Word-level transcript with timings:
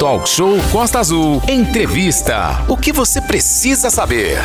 Talk 0.00 0.24
Show 0.24 0.56
Costa 0.72 1.04
Azul. 1.04 1.44
Entrevista. 1.44 2.64
O 2.72 2.74
que 2.74 2.88
você 2.88 3.20
precisa 3.20 3.92
saber? 3.92 4.40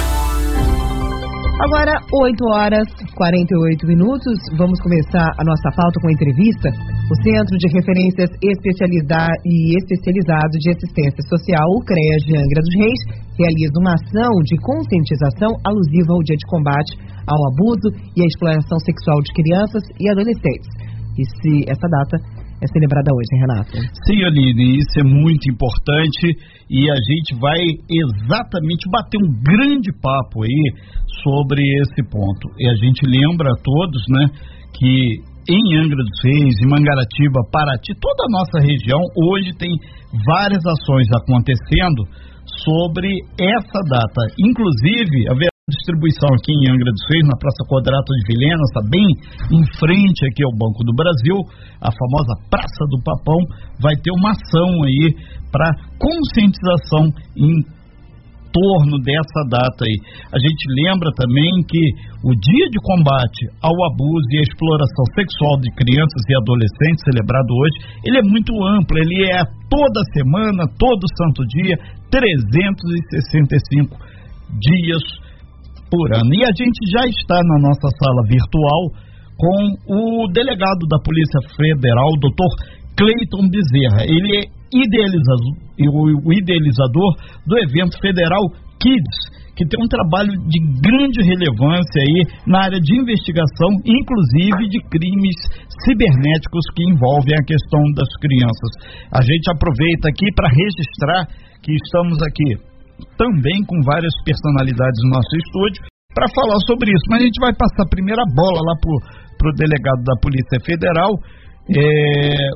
Agora, 1.63 1.96
8 2.12 2.43
horas 2.51 2.83
48 3.16 3.87
minutos. 3.87 4.35
Vamos 4.59 4.75
começar 4.83 5.31
a 5.31 5.43
nossa 5.47 5.71
pauta 5.71 5.95
com 6.03 6.11
a 6.11 6.11
entrevista. 6.11 6.67
O 7.07 7.15
Centro 7.23 7.55
de 7.55 7.71
Referências 7.71 8.27
Especializado 8.43 9.31
e 9.47 9.79
Especializado 9.79 10.59
de 10.59 10.75
Assistência 10.75 11.23
Social, 11.23 11.67
o 11.71 11.85
CREA 11.87 12.17
de 12.27 12.35
Angra 12.35 12.59
dos 12.59 12.75
Reis, 12.75 13.01
realiza 13.39 13.79
uma 13.79 13.95
ação 13.95 14.35
de 14.43 14.59
conscientização 14.59 15.55
alusiva 15.63 16.19
ao 16.19 16.23
dia 16.27 16.35
de 16.35 16.47
combate 16.51 16.99
ao 17.23 17.39
abuso 17.55 17.95
e 18.11 18.19
à 18.19 18.27
exploração 18.27 18.75
sexual 18.83 19.23
de 19.23 19.31
crianças 19.31 19.87
e 20.03 20.11
adolescentes. 20.11 20.67
E 21.15 21.23
se 21.23 21.63
essa 21.71 21.87
data 21.87 22.19
é 22.61 22.67
celebrada 22.67 23.11
hoje, 23.11 23.31
Renato? 23.41 23.75
Sim, 24.07 24.23
Aline, 24.23 24.79
isso 24.79 24.99
é 24.99 25.03
muito 25.03 25.49
importante 25.51 26.35
e 26.70 26.89
a 26.89 26.95
gente 26.95 27.35
vai 27.39 27.59
exatamente 27.89 28.89
bater 28.89 29.17
um 29.20 29.31
grande 29.43 29.91
papo 30.02 30.43
aí 30.43 30.63
sobre 31.23 31.61
esse 31.81 32.02
ponto. 32.09 32.49
E 32.59 32.70
a 32.70 32.75
gente 32.75 33.02
lembra 33.05 33.49
a 33.49 33.61
todos, 33.61 34.02
né, 34.09 34.25
que 34.77 35.35
em 35.47 35.77
Angra 35.77 35.97
dos 35.97 36.20
Reis, 36.23 36.55
em 36.61 36.70
Mangaratiba, 36.70 37.39
Paraty, 37.52 37.94
toda 38.02 38.23
a 38.25 38.31
nossa 38.31 38.58
região, 38.66 38.99
hoje 39.30 39.53
tem 39.58 39.69
várias 40.25 40.66
ações 40.66 41.08
acontecendo 41.22 42.02
sobre 42.63 43.09
essa 43.38 43.80
data. 43.89 44.22
Inclusive, 44.39 45.30
haverá 45.30 45.55
distribuição 45.65 46.29
aqui 46.37 46.53
em 46.53 46.69
Angra 46.69 46.93
dos 46.93 47.05
Reis, 47.09 47.25
na 47.25 47.41
Praça 47.41 47.65
Quadrato 47.65 48.05
de 48.05 48.23
Vilhena, 48.29 48.61
está 48.69 48.85
bem 48.85 49.09
em 49.49 49.65
frente 49.81 50.21
aqui 50.29 50.45
ao 50.45 50.53
Banco 50.53 50.85
do 50.85 50.93
Brasil, 50.93 51.41
a 51.81 51.89
famosa 51.89 52.38
Praça 52.53 52.85
do 52.93 53.01
Papão, 53.01 53.41
vai 53.81 53.97
ter 53.97 54.13
uma 54.13 54.29
ação 54.29 54.69
aí 54.85 55.09
para 55.49 55.73
conscientização 55.97 57.09
em 57.33 57.65
torno 58.53 59.02
dessa 59.02 59.41
data 59.49 59.89
aí. 59.89 59.97
A 60.30 60.38
gente 60.38 60.69
lembra 60.85 61.09
também 61.17 61.49
que 61.66 61.81
o 62.22 62.38
Dia 62.38 62.69
de 62.69 62.77
Combate 62.85 63.50
ao 63.57 63.73
Abuso 63.89 64.29
e 64.38 64.38
à 64.38 64.45
Exploração 64.45 65.05
Sexual 65.17 65.57
de 65.66 65.73
Crianças 65.81 66.22
e 66.29 66.33
Adolescentes, 66.45 67.09
celebrado 67.09 67.50
hoje, 67.50 68.05
ele 68.05 68.22
é 68.22 68.25
muito 68.29 68.53
amplo, 68.53 69.02
ele 69.02 69.33
é 69.33 69.41
toda 69.66 70.13
semana, 70.13 70.69
todo 70.77 71.09
santo 71.17 71.41
dia, 71.50 71.73
365 72.13 73.97
dias 74.61 75.25
por 75.95 76.11
ano. 76.11 76.31
E 76.35 76.43
a 76.43 76.51
gente 76.51 76.79
já 76.91 77.03
está 77.07 77.39
na 77.39 77.57
nossa 77.71 77.88
sala 77.95 78.21
virtual 78.27 78.83
com 79.39 79.59
o 79.88 80.27
delegado 80.31 80.83
da 80.91 80.99
Polícia 80.99 81.39
Federal, 81.55 82.11
doutor 82.19 82.51
Cleiton 82.99 83.47
Bezerra. 83.47 84.03
Ele 84.03 84.29
é 84.39 84.43
idealizador, 84.75 85.55
o 86.23 86.31
idealizador 86.33 87.09
do 87.47 87.55
evento 87.63 87.95
federal 87.99 88.43
Kids, 88.79 89.19
que 89.55 89.63
tem 89.67 89.79
um 89.79 89.88
trabalho 89.88 90.35
de 90.51 90.59
grande 90.83 91.23
relevância 91.23 91.99
aí 92.03 92.19
na 92.47 92.67
área 92.67 92.79
de 92.79 92.91
investigação, 92.91 93.71
inclusive 93.88 94.67
de 94.67 94.79
crimes 94.91 95.38
cibernéticos 95.83 96.63
que 96.75 96.83
envolvem 96.91 97.35
a 97.39 97.43
questão 97.47 97.79
das 97.95 98.11
crianças. 98.19 98.71
A 99.16 99.21
gente 99.23 99.47
aproveita 99.47 100.11
aqui 100.11 100.27
para 100.35 100.51
registrar 100.51 101.23
que 101.63 101.71
estamos 101.71 102.19
aqui 102.23 102.75
também 103.17 103.59
com 103.67 103.79
várias 103.83 104.13
personalidades 104.23 104.99
no 105.05 105.15
nosso 105.15 105.33
estúdio 105.35 105.81
para 106.15 106.31
falar 106.31 106.59
sobre 106.67 106.91
isso. 106.91 107.05
Mas 107.09 107.21
a 107.21 107.25
gente 107.25 107.39
vai 107.39 107.53
passar 107.53 107.83
a 107.83 107.93
primeira 107.93 108.23
bola 108.33 108.59
lá 108.63 108.75
para 109.38 109.49
o 109.49 109.57
delegado 109.59 110.01
da 110.03 110.15
Polícia 110.21 110.59
Federal, 110.63 111.11
é, 111.69 111.81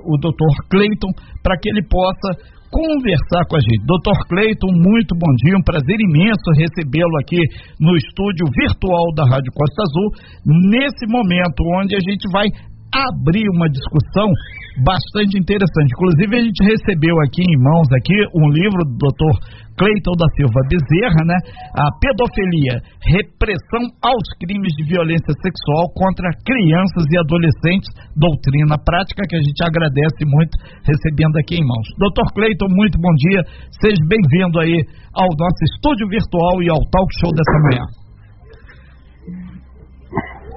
o 0.08 0.16
doutor 0.18 0.54
Cleiton, 0.72 1.12
para 1.44 1.58
que 1.60 1.70
ele 1.70 1.84
possa 1.84 2.60
conversar 2.70 3.44
com 3.50 3.58
a 3.58 3.62
gente. 3.62 3.82
Doutor 3.86 4.16
Cleiton, 4.30 4.70
muito 4.72 5.18
bom 5.18 5.32
dia, 5.44 5.58
um 5.58 5.66
prazer 5.66 5.98
imenso 5.98 6.54
recebê-lo 6.56 7.16
aqui 7.20 7.42
no 7.82 7.98
estúdio 7.98 8.46
virtual 8.54 9.10
da 9.18 9.26
Rádio 9.26 9.52
Costa 9.52 9.82
Azul, 9.84 10.08
nesse 10.70 11.06
momento 11.10 11.66
onde 11.82 11.98
a 11.98 12.00
gente 12.00 12.30
vai 12.32 12.48
abrir 12.94 13.48
uma 13.54 13.70
discussão 13.70 14.28
bastante 14.84 15.38
interessante. 15.38 15.92
Inclusive 15.94 16.32
a 16.36 16.44
gente 16.44 16.62
recebeu 16.64 17.16
aqui 17.26 17.44
em 17.44 17.58
mãos 17.60 17.88
aqui 17.94 18.18
um 18.36 18.48
livro 18.50 18.82
do 18.86 18.96
Dr. 18.96 19.36
Cleiton 19.80 20.16
da 20.20 20.28
Silva 20.36 20.60
Bezerra, 20.68 21.24
né? 21.24 21.38
A 21.72 21.88
pedofilia, 22.04 22.76
repressão 23.00 23.84
aos 24.04 24.28
crimes 24.40 24.76
de 24.76 24.84
violência 24.84 25.32
sexual 25.40 25.88
contra 25.96 26.28
crianças 26.44 27.08
e 27.08 27.16
adolescentes, 27.16 27.88
doutrina 28.16 28.76
prática 28.84 29.24
que 29.24 29.36
a 29.40 29.44
gente 29.44 29.62
agradece 29.64 30.22
muito 30.28 30.54
recebendo 30.84 31.40
aqui 31.40 31.56
em 31.56 31.64
mãos. 31.64 31.88
Dr. 31.96 32.28
Cleiton, 32.36 32.68
muito 32.76 33.00
bom 33.00 33.14
dia. 33.16 33.42
Seja 33.80 34.04
bem-vindo 34.08 34.60
aí 34.60 34.84
ao 35.16 35.28
nosso 35.32 35.62
estúdio 35.76 36.08
virtual 36.08 36.62
e 36.64 36.70
ao 36.70 36.80
talk 36.92 37.08
show 37.20 37.32
dessa 37.32 37.58
manhã. 37.72 37.99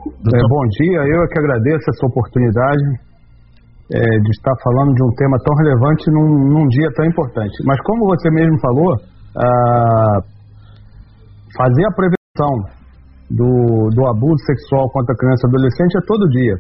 É, 0.03 0.41
bom 0.51 0.65
dia, 0.83 0.99
eu 0.99 1.23
é 1.23 1.27
que 1.31 1.39
agradeço 1.39 1.87
essa 1.87 2.07
oportunidade 2.07 2.87
é, 3.95 4.03
de 4.03 4.31
estar 4.35 4.55
falando 4.65 4.95
de 4.95 5.03
um 5.05 5.15
tema 5.15 5.37
tão 5.47 5.55
relevante 5.55 6.11
num, 6.11 6.59
num 6.59 6.67
dia 6.67 6.91
tão 6.97 7.07
importante. 7.07 7.55
Mas 7.65 7.79
como 7.87 8.11
você 8.11 8.29
mesmo 8.31 8.59
falou, 8.59 8.97
ah, 9.39 10.19
fazer 11.55 11.87
a 11.87 11.95
prevenção 11.95 12.53
do, 13.31 13.91
do 13.95 14.03
abuso 14.11 14.43
sexual 14.45 14.91
contra 14.91 15.15
criança 15.15 15.47
e 15.47 15.49
adolescente 15.55 15.95
é 15.95 16.07
todo 16.07 16.31
dia. 16.31 16.57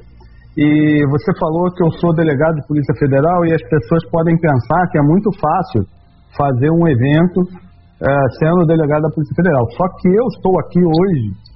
E 0.55 1.03
você 1.11 1.33
falou 1.41 1.67
que 1.75 1.83
eu 1.83 1.91
sou 1.99 2.15
delegado 2.15 2.55
de 2.55 2.67
Polícia 2.69 2.95
Federal 2.95 3.45
e 3.47 3.55
as 3.55 3.63
pessoas 3.63 4.07
podem 4.11 4.39
pensar 4.39 4.87
que 4.93 4.99
é 4.99 5.03
muito 5.03 5.31
fácil 5.41 5.83
fazer 6.39 6.71
um 6.71 6.87
evento 6.87 7.43
é, 8.07 8.13
sendo 8.39 8.67
delegado 8.67 9.03
da 9.03 9.11
Polícia 9.11 9.35
Federal. 9.35 9.67
Só 9.73 9.85
que 9.99 10.09
eu 10.15 10.27
estou 10.31 10.55
aqui 10.61 10.79
hoje 10.79 11.52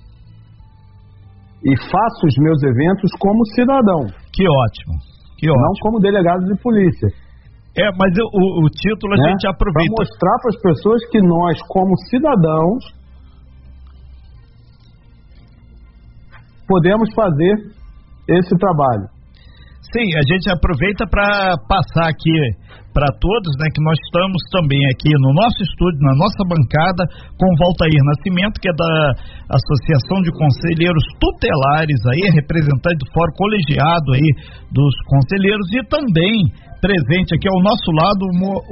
e 1.67 1.75
faço 1.91 2.27
os 2.27 2.37
meus 2.39 2.63
eventos 2.63 3.11
como 3.19 3.45
cidadão. 3.55 4.07
Que 4.33 4.47
ótimo, 4.47 4.95
que 5.37 5.51
ótimo. 5.51 5.67
Não 5.67 5.73
como 5.83 5.99
delegado 5.99 6.45
de 6.47 6.55
polícia. 6.63 7.09
É, 7.77 7.91
mas 7.99 8.15
o, 8.17 8.65
o 8.65 8.71
título 8.71 9.15
a 9.15 9.17
né? 9.19 9.31
gente 9.31 9.47
aproveita. 9.49 9.93
Para 9.93 10.05
mostrar 10.07 10.37
para 10.41 10.51
as 10.55 10.63
pessoas 10.63 11.11
que 11.11 11.21
nós, 11.21 11.59
como 11.69 11.97
cidadãos, 12.09 12.85
podemos 16.67 17.13
fazer 17.15 17.55
esse 18.29 18.57
trabalho. 18.59 19.16
Sim, 19.93 20.09
a 20.19 20.25
gente 20.27 20.51
aproveita 20.51 21.07
para 21.07 21.55
passar 21.69 22.11
aqui 22.11 22.35
para 22.91 23.13
todos, 23.21 23.53
né, 23.61 23.69
que 23.71 23.85
nós 23.85 23.95
estamos 24.09 24.41
também 24.51 24.81
aqui 24.89 25.13
no 25.21 25.31
nosso 25.37 25.61
estúdio, 25.63 26.01
na 26.01 26.17
nossa 26.17 26.43
bancada, 26.49 27.05
com 27.37 27.47
Valtair 27.61 28.01
Nascimento, 28.03 28.57
que 28.57 28.73
é 28.73 28.75
da 28.75 28.95
Associação 29.53 30.25
de 30.25 30.33
Conselheiros 30.33 31.05
Tutelares 31.21 32.01
aí, 32.09 32.25
representante 32.35 33.05
do 33.05 33.13
Fórum 33.13 33.37
Colegiado 33.37 34.17
aí 34.17 34.29
dos 34.73 34.95
conselheiros 35.07 35.69
e 35.77 35.81
também 35.87 36.35
presente 36.81 37.37
aqui 37.37 37.47
ao 37.47 37.63
nosso 37.63 37.91
lado 37.93 38.23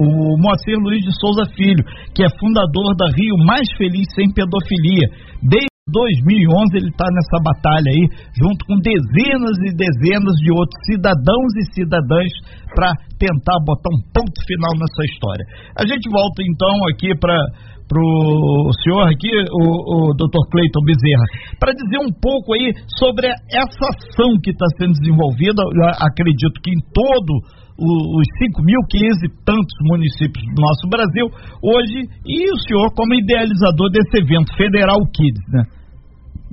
o 0.00 0.40
Moacir 0.40 0.78
Luiz 0.80 1.04
de 1.04 1.12
Souza 1.20 1.44
Filho, 1.54 1.84
que 2.16 2.24
é 2.24 2.28
fundador 2.40 2.96
da 2.96 3.06
Rio 3.12 3.36
Mais 3.44 3.68
Feliz 3.76 4.08
Sem 4.16 4.32
Pedofilia. 4.32 5.08
Desde 5.42 5.73
2011 5.94 6.80
ele 6.80 6.88
está 6.88 7.04
nessa 7.12 7.36
batalha 7.44 7.92
aí, 7.92 8.08
junto 8.40 8.64
com 8.64 8.80
dezenas 8.80 9.52
e 9.68 9.70
dezenas 9.76 10.32
de 10.40 10.48
outros 10.48 10.80
cidadãos 10.88 11.52
e 11.60 11.64
cidadãs 11.76 12.32
para 12.72 12.88
tentar 13.20 13.60
botar 13.68 13.92
um 13.92 14.00
ponto 14.08 14.38
final 14.48 14.72
nessa 14.80 15.04
história. 15.12 15.44
A 15.76 15.84
gente 15.84 16.08
volta 16.08 16.40
então 16.40 16.72
aqui 16.88 17.12
para 17.20 17.36
o 18.00 18.72
senhor 18.80 19.04
aqui, 19.12 19.28
o, 19.28 20.08
o 20.08 20.16
Dr. 20.16 20.48
Cleiton 20.48 20.80
Bezerra, 20.88 21.26
para 21.60 21.76
dizer 21.76 22.00
um 22.00 22.12
pouco 22.16 22.56
aí 22.56 22.72
sobre 22.96 23.28
essa 23.52 23.84
ação 23.92 24.40
que 24.40 24.56
está 24.56 24.64
sendo 24.80 24.96
desenvolvida, 24.96 25.60
acredito 26.00 26.64
que 26.64 26.72
em 26.72 26.80
todo 26.96 27.44
os 27.78 28.26
5.500 28.38 29.26
e 29.26 29.30
tantos 29.44 29.76
municípios 29.82 30.44
do 30.54 30.62
nosso 30.62 30.86
Brasil 30.88 31.26
hoje, 31.58 32.06
e 32.24 32.50
o 32.50 32.58
senhor 32.62 32.88
como 32.94 33.14
idealizador 33.14 33.90
desse 33.90 34.22
evento 34.22 34.54
Federal 34.56 35.00
Kids, 35.10 35.44
né? 35.50 35.62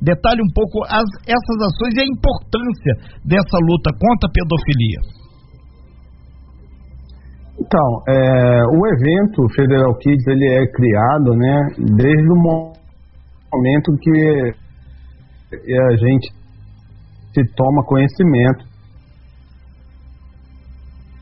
Detalhe 0.01 0.41
um 0.41 0.51
pouco 0.53 0.81
as, 0.89 1.05
essas 1.29 1.57
ações 1.61 1.93
e 1.93 2.01
a 2.01 2.09
importância 2.09 2.93
dessa 3.23 3.57
luta 3.61 3.93
contra 3.93 4.25
a 4.25 4.33
pedofilia. 4.33 5.21
Então, 7.61 7.87
é, 8.09 8.63
o 8.65 8.87
evento 8.87 9.47
Federal 9.53 9.93
Kids 9.99 10.25
ele 10.25 10.47
é 10.49 10.65
criado, 10.73 11.35
né, 11.37 11.55
desde 11.77 12.31
o 12.31 12.35
momento 12.35 13.93
que 14.01 14.53
a 15.77 15.95
gente 15.97 16.33
se 17.35 17.55
toma 17.55 17.85
conhecimento 17.85 18.70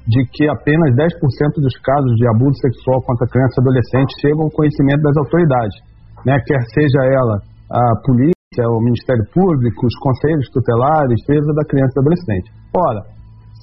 de 0.09 0.25
que 0.33 0.50
apenas 0.50 0.89
10% 0.97 1.61
dos 1.61 1.75
casos 1.85 2.17
de 2.17 2.25
abuso 2.33 2.57
sexual 2.65 2.97
contra 3.06 3.29
criança 3.29 3.53
e 3.57 3.61
adolescente 3.61 4.17
chegam 4.17 4.50
ao 4.50 4.51
conhecimento 4.57 5.01
das 5.06 5.17
autoridades, 5.21 5.77
né, 6.25 6.33
quer 6.41 6.61
seja 6.73 7.06
ela 7.06 7.38
a 7.69 7.83
polícia, 8.01 8.65
o 8.73 8.81
Ministério 8.81 9.21
Público, 9.29 9.85
os 9.85 9.97
conselhos 10.01 10.50
tutelares, 10.50 11.13
defesa 11.21 11.53
da 11.53 11.63
criança 11.69 11.94
e 11.94 12.01
adolescente. 12.01 12.50
Ora, 12.73 13.01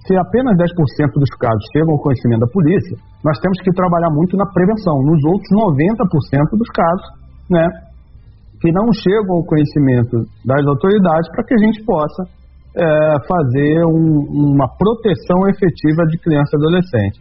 se 0.06 0.14
apenas 0.14 0.54
10% 0.54 1.19
dos 1.19 1.34
casos 1.34 1.66
chegam 1.75 1.98
ao 1.98 1.98
conhecimento 1.98 2.46
da 2.46 2.50
polícia, 2.54 2.94
nós 3.26 3.34
temos 3.43 3.58
que 3.58 3.75
trabalhar 3.75 4.14
muito 4.14 4.38
na 4.38 4.46
prevenção. 4.46 5.02
Nos 5.02 5.19
outros 5.26 5.50
90% 5.50 6.54
dos 6.54 6.70
casos, 6.70 7.06
né, 7.50 7.66
que 8.62 8.70
não 8.70 8.87
chegam 8.94 9.34
ao 9.34 9.44
conhecimento 9.44 10.22
das 10.46 10.62
autoridades 10.62 11.26
para 11.34 11.43
que 11.43 11.54
a 11.58 11.62
gente 11.66 11.82
possa 11.82 12.22
é, 12.76 12.84
fazer 13.26 13.84
um, 13.87 14.52
uma 14.52 14.69
proteção 14.76 15.49
efetiva 15.49 16.05
de 16.08 16.19
criança 16.19 16.50
e 16.52 16.61
adolescente. 16.61 17.19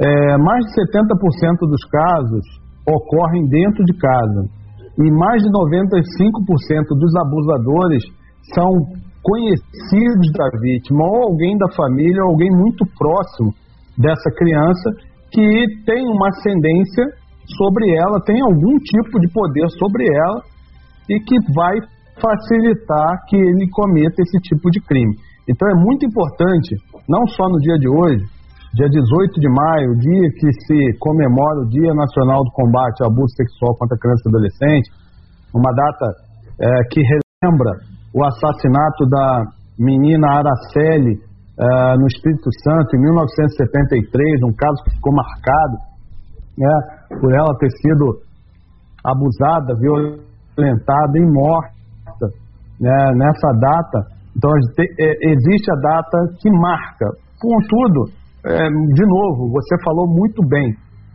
É, 0.00 0.38
mais 0.38 0.64
de 0.64 0.72
70% 0.88 1.68
dos 1.68 1.84
casos 1.90 2.44
ocorrem 2.88 3.46
dentro 3.48 3.84
de 3.84 3.92
casa 3.98 4.48
e 4.98 5.10
mais 5.12 5.42
de 5.42 5.48
95% 5.50 6.98
dos 6.98 7.14
abusadores 7.16 8.02
são 8.54 8.70
conhecidos 9.22 10.32
da 10.32 10.48
vítima, 10.60 11.04
ou 11.04 11.30
alguém 11.30 11.56
da 11.58 11.68
família, 11.76 12.24
ou 12.24 12.30
alguém 12.30 12.50
muito 12.50 12.84
próximo 12.96 13.52
dessa 13.98 14.30
criança 14.36 14.90
que 15.30 15.64
tem 15.84 16.06
uma 16.06 16.28
ascendência 16.28 17.04
sobre 17.56 17.90
ela, 17.90 18.24
tem 18.24 18.40
algum 18.40 18.76
tipo 18.78 19.20
de 19.20 19.28
poder 19.32 19.68
sobre 19.78 20.04
ela 20.06 20.40
e 21.10 21.20
que 21.20 21.36
vai 21.54 21.76
facilitar 22.20 23.24
que 23.26 23.36
ele 23.36 23.68
cometa 23.70 24.22
esse 24.22 24.38
tipo 24.42 24.70
de 24.70 24.80
crime. 24.80 25.14
Então 25.48 25.68
é 25.68 25.74
muito 25.74 26.04
importante, 26.04 26.76
não 27.08 27.26
só 27.26 27.48
no 27.48 27.58
dia 27.58 27.78
de 27.78 27.88
hoje, 27.88 28.22
dia 28.74 28.88
18 28.88 29.40
de 29.40 29.48
maio, 29.48 29.96
dia 29.96 30.28
que 30.36 30.48
se 30.66 30.98
comemora 31.00 31.64
o 31.64 31.68
Dia 31.68 31.94
Nacional 31.94 32.44
do 32.44 32.52
Combate 32.52 33.02
ao 33.02 33.10
Abuso 33.10 33.34
Sexual 33.34 33.74
contra 33.78 33.96
Criança 33.96 34.22
e 34.26 34.28
Adolescente, 34.28 34.90
uma 35.54 35.72
data 35.72 36.06
é, 36.60 36.68
que 36.92 37.00
relembra 37.00 37.72
o 38.12 38.24
assassinato 38.24 39.06
da 39.08 39.44
menina 39.78 40.28
Araceli 40.28 41.14
uh, 41.14 41.94
no 41.98 42.06
Espírito 42.06 42.50
Santo 42.64 42.96
em 42.96 43.00
1973, 43.00 44.42
um 44.42 44.52
caso 44.52 44.82
que 44.84 44.90
ficou 44.90 45.14
marcado 45.14 45.76
né, 46.58 46.74
por 47.20 47.32
ela 47.32 47.56
ter 47.58 47.70
sido 47.70 48.20
abusada, 49.04 49.72
violentada 49.78 51.18
e 51.18 51.26
morta 51.30 51.77
né, 52.80 53.12
nessa 53.14 53.50
data. 53.58 53.98
Então 54.36 54.50
é, 54.54 55.30
existe 55.30 55.70
a 55.70 55.76
data 55.76 56.18
que 56.40 56.50
marca. 56.50 57.06
Contudo, 57.40 58.10
é, 58.46 58.68
de 58.68 59.04
novo, 59.06 59.50
você 59.50 59.74
falou 59.84 60.06
muito 60.06 60.42
bem. 60.48 60.74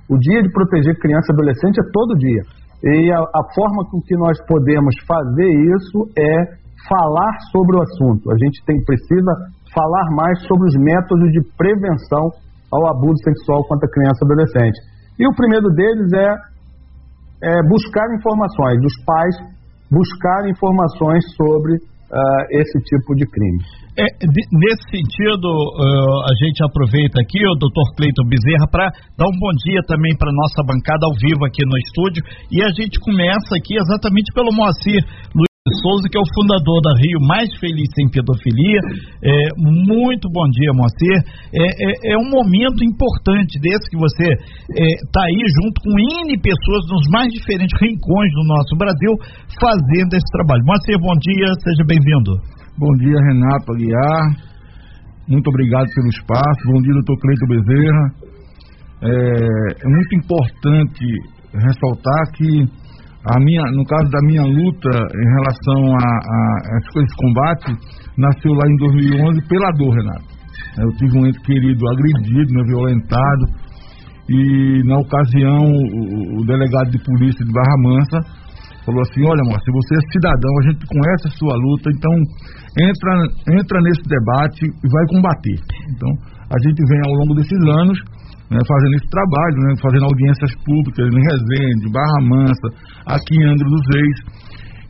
O 0.10 0.18
dia 0.19 0.42
de 0.44 0.51
proteger 0.51 1.00
criança 1.00 1.31
e 1.31 1.33
adolescente 1.33 1.80
é 1.80 1.89
todo 1.92 2.19
dia. 2.19 2.44
E 2.83 3.12
a, 3.12 3.19
a 3.19 3.44
forma 3.56 3.88
com 3.89 4.01
que 4.01 4.15
nós 4.18 4.38
podemos 4.45 4.94
fazer 5.07 5.48
isso 5.48 6.04
é 6.19 6.63
falar 6.89 7.31
sobre 7.51 7.77
o 7.77 7.81
assunto. 7.81 8.30
A 8.30 8.38
gente 8.38 8.59
tem 8.66 8.75
precisa 8.83 9.31
falar 9.74 10.06
mais 10.16 10.39
sobre 10.45 10.68
os 10.68 10.75
métodos 10.75 11.31
de 11.31 11.42
prevenção 11.56 12.30
ao 12.71 12.88
abuso 12.92 13.18
sexual 13.24 13.63
contra 13.68 13.88
criança 13.89 14.19
e 14.21 14.25
adolescente. 14.25 14.80
E 15.19 15.27
o 15.27 15.36
primeiro 15.36 15.69
deles 15.69 16.12
é, 16.12 16.30
é 17.56 17.69
buscar 17.69 18.06
informações, 18.13 18.81
dos 18.81 18.95
pais 19.06 19.36
buscar 19.94 20.50
informações 20.50 21.22
sobre 21.38 21.78
uh, 21.78 22.44
esse 22.50 22.78
tipo 22.81 23.13
de 23.16 23.25
crime. 23.30 23.62
É, 23.94 24.10
de, 24.25 24.42
nesse 24.57 24.86
sentido, 24.90 25.45
uh, 25.45 26.19
a 26.25 26.34
gente 26.42 26.66
aproveita 26.66 27.22
aqui 27.22 27.38
o 27.45 27.54
doutor 27.54 27.86
Cleiton 27.94 28.25
Bezerra 28.25 28.66
para 28.72 28.90
dar 29.13 29.30
um 29.30 29.38
bom 29.38 29.54
dia 29.69 29.81
também 29.86 30.18
para 30.18 30.34
nossa 30.34 30.66
bancada 30.66 31.06
ao 31.06 31.13
vivo 31.13 31.45
aqui 31.45 31.62
no 31.62 31.78
estúdio. 31.78 32.25
E 32.50 32.63
a 32.66 32.74
gente 32.74 32.98
começa 33.06 33.54
aqui 33.54 33.78
exatamente 33.78 34.34
pelo 34.34 34.50
Moacir. 34.50 35.06
Souza, 35.63 36.12
que 36.12 36.19
é 36.19 36.19
o 36.19 36.33
fundador 36.36 36.75
da 36.83 36.92
Rio 37.00 37.24
Mais 37.24 37.48
Feliz 37.56 37.88
Sem 37.95 38.12
Pedofilia. 38.12 38.83
É, 39.24 39.31
muito 39.56 40.27
bom 40.27 40.44
dia, 40.51 40.75
Moacir. 40.75 41.15
É, 41.56 41.63
é, 41.63 41.92
é, 42.12 42.18
um 42.19 42.27
momento 42.27 42.83
importante 42.83 43.56
desse 43.63 43.88
que 43.88 43.95
você 43.95 44.27
está 44.27 45.24
é, 45.24 45.31
aí 45.31 45.39
junto 45.63 45.80
com 45.80 45.95
N 46.27 46.36
pessoas 46.44 46.83
nos 46.92 47.07
mais 47.07 47.31
diferentes 47.31 47.71
rincões 47.80 48.31
do 48.36 48.44
nosso 48.44 48.75
Brasil 48.75 49.15
fazendo 49.56 50.12
esse 50.12 50.30
trabalho. 50.36 50.68
Moacir, 50.68 51.00
bom 51.00 51.15
dia, 51.15 51.48
seja 51.63 51.83
bem-vindo. 51.88 52.36
Bom 52.75 52.92
dia, 53.00 53.16
Renato 53.31 53.71
Aguiar. 53.71 54.36
Muito 55.31 55.48
obrigado 55.48 55.88
pelo 55.95 56.12
espaço. 56.12 56.59
Bom 56.75 56.81
dia, 56.83 56.92
doutor 56.92 57.16
Cleito 57.24 57.48
Bezerra. 57.48 58.06
É, 59.00 59.80
é 59.80 59.88
muito 59.88 60.12
importante 60.12 61.07
ressaltar 61.56 62.21
que 62.36 62.82
a 63.31 63.40
minha, 63.40 63.64
no 63.72 63.86
caso 63.86 64.12
da 64.12 64.20
minha 64.24 64.44
luta 64.44 64.90
em 64.92 65.30
relação 65.40 65.96
a, 65.96 66.04
a, 66.04 66.75
a 66.75 67.04
esse 67.04 67.16
combate, 67.16 67.72
nasceu 68.18 68.52
lá 68.52 68.68
em 68.68 68.75
2011 68.78 69.48
pela 69.48 69.72
dor, 69.78 69.96
Renato. 69.96 70.34
Eu 70.78 70.92
tive 70.98 71.18
um 71.18 71.25
ente 71.25 71.40
querido 71.42 71.88
agredido, 71.88 72.54
né, 72.54 72.64
violentado, 72.68 73.46
e 74.28 74.84
na 74.84 74.98
ocasião 74.98 75.64
o, 75.64 76.42
o, 76.42 76.46
delegado 76.46 76.92
de 76.92 77.00
polícia 77.04 77.46
de 77.46 77.52
Barra 77.52 77.78
Mansa 77.84 78.20
falou 78.86 79.02
assim, 79.02 79.24
olha 79.24 79.44
se 79.60 79.72
você 79.72 79.96
é 79.96 80.12
cidadão, 80.12 80.52
a 80.60 80.64
gente 80.68 80.86
conhece 80.88 81.28
a 81.28 81.31
sua 81.40 81.56
luta, 81.56 81.90
então 81.96 82.12
entra, 82.80 83.14
entra 83.56 83.81
nesse 83.81 84.04
debate 84.04 84.66
e 84.66 84.88
vai 84.92 85.06
combater. 85.08 85.60
Então, 85.96 86.12
a 86.52 86.58
gente 86.60 86.80
vem 86.88 87.00
ao 87.08 87.14
longo 87.24 87.36
desses 87.36 87.60
anos 87.80 88.00
né, 88.54 88.60
fazendo 88.62 88.94
esse 89.02 89.10
trabalho, 89.10 89.58
né, 89.66 89.74
fazendo 89.82 90.06
audiências 90.06 90.54
públicas 90.62 91.06
em 91.10 91.22
Resende, 91.26 91.90
Barra 91.90 92.20
Mansa, 92.22 92.68
aqui 93.10 93.34
em 93.34 93.46
Angra 93.50 93.66
dos 93.66 93.86
Reis. 93.90 94.18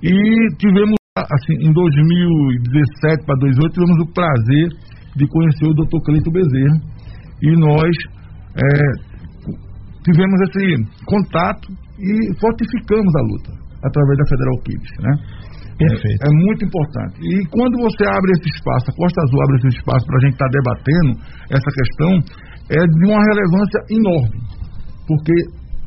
E 0.04 0.14
tivemos, 0.60 1.00
assim, 1.16 1.56
em 1.64 1.72
2017 1.72 3.26
para 3.26 3.40
2018, 3.40 3.72
tivemos 3.72 4.00
o 4.04 4.12
prazer 4.12 4.68
de 5.16 5.26
conhecer 5.28 5.66
o 5.66 5.74
Dr. 5.74 6.00
Cleito 6.04 6.32
Bezerra. 6.32 6.78
E 7.42 7.56
nós 7.56 7.96
é, 8.56 8.68
tivemos 10.04 10.38
esse 10.48 11.06
contato 11.06 11.72
e 12.00 12.40
fortificamos 12.40 13.14
a 13.16 13.22
luta 13.32 13.52
através 13.84 14.18
da 14.18 14.26
Federal 14.28 14.58
Kids, 14.64 14.92
né? 15.00 15.14
Perfeito. 15.78 16.22
É, 16.24 16.30
é, 16.30 16.32
muito 16.46 16.62
importante. 16.66 17.16
E 17.20 17.46
quando 17.50 17.76
você 17.82 18.04
abre 18.06 18.30
esse 18.38 18.48
espaço, 18.56 18.86
a 18.92 18.96
Costa 18.96 19.20
Azul 19.24 19.40
abre 19.42 19.56
esse 19.58 19.78
espaço 19.80 20.06
para 20.06 20.18
a 20.18 20.22
gente 20.22 20.34
estar 20.34 20.50
tá 20.50 20.54
debatendo 20.54 21.12
essa 21.50 21.70
questão, 21.74 22.12
é 22.74 22.82
de 22.82 23.06
uma 23.06 23.22
relevância 23.22 23.80
enorme, 23.90 24.38
porque 25.08 25.34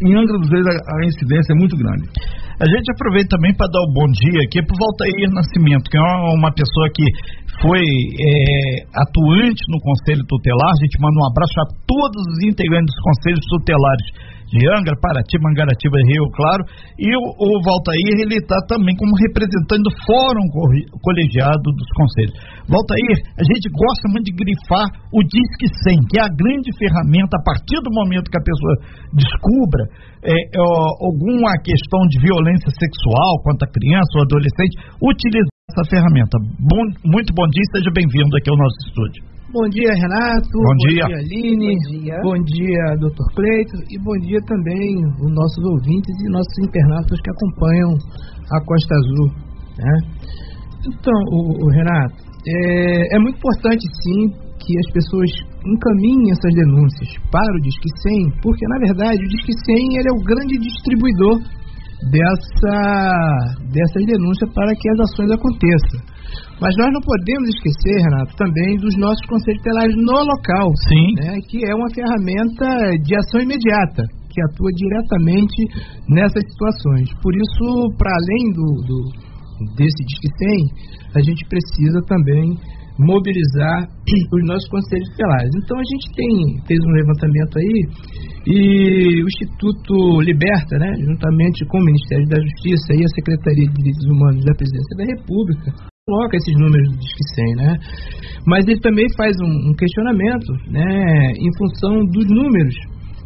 em 0.02 0.12
Angra 0.14 0.38
dos 0.38 0.50
Reis 0.50 0.66
a, 0.66 0.74
a 0.76 1.06
incidência 1.06 1.52
é 1.52 1.56
muito 1.56 1.76
grande. 1.76 2.08
A 2.56 2.64
gente 2.64 2.88
aproveita 2.88 3.36
também 3.36 3.52
para 3.52 3.68
dar 3.68 3.84
o 3.84 3.90
um 3.90 3.92
bom 3.92 4.08
dia 4.08 4.40
aqui 4.48 4.64
para 4.64 4.72
o 4.72 4.80
Valtair 4.80 5.28
Nascimento, 5.28 5.90
que 5.92 5.96
é 5.96 6.00
uma, 6.00 6.48
pessoa 6.56 6.88
que 6.88 7.04
foi 7.60 7.84
é, 7.84 8.30
atuante 8.96 9.60
no 9.68 9.76
Conselho 9.84 10.24
Tutelar. 10.24 10.72
A 10.72 10.80
gente 10.80 10.96
manda 10.96 11.20
um 11.20 11.28
abraço 11.28 11.52
a 11.60 11.66
todos 11.84 12.22
os 12.32 12.38
integrantes 12.48 12.88
dos 12.88 13.02
Conselhos 13.04 13.44
Tutelares 13.44 14.08
de 14.50 14.62
Angra, 14.70 14.94
Paraty, 15.02 15.36
Mangaratiba 15.42 15.98
e 15.98 16.06
Rio 16.14 16.26
Claro. 16.30 16.62
E 16.98 17.08
o, 17.18 17.22
o 17.34 17.48
Valtair, 17.62 18.14
ele 18.22 18.38
está 18.38 18.56
também 18.70 18.94
como 18.94 19.10
representante 19.18 19.82
do 19.82 19.92
Fórum 20.06 20.46
Colegiado 21.02 21.66
dos 21.74 21.90
Conselhos. 21.98 22.34
Valtair, 22.70 23.16
a 23.38 23.44
gente 23.44 23.66
gosta 23.70 24.06
muito 24.10 24.26
de 24.30 24.34
grifar 24.38 24.86
o 25.10 25.20
Disque 25.22 25.66
100, 25.82 26.10
que 26.10 26.18
é 26.18 26.24
a 26.26 26.30
grande 26.30 26.70
ferramenta, 26.78 27.38
a 27.38 27.42
partir 27.42 27.78
do 27.82 27.90
momento 27.90 28.30
que 28.30 28.38
a 28.38 28.46
pessoa 28.46 28.74
descubra 29.14 29.82
é, 30.22 30.34
é, 30.34 30.58
alguma 31.02 31.54
questão 31.62 32.02
de 32.10 32.18
violência 32.22 32.70
sexual 32.70 33.32
contra 33.42 33.70
criança 33.70 34.10
ou 34.18 34.22
adolescente, 34.26 34.74
utilizar 35.02 35.54
essa 35.70 35.84
ferramenta. 35.90 36.38
Bom, 36.62 36.82
muito 37.02 37.34
bom 37.34 37.46
dia, 37.50 37.66
seja 37.74 37.90
bem-vindo 37.90 38.36
aqui 38.38 38.50
ao 38.50 38.58
nosso 38.58 38.78
estúdio. 38.86 39.35
Bom 39.52 39.62
dia, 39.70 39.94
Renato. 39.94 40.50
Bom, 40.58 40.62
bom 40.66 40.76
dia. 40.90 41.06
dia, 41.06 41.18
Aline. 41.22 41.70
Bom 41.70 42.02
dia. 42.02 42.18
Bom 42.20 42.38
dia, 42.42 42.82
doutor 42.98 43.26
Cleito. 43.36 43.76
E 43.90 43.98
bom 44.02 44.18
dia 44.26 44.40
também 44.42 44.98
os 45.22 45.32
nossos 45.32 45.62
ouvintes 45.70 46.10
e 46.18 46.28
nossos 46.30 46.58
internautas 46.66 47.20
que 47.22 47.30
acompanham 47.30 47.94
a 48.50 48.58
Costa 48.66 48.94
Azul. 48.94 49.28
Né? 49.78 49.94
Então, 50.82 51.14
o, 51.30 51.62
o 51.62 51.68
Renato, 51.70 52.26
é, 52.42 53.14
é, 53.14 53.18
muito 53.20 53.38
importante 53.38 53.86
sim 54.02 54.34
que 54.58 54.72
as 54.82 54.92
pessoas 54.92 55.30
encaminhem 55.64 56.32
essas 56.34 56.52
denúncias 56.52 57.10
para 57.30 57.54
o 57.54 57.62
Disque 57.62 57.90
100, 58.02 58.42
porque 58.42 58.66
na 58.66 58.78
verdade 58.78 59.24
o 59.24 59.28
Disque 59.28 59.52
100 59.64 59.98
ele 59.98 60.08
é 60.08 60.12
o 60.12 60.24
grande 60.26 60.58
distribuidor 60.58 61.38
dessa, 62.10 62.76
dessas 63.70 64.02
denúncias 64.06 64.50
para 64.52 64.74
que 64.74 64.90
as 64.90 65.00
ações 65.06 65.30
aconteçam. 65.30 66.15
Mas 66.60 66.72
nós 66.78 66.88
não 66.92 67.00
podemos 67.00 67.48
esquecer, 67.52 68.00
Renato, 68.00 68.36
também 68.36 68.76
dos 68.78 68.96
nossos 68.96 69.24
conselhos 69.26 69.60
tutelares 69.60 69.96
no 69.96 70.18
local, 70.24 70.72
Sim. 70.88 71.14
Né, 71.20 71.38
que 71.48 71.60
é 71.64 71.74
uma 71.74 71.90
ferramenta 71.92 72.66
de 73.04 73.14
ação 73.16 73.40
imediata, 73.40 74.02
que 74.30 74.40
atua 74.40 74.70
diretamente 74.72 75.60
nessas 76.08 76.42
situações. 76.48 77.12
Por 77.20 77.34
isso, 77.36 77.92
para 77.98 78.10
além 78.10 78.44
do, 78.56 78.66
do, 78.88 78.98
desse 79.76 80.00
Disque 80.04 80.28
100, 80.38 81.16
a 81.16 81.20
gente 81.20 81.44
precisa 81.48 82.00
também 82.08 82.56
mobilizar 82.98 83.88
os 84.32 84.42
nossos 84.48 84.68
conselhos 84.68 85.08
tutelares. 85.10 85.50
Então 85.62 85.76
a 85.76 85.84
gente 85.84 86.06
tem 86.16 86.66
fez 86.66 86.80
um 86.80 86.92
levantamento 86.92 87.58
aí 87.58 87.76
e 88.46 89.22
o 89.22 89.28
Instituto 89.28 90.20
Liberta, 90.20 90.78
né, 90.78 90.92
juntamente 91.04 91.66
com 91.66 91.78
o 91.78 91.84
Ministério 91.84 92.26
da 92.28 92.40
Justiça 92.40 92.94
e 92.94 93.04
a 93.04 93.14
Secretaria 93.14 93.66
de 93.68 93.74
Direitos 93.74 94.06
Humanos 94.08 94.44
da 94.44 94.54
Presidência 94.54 94.96
da 94.96 95.04
República, 95.04 95.95
coloca 96.08 96.36
esses 96.36 96.54
números 96.54 96.86
do 96.92 96.98
Disque 97.02 97.24
100, 97.34 97.66
né? 97.66 97.74
Mas 98.46 98.62
ele 98.68 98.78
também 98.78 99.06
faz 99.16 99.34
um, 99.42 99.70
um 99.70 99.74
questionamento, 99.74 100.52
né, 100.70 101.32
em 101.34 101.50
função 101.58 101.98
dos 102.14 102.26
números 102.30 102.76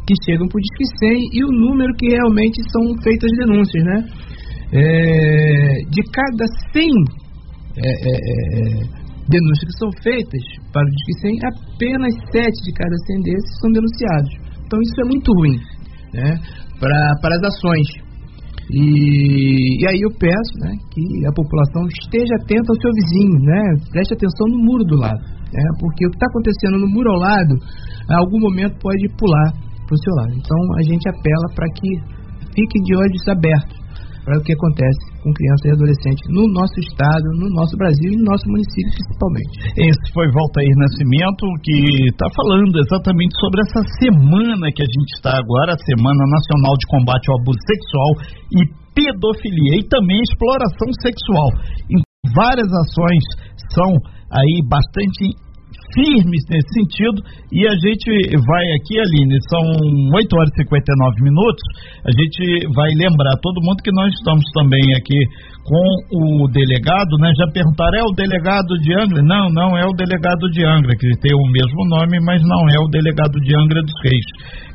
que 0.07 0.15
chegam 0.25 0.47
para 0.47 0.57
o 0.57 0.61
Disque 0.65 0.97
100 0.97 1.29
e 1.31 1.45
o 1.45 1.51
número 1.61 1.93
que 1.93 2.09
realmente 2.09 2.57
são 2.73 2.81
feitas 3.03 3.29
denúncias, 3.37 3.83
né? 3.85 3.97
É, 4.73 5.77
de 5.93 6.01
cada 6.09 6.45
100 6.73 6.89
é, 7.77 7.85
é, 7.85 8.17
é, 8.17 8.83
denúncias 9.29 9.65
que 9.69 9.77
são 9.77 9.91
feitas 10.01 10.41
para 10.73 10.81
o 10.81 10.89
Disque 10.89 11.21
100, 11.21 11.37
apenas 11.37 12.13
7 12.33 12.49
de 12.65 12.73
cada 12.73 12.97
100 12.97 13.21
desses 13.21 13.59
são 13.61 13.69
denunciados. 13.69 14.33
Então 14.65 14.81
isso 14.81 15.01
é 15.01 15.05
muito 15.05 15.31
ruim, 15.37 15.57
né? 16.15 16.33
Para, 16.79 17.13
para 17.21 17.35
as 17.35 17.43
ações 17.43 18.10
e, 18.71 19.83
e, 19.83 19.87
aí 19.87 19.99
eu 19.99 20.11
peço 20.17 20.53
né, 20.63 20.71
que 20.89 21.03
a 21.27 21.33
população 21.35 21.83
esteja 21.99 22.35
atenta 22.39 22.71
ao 22.71 22.79
seu 22.79 22.91
vizinho, 22.95 23.35
né, 23.43 23.61
preste 23.91 24.13
atenção 24.13 24.47
no 24.47 24.63
muro 24.63 24.83
do 24.85 24.95
lado, 24.95 25.19
né, 25.19 25.63
porque 25.79 26.07
o 26.07 26.09
que 26.09 26.15
está 26.15 26.27
acontecendo 26.31 26.79
no 26.79 26.87
muro 26.87 27.11
ao 27.11 27.19
lado, 27.19 27.53
a 28.07 28.15
algum 28.19 28.39
momento 28.39 28.79
pode 28.79 29.03
pular 29.19 29.51
para 29.85 29.95
o 29.95 29.99
seu 29.99 30.13
lado. 30.15 30.33
Então 30.39 30.57
a 30.79 30.83
gente 30.83 31.03
apela 31.09 31.47
para 31.53 31.67
que 31.75 31.89
fiquem 32.55 32.81
de 32.83 32.95
olhos 32.95 33.27
abertos 33.27 33.77
para 34.23 34.39
o 34.39 34.43
que 34.43 34.53
acontece 34.53 35.10
com 35.21 35.31
crianças 35.31 35.65
e 35.65 35.75
adolescentes 35.77 36.25
no 36.29 36.49
nosso 36.49 36.77
estado, 36.81 37.25
no 37.37 37.47
nosso 37.53 37.77
Brasil 37.77 38.09
e 38.11 38.17
no 38.17 38.25
nosso 38.25 38.45
município 38.49 38.91
principalmente. 38.91 39.53
Esse 39.77 40.05
foi 40.13 40.27
Voltair 40.33 40.73
Nascimento 40.77 41.45
que 41.61 41.77
está 42.09 42.27
falando 42.33 42.73
exatamente 42.81 43.33
sobre 43.37 43.61
essa 43.61 43.81
semana 44.01 44.65
que 44.73 44.81
a 44.81 44.89
gente 44.89 45.11
está 45.15 45.37
agora, 45.37 45.77
a 45.77 45.83
Semana 45.85 46.23
Nacional 46.25 46.73
de 46.77 46.85
Combate 46.89 47.25
ao 47.29 47.39
Abuso 47.39 47.61
Sexual 47.65 48.11
e 48.57 48.59
Pedofilia 48.91 49.79
e 49.79 49.87
também 49.87 50.19
exploração 50.19 50.89
sexual. 50.99 51.49
Várias 52.35 52.67
ações 52.67 53.23
são 53.71 53.89
aí 54.31 54.61
bastante 54.67 55.31
firmes 55.93 56.43
nesse 56.49 56.69
sentido 56.73 57.21
e 57.51 57.67
a 57.67 57.75
gente 57.75 58.09
vai 58.47 58.65
aqui, 58.75 58.99
Aline, 58.99 59.37
são 59.49 59.63
8 60.15 60.35
horas 60.35 60.51
e 60.55 60.63
59 60.63 61.23
minutos, 61.23 61.63
a 62.05 62.11
gente 62.11 62.67
vai 62.73 62.89
lembrar 62.95 63.35
todo 63.41 63.63
mundo 63.63 63.83
que 63.83 63.91
nós 63.91 64.11
estamos 64.13 64.45
também 64.53 64.83
aqui 64.95 65.19
com 65.63 66.43
o 66.43 66.47
delegado, 66.49 67.17
né? 67.19 67.31
Já 67.37 67.45
perguntaram, 67.51 67.99
é 67.99 68.03
o 68.03 68.15
delegado 68.15 68.73
de 68.81 68.93
Angra? 68.93 69.21
Não, 69.21 69.45
não 69.53 69.77
é 69.77 69.85
o 69.85 69.93
delegado 69.93 70.49
de 70.49 70.65
Angra, 70.65 70.95
que 70.97 71.07
tem 71.21 71.35
o 71.35 71.51
mesmo 71.51 71.85
nome, 71.87 72.19
mas 72.25 72.41
não 72.41 72.65
é 72.67 72.79
o 72.81 72.89
delegado 72.89 73.39
de 73.39 73.55
Angra 73.55 73.81
dos 73.81 73.93
Reis. 74.03 74.27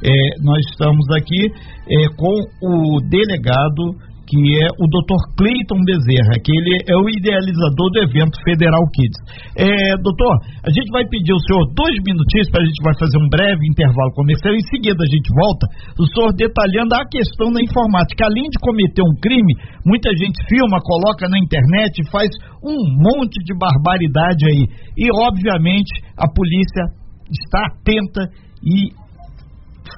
É, 0.04 0.42
nós 0.42 0.62
estamos 0.70 1.04
aqui 1.16 1.50
é, 1.90 2.08
com 2.16 2.34
o 2.62 3.00
delegado 3.08 4.06
que 4.26 4.36
é 4.58 4.66
o 4.82 4.84
Dr. 4.90 5.22
Cleiton 5.38 5.80
Bezerra, 5.86 6.34
que 6.42 6.50
ele 6.50 6.74
é 6.90 6.96
o 6.98 7.06
idealizador 7.06 7.88
do 7.94 7.98
evento 8.02 8.36
Federal 8.42 8.82
Kids. 8.90 9.18
É, 9.54 9.94
doutor, 10.02 10.34
a 10.66 10.70
gente 10.74 10.90
vai 10.90 11.06
pedir 11.06 11.30
ao 11.30 11.40
senhor 11.46 11.62
dois 11.72 11.96
minutinhos 12.02 12.50
para 12.50 12.62
a 12.62 12.66
gente 12.66 12.82
vai 12.82 12.94
fazer 12.98 13.18
um 13.22 13.30
breve 13.30 13.62
intervalo 13.70 14.10
comercial. 14.18 14.52
Em 14.54 14.66
seguida 14.66 14.98
a 14.98 15.10
gente 15.10 15.30
volta, 15.30 15.64
o 16.02 16.06
senhor 16.10 16.34
detalhando 16.34 16.92
a 16.98 17.06
questão 17.06 17.54
da 17.54 17.62
informática. 17.62 18.26
Além 18.26 18.50
de 18.50 18.58
cometer 18.58 19.02
um 19.06 19.14
crime, 19.22 19.54
muita 19.86 20.10
gente 20.18 20.42
filma, 20.50 20.82
coloca 20.82 21.30
na 21.30 21.38
internet, 21.38 22.02
faz 22.10 22.28
um 22.66 22.76
monte 22.98 23.38
de 23.46 23.54
barbaridade 23.54 24.42
aí. 24.42 24.66
E 24.98 25.06
obviamente 25.22 26.02
a 26.18 26.26
polícia 26.26 26.82
está 27.30 27.62
atenta 27.70 28.26
e 28.62 28.90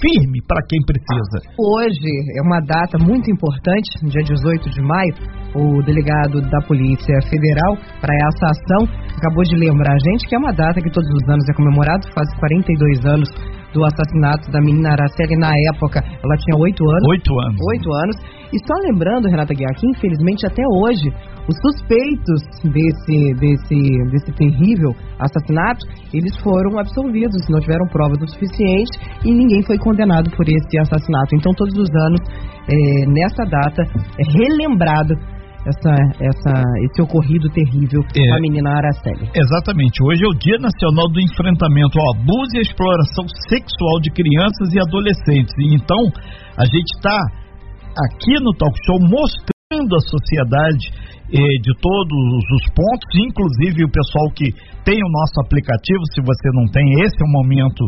firme 0.00 0.40
para 0.46 0.60
quem 0.68 0.78
precisa. 0.84 1.38
Hoje 1.58 2.12
é 2.36 2.42
uma 2.42 2.60
data 2.60 2.98
muito 2.98 3.30
importante, 3.30 3.88
dia 4.04 4.22
18 4.22 4.70
de 4.70 4.82
maio, 4.82 5.14
o 5.54 5.82
delegado 5.82 6.40
da 6.50 6.60
Polícia 6.66 7.16
Federal 7.28 7.76
para 8.00 8.14
essa 8.14 8.46
ação 8.52 8.84
acabou 9.16 9.42
de 9.44 9.56
lembrar 9.56 9.94
a 9.94 9.98
gente 9.98 10.28
que 10.28 10.34
é 10.34 10.38
uma 10.38 10.52
data 10.52 10.80
que 10.80 10.90
todos 10.90 11.08
os 11.08 11.28
anos 11.28 11.44
é 11.48 11.54
comemorado, 11.54 12.06
faz 12.14 12.28
42 12.38 13.06
anos 13.06 13.28
do 13.72 13.84
assassinato 13.84 14.50
da 14.50 14.60
menina 14.60 14.90
Araceli. 14.92 15.36
Na 15.36 15.52
época, 15.72 16.00
ela 16.02 16.36
tinha 16.36 16.56
oito 16.58 16.82
anos. 16.88 17.08
Oito 17.10 17.32
anos. 17.40 17.60
Oito 17.72 17.92
anos. 17.92 18.16
E 18.52 18.58
só 18.66 18.74
lembrando, 18.80 19.28
Renata 19.28 19.52
Guiar, 19.52 19.74
que 19.76 19.86
infelizmente 19.86 20.46
até 20.46 20.62
hoje, 20.66 21.12
os 21.48 21.56
suspeitos 21.60 22.40
desse, 22.64 23.34
desse, 23.34 23.78
desse 24.10 24.32
terrível 24.32 24.92
assassinato, 25.18 25.84
eles 26.14 26.34
foram 26.38 26.78
absolvidos, 26.78 27.46
não 27.50 27.60
tiveram 27.60 27.86
provas 27.88 28.18
o 28.22 28.28
suficiente 28.28 28.98
e 29.24 29.32
ninguém 29.32 29.62
foi 29.62 29.76
condenado 29.78 30.30
por 30.30 30.48
esse 30.48 30.78
assassinato. 30.78 31.36
Então, 31.36 31.52
todos 31.54 31.74
os 31.74 31.88
anos, 32.06 32.20
é, 32.68 33.06
nessa 33.06 33.44
data, 33.44 33.82
é 34.18 34.38
relembrado 34.38 35.14
essa, 35.66 35.92
essa, 36.22 36.54
esse 36.84 37.02
ocorrido 37.02 37.48
terrível 37.50 38.00
é, 38.14 38.28
com 38.28 38.34
a 38.34 38.40
menina 38.40 38.70
Araceli. 38.78 39.30
Exatamente. 39.34 40.02
Hoje 40.02 40.24
é 40.24 40.28
o 40.28 40.38
Dia 40.38 40.58
Nacional 40.58 41.08
do 41.10 41.20
Enfrentamento 41.20 41.98
ao 41.98 42.14
Abuso 42.14 42.54
e 42.54 42.60
Exploração 42.60 43.26
Sexual 43.48 44.00
de 44.02 44.10
Crianças 44.10 44.74
e 44.74 44.78
Adolescentes. 44.80 45.54
E 45.58 45.74
então, 45.74 45.98
a 46.56 46.64
gente 46.64 46.90
está 46.94 47.18
aqui 47.98 48.34
no 48.40 48.54
Talk 48.54 48.74
Show 48.86 49.00
mostrando 49.00 49.92
à 49.96 50.00
sociedade 50.00 50.84
eh, 51.28 51.58
de 51.60 51.72
todos 51.80 52.42
os 52.56 52.64
pontos, 52.72 53.10
inclusive 53.20 53.84
o 53.84 53.90
pessoal 53.92 54.30
que 54.32 54.48
tem 54.84 54.96
o 54.96 55.12
nosso 55.12 55.40
aplicativo, 55.44 56.00
se 56.14 56.22
você 56.22 56.48
não 56.54 56.66
tem, 56.72 56.84
esse 57.04 57.16
é 57.20 57.26
o 57.26 57.32
momento 57.32 57.84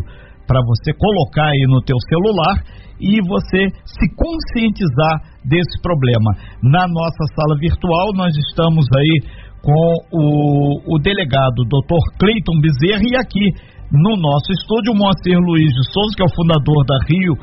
para 0.51 0.59
você 0.67 0.91
colocar 0.91 1.47
aí 1.47 1.63
no 1.69 1.79
teu 1.79 1.95
celular 2.11 2.59
e 2.99 3.23
você 3.25 3.71
se 3.87 4.05
conscientizar 4.19 5.39
desse 5.47 5.81
problema. 5.81 6.35
Na 6.61 6.85
nossa 6.91 7.23
sala 7.33 7.55
virtual, 7.57 8.11
nós 8.13 8.35
estamos 8.35 8.85
aí 8.93 9.21
com 9.61 9.93
o, 10.11 10.95
o 10.95 10.99
delegado 10.99 11.63
Dr. 11.63 12.03
Cleiton 12.19 12.59
Bezerra 12.59 13.01
e 13.01 13.15
aqui 13.15 13.47
no 13.91 14.15
nosso 14.15 14.47
estúdio, 14.55 14.95
Moacir 14.95 15.35
Luiz 15.35 15.67
de 15.67 15.83
Souza, 15.91 16.15
que 16.15 16.23
é 16.23 16.25
o 16.25 16.35
fundador 16.35 16.79
da 16.87 16.97
Rio, 17.11 17.35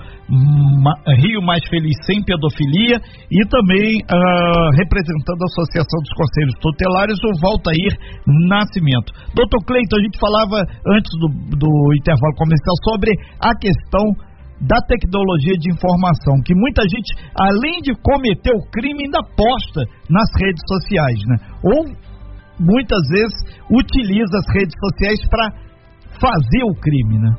Ma, 0.81 0.97
Rio 1.21 1.45
Mais 1.45 1.61
Feliz 1.69 1.93
Sem 2.09 2.25
Pedofilia, 2.25 2.97
e 3.29 3.45
também 3.53 4.01
uh, 4.09 4.69
representando 4.73 5.45
a 5.45 5.51
Associação 5.53 6.01
dos 6.01 6.15
Conselhos 6.17 6.57
Tutelares, 6.65 7.21
o 7.21 7.37
Valtair 7.37 7.93
Nascimento. 8.49 9.13
Doutor 9.37 9.61
Cleiton, 9.69 9.97
a 10.01 10.05
gente 10.09 10.19
falava 10.19 10.65
antes 10.89 11.13
do, 11.21 11.29
do 11.53 11.71
intervalo 12.01 12.35
comercial 12.41 12.77
sobre 12.81 13.13
a 13.45 13.53
questão 13.53 14.05
da 14.65 14.81
tecnologia 14.89 15.55
de 15.61 15.71
informação, 15.71 16.41
que 16.43 16.55
muita 16.57 16.83
gente, 16.89 17.13
além 17.37 17.79
de 17.85 17.93
cometer 18.03 18.51
o 18.57 18.65
crime, 18.73 19.05
ainda 19.05 19.21
posta 19.37 19.85
nas 20.11 20.29
redes 20.35 20.65
sociais, 20.67 21.21
né? 21.29 21.37
Ou 21.63 22.09
muitas 22.59 23.05
vezes 23.13 23.37
utiliza 23.71 24.35
as 24.35 24.49
redes 24.57 24.75
sociais 24.75 25.21
para 25.31 25.68
fazer 26.21 26.65
o 26.65 26.75
crime, 26.81 27.19
né? 27.19 27.31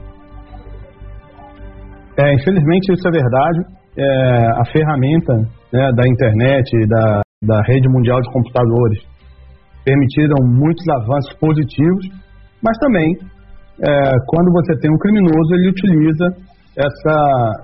É, 2.18 2.34
infelizmente 2.34 2.92
isso 2.92 3.08
é 3.08 3.12
verdade. 3.12 3.60
É, 3.98 4.62
a 4.62 4.66
ferramenta 4.72 5.34
né, 5.72 5.92
da 5.96 6.04
internet, 6.08 6.88
da, 6.88 7.22
da 7.44 7.62
rede 7.68 7.88
mundial 7.90 8.20
de 8.22 8.32
computadores, 8.32 9.00
permitiram 9.86 10.36
muitos 10.44 10.86
avanços 10.90 11.34
positivos, 11.40 12.06
mas 12.64 12.78
também, 12.80 13.08
é, 13.82 13.90
quando 14.28 14.52
você 14.52 14.78
tem 14.80 14.92
um 14.92 14.98
criminoso, 14.98 15.56
ele 15.56 15.70
utiliza 15.70 16.26
essa, 16.78 17.16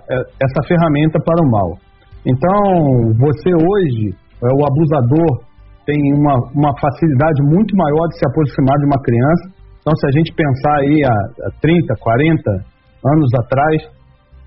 é, 0.10 0.16
essa 0.44 0.68
ferramenta 0.68 1.20
para 1.24 1.44
o 1.44 1.52
mal. 1.52 1.78
Então, 2.26 3.14
você 3.20 3.52
hoje, 3.54 4.16
é, 4.42 4.48
o 4.48 4.66
abusador, 4.66 5.46
tem 5.86 6.00
uma, 6.18 6.34
uma 6.56 6.74
facilidade 6.82 7.42
muito 7.44 7.76
maior 7.78 8.08
de 8.10 8.18
se 8.18 8.26
aproximar 8.28 8.78
de 8.80 8.86
uma 8.86 9.00
criança. 9.04 9.65
Então, 9.86 9.94
se 10.02 10.08
a 10.10 10.14
gente 10.18 10.34
pensar 10.34 10.76
aí 10.82 10.98
há 11.06 11.62
30, 11.62 11.94
40 12.02 12.42
anos 13.06 13.30
atrás, 13.38 13.86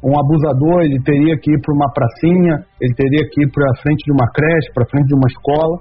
um 0.02 0.11
abusador 0.18 0.83
ele 0.83 0.99
teria 0.99 1.38
que 1.38 1.54
ir 1.54 1.61
para 1.62 1.75
uma 1.78 1.87
pracinha, 1.95 2.66
ele 2.83 2.95
teria 2.99 3.23
que 3.30 3.47
ir 3.47 3.50
para 3.54 3.71
frente 3.78 4.02
de 4.02 4.11
uma 4.11 4.26
creche, 4.35 4.75
para 4.75 4.90
frente 4.90 5.07
de 5.07 5.14
uma 5.14 5.30
escola. 5.30 5.78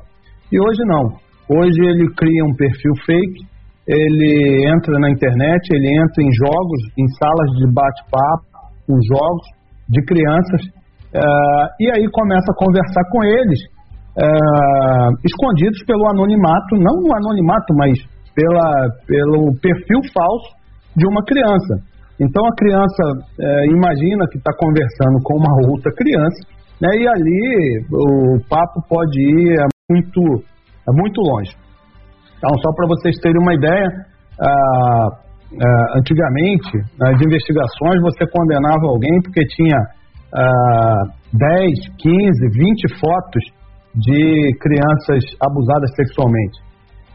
E 0.53 0.61
hoje 0.61 0.85
não. 0.85 1.17
Hoje 1.49 1.81
ele 1.89 2.05
cria 2.13 2.45
um 2.45 2.53
perfil 2.53 2.93
fake, 3.01 3.49
ele 3.89 4.69
entra 4.69 4.93
na 5.01 5.09
internet, 5.09 5.73
ele 5.73 5.89
entra 6.05 6.21
em 6.21 6.29
jogos, 6.37 6.81
em 6.93 7.07
salas 7.17 7.49
de 7.57 7.65
bate-papo, 7.73 8.45
com 8.85 8.93
jogos 9.09 9.47
de 9.89 10.05
crianças, 10.05 10.61
uh, 11.17 11.65
e 11.81 11.89
aí 11.97 12.05
começa 12.13 12.45
a 12.45 12.59
conversar 12.61 13.03
com 13.09 13.23
eles, 13.23 13.59
uh, 14.21 15.09
escondidos 15.25 15.81
pelo 15.87 16.05
anonimato, 16.13 16.77
não 16.77 16.93
o 16.93 17.15
anonimato, 17.15 17.73
mas 17.73 18.16
pela, 18.37 18.69
pelo 19.07 19.49
perfil 19.57 19.97
falso 20.13 20.53
de 20.95 21.07
uma 21.09 21.25
criança. 21.25 21.81
Então 22.21 22.45
a 22.45 22.55
criança 22.55 23.03
uh, 23.17 23.65
imagina 23.73 24.29
que 24.29 24.37
está 24.37 24.53
conversando 24.53 25.17
com 25.23 25.37
uma 25.37 25.53
outra 25.73 25.91
criança, 25.93 26.45
né, 26.79 26.89
e 26.93 27.07
ali 27.07 27.85
o 27.89 28.37
papo 28.47 28.81
pode 28.87 29.17
ir 29.19 29.57
muito, 29.89 30.21
muito 30.93 31.21
longe. 31.21 31.55
Então, 32.37 32.53
só 32.61 32.69
para 32.75 32.87
vocês 32.87 33.17
terem 33.17 33.41
uma 33.41 33.55
ideia, 33.55 33.87
uh, 34.37 35.07
uh, 35.09 35.97
antigamente, 35.97 36.77
nas 36.99 37.17
investigações, 37.19 37.99
você 38.01 38.29
condenava 38.29 38.85
alguém 38.85 39.19
porque 39.23 39.41
tinha 39.57 39.77
uh, 39.77 41.17
10, 41.33 41.73
15, 41.97 42.49
20 42.53 42.99
fotos 42.99 43.43
de 43.95 44.53
crianças 44.61 45.23
abusadas 45.41 45.89
sexualmente. 45.95 46.66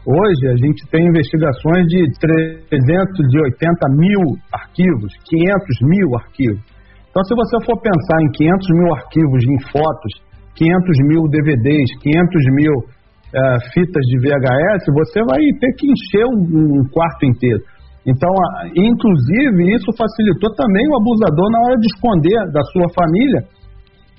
Hoje 0.03 0.43
a 0.51 0.57
gente 0.59 0.83
tem 0.91 1.07
investigações 1.07 1.87
de 1.87 2.03
380 2.19 3.87
mil 3.95 4.19
arquivos, 4.51 5.07
500 5.31 5.79
mil 5.87 6.07
arquivos. 6.19 6.59
Então, 7.07 7.23
se 7.23 7.31
você 7.31 7.55
for 7.63 7.79
pensar 7.79 8.19
em 8.19 8.29
500 8.35 8.67
mil 8.83 8.89
arquivos 8.99 9.41
em 9.47 9.59
fotos, 9.71 10.11
500 10.59 10.97
mil 11.07 11.23
DVDs, 11.31 11.87
500 12.03 12.19
mil 12.51 12.73
uh, 12.83 13.59
fitas 13.71 14.03
de 14.11 14.19
VHS, 14.19 14.83
você 14.91 15.23
vai 15.23 15.39
ter 15.39 15.71
que 15.79 15.87
encher 15.87 16.25
um, 16.27 16.41
um 16.51 16.83
quarto 16.91 17.23
inteiro. 17.23 17.63
Então, 18.03 18.27
a, 18.27 18.67
inclusive, 18.75 19.71
isso 19.71 19.87
facilitou 19.95 20.51
também 20.59 20.83
o 20.91 20.99
abusador 20.99 21.47
na 21.47 21.59
hora 21.63 21.77
de 21.79 21.87
esconder 21.87 22.51
da 22.51 22.63
sua 22.75 22.91
família 22.91 23.41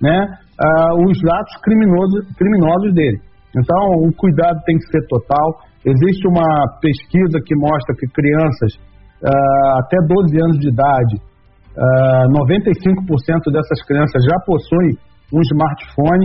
né, 0.00 0.16
uh, 0.32 0.96
os 1.04 1.18
atos 1.28 1.60
criminosos, 1.60 2.24
criminosos 2.38 2.94
dele. 2.94 3.20
Então, 3.52 4.08
o 4.08 4.10
cuidado 4.16 4.58
tem 4.64 4.78
que 4.78 4.86
ser 4.88 5.06
total. 5.08 5.73
Existe 5.84 6.24
uma 6.26 6.48
pesquisa 6.80 7.36
que 7.44 7.54
mostra 7.60 7.92
que 8.00 8.08
crianças 8.08 8.72
uh, 9.20 9.68
até 9.84 10.00
12 10.00 10.32
anos 10.40 10.58
de 10.58 10.72
idade, 10.72 11.16
uh, 11.76 12.24
ah, 12.24 12.40
95% 12.40 13.52
dessas 13.52 13.84
crianças 13.84 14.24
já 14.24 14.36
possuem 14.48 14.96
um 15.28 15.40
smartphone 15.44 16.24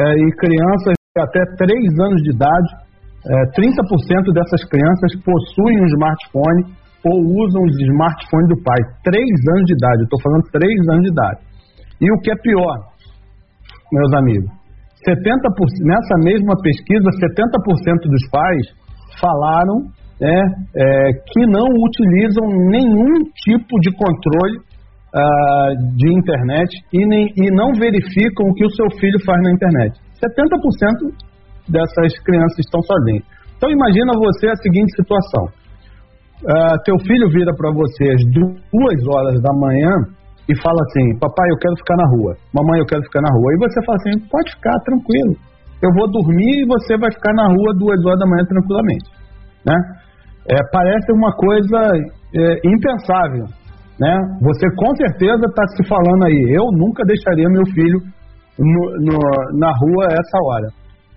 uh, 0.00 0.16
e 0.16 0.26
crianças 0.40 0.96
até 1.20 1.44
3 1.68 2.00
anos 2.00 2.22
de 2.24 2.32
idade, 2.32 2.84
30% 3.24 4.34
dessas 4.36 4.68
crianças 4.68 5.16
possuem 5.24 5.80
um 5.80 5.86
smartphone 5.96 6.76
ou 7.08 7.16
usam 7.40 7.62
o 7.62 7.70
smartphone 7.88 8.48
do 8.48 8.58
pai. 8.60 8.80
3 9.04 9.16
anos 9.56 9.64
de 9.64 9.74
idade, 9.80 10.02
estou 10.02 10.20
falando 10.20 10.44
3 10.52 10.68
anos 10.92 11.02
de 11.04 11.12
idade. 11.12 11.40
E 12.02 12.12
o 12.12 12.20
que 12.20 12.32
é 12.32 12.36
pior, 12.36 12.76
meus 13.92 14.12
amigos, 14.18 14.50
70%, 15.08 15.40
nessa 15.88 16.16
mesma 16.20 16.52
pesquisa, 16.60 17.04
70% 17.16 18.10
dos 18.10 18.28
pais 18.28 18.83
falaram 19.20 19.90
né, 20.20 20.40
é, 20.76 21.12
que 21.32 21.46
não 21.46 21.66
utilizam 21.66 22.46
nenhum 22.70 23.24
tipo 23.34 23.74
de 23.80 23.90
controle 23.92 24.58
uh, 25.14 25.96
de 25.96 26.08
internet 26.10 26.70
e, 26.92 27.06
nem, 27.06 27.26
e 27.36 27.50
não 27.54 27.72
verificam 27.78 28.46
o 28.46 28.54
que 28.54 28.64
o 28.66 28.70
seu 28.70 28.86
filho 28.98 29.18
faz 29.24 29.42
na 29.42 29.50
internet. 29.50 29.98
70% 30.22 31.14
dessas 31.68 32.18
crianças 32.24 32.58
estão 32.58 32.80
sozinhas. 32.82 33.24
Então 33.56 33.70
imagina 33.70 34.12
você 34.18 34.48
a 34.48 34.56
seguinte 34.56 34.94
situação. 34.96 35.44
Uh, 36.44 36.76
teu 36.84 36.98
filho 36.98 37.30
vira 37.30 37.52
para 37.56 37.70
você 37.72 38.04
às 38.10 38.22
duas 38.30 38.98
horas 39.14 39.40
da 39.40 39.52
manhã 39.54 39.92
e 40.48 40.52
fala 40.60 40.76
assim, 40.88 41.18
papai, 41.18 41.48
eu 41.48 41.56
quero 41.56 41.76
ficar 41.76 41.96
na 41.96 42.06
rua, 42.16 42.36
mamãe, 42.52 42.78
eu 42.80 42.86
quero 42.86 43.02
ficar 43.02 43.22
na 43.22 43.32
rua. 43.32 43.48
E 43.54 43.58
você 43.64 43.80
fala 43.86 43.96
assim, 43.96 44.28
pode 44.28 44.50
ficar 44.52 44.76
tranquilo, 44.84 45.34
eu 45.84 45.90
vou 45.92 46.10
dormir 46.10 46.64
e 46.64 46.66
você 46.66 46.96
vai 46.96 47.12
ficar 47.12 47.32
na 47.34 47.46
rua 47.48 47.76
duas 47.76 48.00
horas 48.04 48.18
da 48.18 48.26
manhã 48.26 48.44
tranquilamente. 48.48 49.08
Né? 49.66 49.76
É, 50.50 50.56
parece 50.72 51.12
uma 51.12 51.32
coisa 51.36 51.78
é, 52.34 52.42
impensável. 52.64 53.44
Né? 54.00 54.14
Você 54.40 54.66
com 54.76 54.90
certeza 54.96 55.44
está 55.46 55.64
se 55.76 55.88
falando 55.88 56.24
aí, 56.24 56.56
eu 56.56 56.66
nunca 56.72 57.04
deixaria 57.06 57.48
meu 57.48 57.64
filho 57.72 58.00
no, 58.58 58.82
no, 59.04 59.18
na 59.58 59.70
rua 59.70 60.06
essa 60.10 60.38
hora. 60.48 60.68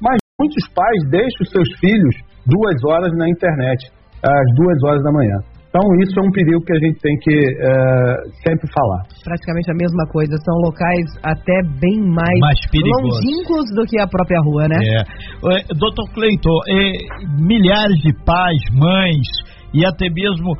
Mas 0.02 0.18
muitos 0.40 0.68
pais 0.76 1.00
deixam 1.10 1.46
seus 1.48 1.70
filhos 1.80 2.16
duas 2.46 2.76
horas 2.86 3.12
na 3.18 3.28
internet, 3.30 3.92
às 4.24 4.48
duas 4.56 4.78
horas 4.84 5.04
da 5.04 5.12
manhã. 5.12 5.38
Então, 5.68 5.84
isso 6.02 6.16
é 6.18 6.24
um 6.24 6.32
perigo 6.32 6.64
que 6.64 6.74
a 6.74 6.80
gente 6.80 7.00
tem 7.00 7.16
que 7.20 7.36
é, 7.36 7.70
sempre 8.48 8.66
falar. 8.72 9.04
Praticamente 9.24 9.70
a 9.70 9.76
mesma 9.76 10.06
coisa, 10.12 10.34
são 10.38 10.56
locais 10.64 11.06
até 11.24 11.62
bem 11.80 12.00
mais, 12.08 12.40
mais 12.40 12.60
longínquos 12.72 13.66
do 13.76 13.84
que 13.86 14.00
a 14.00 14.08
própria 14.08 14.40
rua, 14.42 14.68
né? 14.68 14.80
É. 14.80 15.00
é 15.00 15.76
doutor 15.76 16.08
Cleiton, 16.14 16.58
é, 16.70 16.92
milhares 17.44 18.00
de 18.00 18.14
pais, 18.24 18.62
mães 18.72 19.28
e 19.74 19.86
até 19.86 20.10
mesmo 20.10 20.56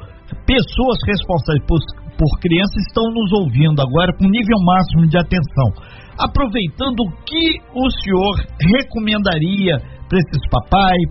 pessoas 0.46 0.98
responsáveis 1.08 1.64
por, 1.64 1.80
por 2.20 2.32
crianças 2.42 2.84
estão 2.88 3.08
nos 3.08 3.32
ouvindo 3.32 3.80
agora 3.80 4.12
com 4.20 4.28
nível 4.28 4.60
máximo 4.66 5.08
de 5.08 5.18
atenção. 5.18 5.72
Aproveitando 6.20 7.00
o 7.00 7.12
que 7.24 7.62
o 7.74 7.90
senhor 8.04 8.36
recomendaria 8.60 9.78
para 10.10 10.20
esses 10.20 10.44
papais, 10.50 11.04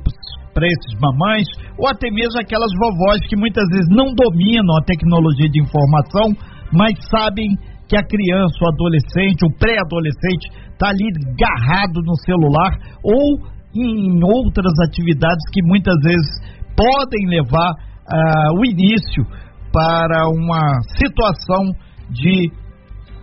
para 0.57 0.67
esses 0.67 0.97
mamães, 0.99 1.45
ou 1.77 1.87
até 1.87 2.09
mesmo 2.11 2.41
aquelas 2.41 2.73
vovós 2.81 3.21
que 3.29 3.37
muitas 3.37 3.69
vezes 3.69 3.89
não 3.93 4.09
dominam 4.17 4.81
a 4.81 4.85
tecnologia 4.89 5.51
de 5.53 5.61
informação, 5.61 6.33
mas 6.73 6.97
sabem 7.13 7.53
que 7.87 7.95
a 7.95 8.03
criança, 8.03 8.57
o 8.65 8.69
adolescente, 8.73 9.45
o 9.45 9.53
pré-adolescente 9.61 10.49
está 10.73 10.89
ali 10.89 11.13
agarrado 11.13 12.01
no 12.01 12.17
celular 12.25 12.73
ou 13.05 13.37
em 13.77 14.25
outras 14.25 14.73
atividades 14.89 15.45
que 15.53 15.63
muitas 15.63 15.95
vezes 16.03 16.33
podem 16.73 17.29
levar 17.29 17.73
uh, 17.77 18.59
o 18.59 18.65
início 18.65 19.25
para 19.71 20.27
uma 20.33 20.81
situação 20.97 21.69
de 22.11 22.51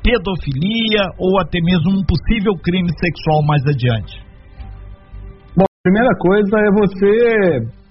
pedofilia 0.04 1.10
ou 1.18 1.42
até 1.42 1.60
mesmo 1.62 1.98
um 1.98 2.06
possível 2.06 2.54
crime 2.62 2.90
sexual 3.00 3.42
mais 3.44 3.64
adiante. 3.66 4.23
Primeira 5.84 6.16
coisa 6.16 6.56
é 6.64 6.70
você 6.80 7.12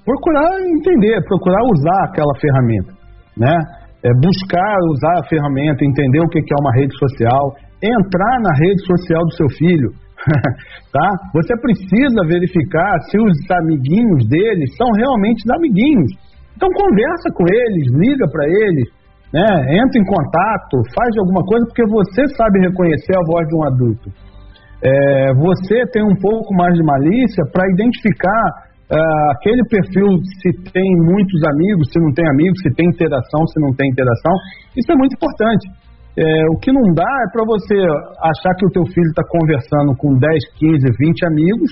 procurar 0.01 0.49
entender, 0.65 1.21
procurar 1.29 1.61
usar 1.77 2.09
aquela 2.09 2.33
ferramenta, 2.41 2.89
né? 3.37 3.53
É 4.01 4.09
buscar 4.17 4.77
usar 4.89 5.21
a 5.21 5.29
ferramenta, 5.29 5.85
entender 5.85 6.25
o 6.25 6.29
que 6.33 6.41
é 6.41 6.57
uma 6.57 6.73
rede 6.73 6.97
social, 6.97 7.53
entrar 7.85 8.41
na 8.41 8.53
rede 8.65 8.81
social 8.89 9.21
do 9.29 9.37
seu 9.37 9.49
filho, 9.61 9.93
tá? 10.89 11.09
Você 11.37 11.53
precisa 11.61 12.25
verificar 12.33 12.97
se 13.13 13.21
os 13.21 13.37
amiguinhos 13.61 14.25
deles 14.25 14.73
são 14.81 14.89
realmente 14.97 15.45
amiguinhos. 15.53 16.17
Então 16.57 16.73
conversa 16.73 17.29
com 17.37 17.45
eles, 17.45 17.93
liga 17.93 18.25
para 18.33 18.49
eles, 18.49 18.89
né? 19.37 19.45
Entra 19.69 20.01
em 20.01 20.07
contato, 20.09 20.81
faz 20.97 21.13
alguma 21.21 21.45
coisa 21.45 21.67
porque 21.69 21.85
você 21.85 22.25
sabe 22.41 22.57
reconhecer 22.65 23.21
a 23.21 23.27
voz 23.29 23.47
de 23.49 23.55
um 23.55 23.65
adulto 23.69 24.32
é, 24.83 25.33
você 25.35 25.87
tem 25.93 26.03
um 26.03 26.17
pouco 26.21 26.53
mais 26.55 26.75
de 26.75 26.83
malícia 26.83 27.45
para 27.53 27.71
identificar 27.71 28.45
uh, 28.91 29.31
aquele 29.39 29.63
perfil, 29.71 30.11
se 30.43 30.51
tem 30.73 30.91
muitos 31.07 31.39
amigos, 31.55 31.87
se 31.87 32.01
não 32.03 32.13
tem 32.13 32.27
amigos, 32.29 32.59
se 32.61 32.75
tem 32.75 32.89
interação, 32.89 33.47
se 33.47 33.61
não 33.61 33.73
tem 33.75 33.89
interação. 33.89 34.35
Isso 34.77 34.91
é 34.91 34.97
muito 34.97 35.15
importante. 35.15 35.71
É, 36.19 36.45
o 36.51 36.59
que 36.59 36.71
não 36.73 36.93
dá 36.93 37.09
é 37.09 37.31
para 37.33 37.45
você 37.47 37.75
achar 38.21 38.53
que 38.59 38.67
o 38.67 38.71
teu 38.71 38.85
filho 38.93 39.09
está 39.09 39.23
conversando 39.25 39.97
com 39.97 40.19
10, 40.19 40.45
15, 40.59 40.85
20 40.99 41.27
amigos 41.27 41.71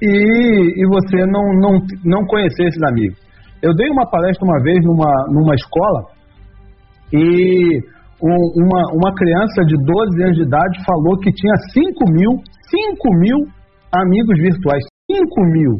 e, 0.00 0.84
e 0.84 0.86
você 0.86 1.26
não, 1.26 1.42
não, 1.58 1.80
não 2.04 2.26
conhecer 2.26 2.68
esses 2.68 2.82
amigos. 2.84 3.18
Eu 3.60 3.74
dei 3.74 3.90
uma 3.90 4.08
palestra 4.08 4.44
uma 4.44 4.62
vez 4.62 4.78
numa, 4.84 5.10
numa 5.32 5.54
escola 5.54 6.04
e 7.12 7.80
um, 8.22 8.40
uma, 8.62 8.82
uma 8.94 9.14
criança 9.14 9.64
de 9.66 9.76
12 9.76 10.22
anos 10.22 10.36
de 10.36 10.44
idade 10.44 10.84
falou 10.84 11.18
que 11.18 11.32
tinha 11.32 11.56
5 11.72 12.12
mil, 12.12 12.32
5 12.68 13.18
mil 13.18 13.38
amigos 13.92 14.36
virtuais. 14.38 14.84
5 15.10 15.24
mil. 15.52 15.72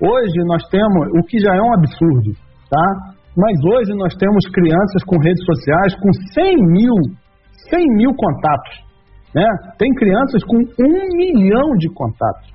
Hoje 0.00 0.38
nós 0.46 0.62
temos, 0.70 1.08
o 1.18 1.22
que 1.26 1.38
já 1.40 1.54
é 1.54 1.60
um 1.60 1.74
absurdo, 1.74 2.32
tá? 2.70 2.86
Mas 3.36 3.54
hoje 3.64 3.92
nós 3.94 4.14
temos 4.14 4.44
crianças 4.52 5.04
com 5.06 5.16
redes 5.20 5.44
sociais 5.44 5.94
com 6.00 6.10
100 6.34 6.56
mil, 6.72 6.94
100 7.68 7.96
mil 7.96 8.10
contatos. 8.14 8.90
Né? 9.34 9.46
Tem 9.78 9.92
crianças 9.94 10.42
com 10.44 10.56
um 10.56 11.16
milhão 11.16 11.76
de 11.78 11.88
contatos. 11.94 12.50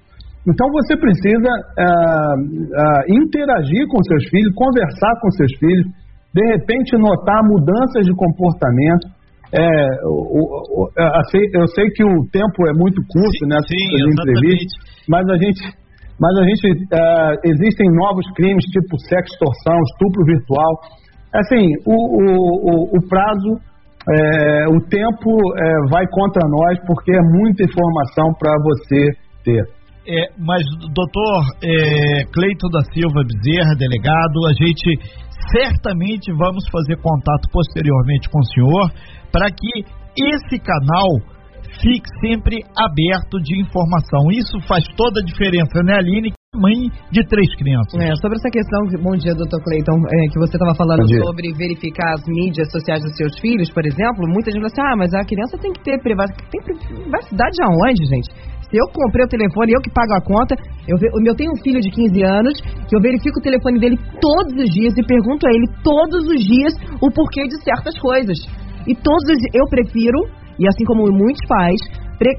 Então 0.47 0.67
você 0.71 0.95
precisa 0.97 1.49
uh, 1.49 2.37
uh, 2.37 3.03
interagir 3.09 3.87
com 3.89 4.03
seus 4.03 4.29
filhos, 4.29 4.53
conversar 4.53 5.13
com 5.21 5.31
seus 5.31 5.51
filhos, 5.57 5.85
de 6.33 6.45
repente 6.51 6.97
notar 6.97 7.41
mudanças 7.43 8.05
de 8.05 8.13
comportamento. 8.13 9.14
É, 9.55 10.05
o, 10.05 10.83
o, 10.83 10.91
eu 10.91 11.67
sei 11.67 11.87
que 11.95 12.03
o 12.03 12.27
tempo 12.29 12.67
é 12.67 12.73
muito 12.75 13.01
curto 13.07 13.39
sim, 13.39 13.47
nessa 13.47 13.71
sim, 13.71 14.11
entrevista, 14.11 14.75
mas 15.07 15.23
a 15.29 15.37
gente, 15.37 15.63
mas 16.19 16.35
a 16.37 16.43
gente 16.43 16.65
uh, 16.91 17.33
existem 17.45 17.87
novos 17.95 18.25
crimes 18.35 18.65
tipo 18.65 18.99
sextorção, 18.99 19.79
estupro 19.93 20.25
virtual. 20.25 20.73
Assim, 21.33 21.71
o, 21.85 21.95
o, 21.95 22.97
o 22.97 23.07
prazo, 23.07 23.59
é, 24.07 24.67
o 24.67 24.79
tempo 24.87 25.31
é, 25.57 25.89
vai 25.89 26.05
contra 26.11 26.47
nós 26.47 26.79
porque 26.85 27.11
é 27.11 27.21
muita 27.21 27.63
informação 27.63 28.33
para 28.37 28.51
você 28.61 29.11
ter. 29.43 29.63
É, 30.07 30.29
mas, 30.37 30.61
doutor 30.93 31.41
é, 31.63 32.23
Cleiton 32.31 32.69
da 32.69 32.83
Silva 32.93 33.23
Bezerra, 33.25 33.73
delegado, 33.75 34.45
a 34.45 34.53
gente 34.53 34.99
certamente 35.51 36.31
vamos 36.33 36.63
fazer 36.71 36.97
contato 36.97 37.49
posteriormente 37.51 38.29
com 38.29 38.39
o 38.39 38.45
senhor 38.45 38.91
para 39.31 39.49
que 39.51 39.85
esse 40.15 40.59
canal 40.59 41.35
fique 41.81 42.07
sempre 42.21 42.63
aberto 42.77 43.41
de 43.41 43.59
informação. 43.59 44.31
Isso 44.31 44.59
faz 44.67 44.85
toda 44.95 45.19
a 45.19 45.25
diferença, 45.25 45.81
né, 45.83 45.97
Aline? 45.97 46.33
Mãe 46.55 46.87
de 47.11 47.19
três 47.27 47.51
crianças. 47.57 47.99
É, 47.99 48.15
sobre 48.15 48.39
essa 48.39 48.47
questão, 48.47 48.79
bom 49.03 49.11
dia, 49.17 49.35
doutor 49.35 49.59
Cleiton, 49.59 49.99
é, 50.07 50.31
que 50.31 50.39
você 50.39 50.55
estava 50.55 50.73
falando 50.73 51.03
sobre 51.03 51.51
verificar 51.51 52.13
as 52.15 52.23
mídias 52.25 52.71
sociais 52.71 53.03
dos 53.03 53.13
seus 53.17 53.37
filhos, 53.39 53.69
por 53.71 53.85
exemplo, 53.85 54.23
muita 54.23 54.51
gente 54.51 54.63
fala 54.63 54.71
assim, 54.71 54.93
ah, 54.93 54.95
mas 54.95 55.13
a 55.13 55.25
criança 55.25 55.57
tem 55.59 55.73
que 55.73 55.83
ter 55.83 55.99
privacidade. 55.99 56.47
Tem 56.49 56.61
privacidade 56.63 57.57
aonde, 57.59 58.05
gente? 58.07 58.29
Se 58.69 58.77
eu 58.77 58.87
comprei 58.91 59.25
o 59.25 59.29
telefone, 59.29 59.73
eu 59.73 59.81
que 59.81 59.91
pago 59.91 60.13
a 60.13 60.21
conta, 60.21 60.55
eu, 60.87 60.97
eu 60.99 61.35
tenho 61.35 61.51
um 61.51 61.61
filho 61.61 61.79
de 61.79 61.89
15 61.89 62.23
anos, 62.23 62.53
que 62.87 62.95
eu 62.95 63.01
verifico 63.01 63.39
o 63.39 63.43
telefone 63.43 63.79
dele 63.79 63.97
todos 64.19 64.53
os 64.53 64.69
dias 64.73 64.93
e 64.97 65.05
pergunto 65.05 65.47
a 65.47 65.51
ele 65.53 65.67
todos 65.83 66.27
os 66.27 66.41
dias 66.43 66.73
o 67.01 67.11
porquê 67.11 67.47
de 67.47 67.61
certas 67.63 67.97
coisas. 67.99 68.37
E 68.87 68.95
todos 68.95 69.23
os 69.29 69.37
eu 69.53 69.65
prefiro, 69.69 70.19
e 70.59 70.67
assim 70.67 70.83
como 70.85 71.05
muitos 71.11 71.45
pais, 71.47 71.79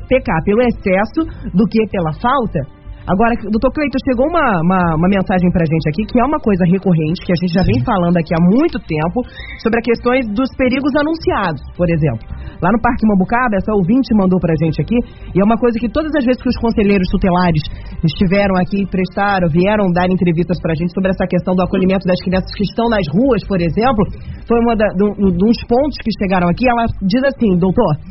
pecar 0.09 0.43
pelo 0.45 0.63
excesso 0.63 1.25
do 1.55 1.67
que 1.67 1.87
pela 1.91 2.13
falta. 2.15 2.76
Agora, 3.07 3.39
doutor 3.39 3.71
Cleiton, 3.71 4.03
chegou 4.03 4.27
uma, 4.27 4.43
uma, 4.67 4.83
uma, 4.99 5.07
mensagem 5.07 5.47
pra 5.55 5.63
gente 5.63 5.87
aqui, 5.87 6.03
que 6.11 6.19
é 6.19 6.27
uma 6.27 6.43
coisa 6.43 6.67
recorrente, 6.67 7.23
que 7.23 7.31
a 7.31 7.39
gente 7.39 7.55
já 7.55 7.63
vem 7.63 7.79
falando 7.87 8.19
aqui 8.19 8.35
há 8.35 8.43
muito 8.43 8.83
tempo, 8.83 9.23
sobre 9.63 9.79
as 9.79 9.87
questões 9.87 10.27
dos 10.35 10.51
perigos 10.59 10.91
anunciados, 10.99 11.63
por 11.79 11.87
exemplo. 11.87 12.27
Lá 12.59 12.67
no 12.75 12.83
Parque 12.83 13.07
Mambucaba, 13.07 13.63
essa 13.63 13.71
ouvinte 13.79 14.11
mandou 14.19 14.43
pra 14.43 14.59
gente 14.59 14.83
aqui, 14.83 14.99
e 15.31 15.39
é 15.39 15.45
uma 15.47 15.55
coisa 15.55 15.79
que 15.79 15.87
todas 15.87 16.11
as 16.19 16.27
vezes 16.27 16.43
que 16.43 16.51
os 16.51 16.59
conselheiros 16.59 17.07
tutelares 17.07 17.63
estiveram 18.03 18.59
aqui, 18.59 18.83
prestaram, 18.91 19.47
vieram 19.55 19.87
dar 19.95 20.11
entrevistas 20.11 20.59
pra 20.59 20.75
gente 20.75 20.91
sobre 20.91 21.15
essa 21.15 21.31
questão 21.31 21.55
do 21.55 21.63
acolhimento 21.63 22.03
das 22.11 22.19
crianças 22.27 22.51
que 22.59 22.67
estão 22.67 22.91
nas 22.91 23.07
ruas, 23.15 23.39
por 23.47 23.63
exemplo, 23.63 24.03
foi 24.51 24.59
um 24.59 25.31
dos 25.31 25.63
pontos 25.71 25.95
que 26.03 26.11
chegaram 26.19 26.51
aqui, 26.51 26.67
ela 26.67 26.91
diz 27.07 27.23
assim, 27.23 27.55
doutor, 27.55 28.03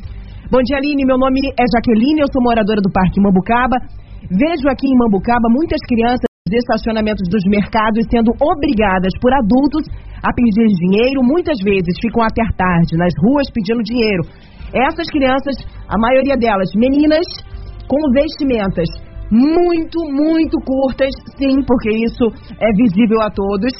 Bom 0.45 0.61
dia, 0.61 0.77
Aline. 0.77 1.03
Meu 1.07 1.17
nome 1.17 1.41
é 1.57 1.65
Jaqueline, 1.73 2.21
eu 2.21 2.29
sou 2.31 2.39
moradora 2.39 2.79
do 2.79 2.91
Parque 2.93 3.19
Mambucaba. 3.19 4.04
Vejo 4.31 4.65
aqui 4.69 4.87
em 4.89 4.97
Mambucaba 4.97 5.47
muitas 5.49 5.77
crianças 5.85 6.25
de 6.49 6.57
estacionamentos 6.57 7.27
dos 7.29 7.43
mercados 7.45 8.05
sendo 8.09 8.33
obrigadas 8.41 9.13
por 9.21 9.33
adultos 9.33 9.85
a 10.21 10.33
pedir 10.33 10.65
dinheiro, 10.81 11.21
muitas 11.21 11.57
vezes 11.61 11.93
ficam 12.01 12.23
até 12.23 12.41
tarde 12.57 12.97
nas 12.97 13.13
ruas 13.21 13.45
pedindo 13.53 13.83
dinheiro. 13.83 14.23
Essas 14.73 15.05
crianças, 15.09 15.55
a 15.89 15.97
maioria 15.97 16.37
delas 16.37 16.69
meninas, 16.75 17.25
com 17.87 18.01
vestimentas 18.13 18.89
muito, 19.31 19.97
muito 20.09 20.57
curtas, 20.61 21.09
sim, 21.37 21.61
porque 21.65 21.89
isso 21.89 22.25
é 22.61 22.69
visível 22.77 23.21
a 23.21 23.29
todos 23.29 23.73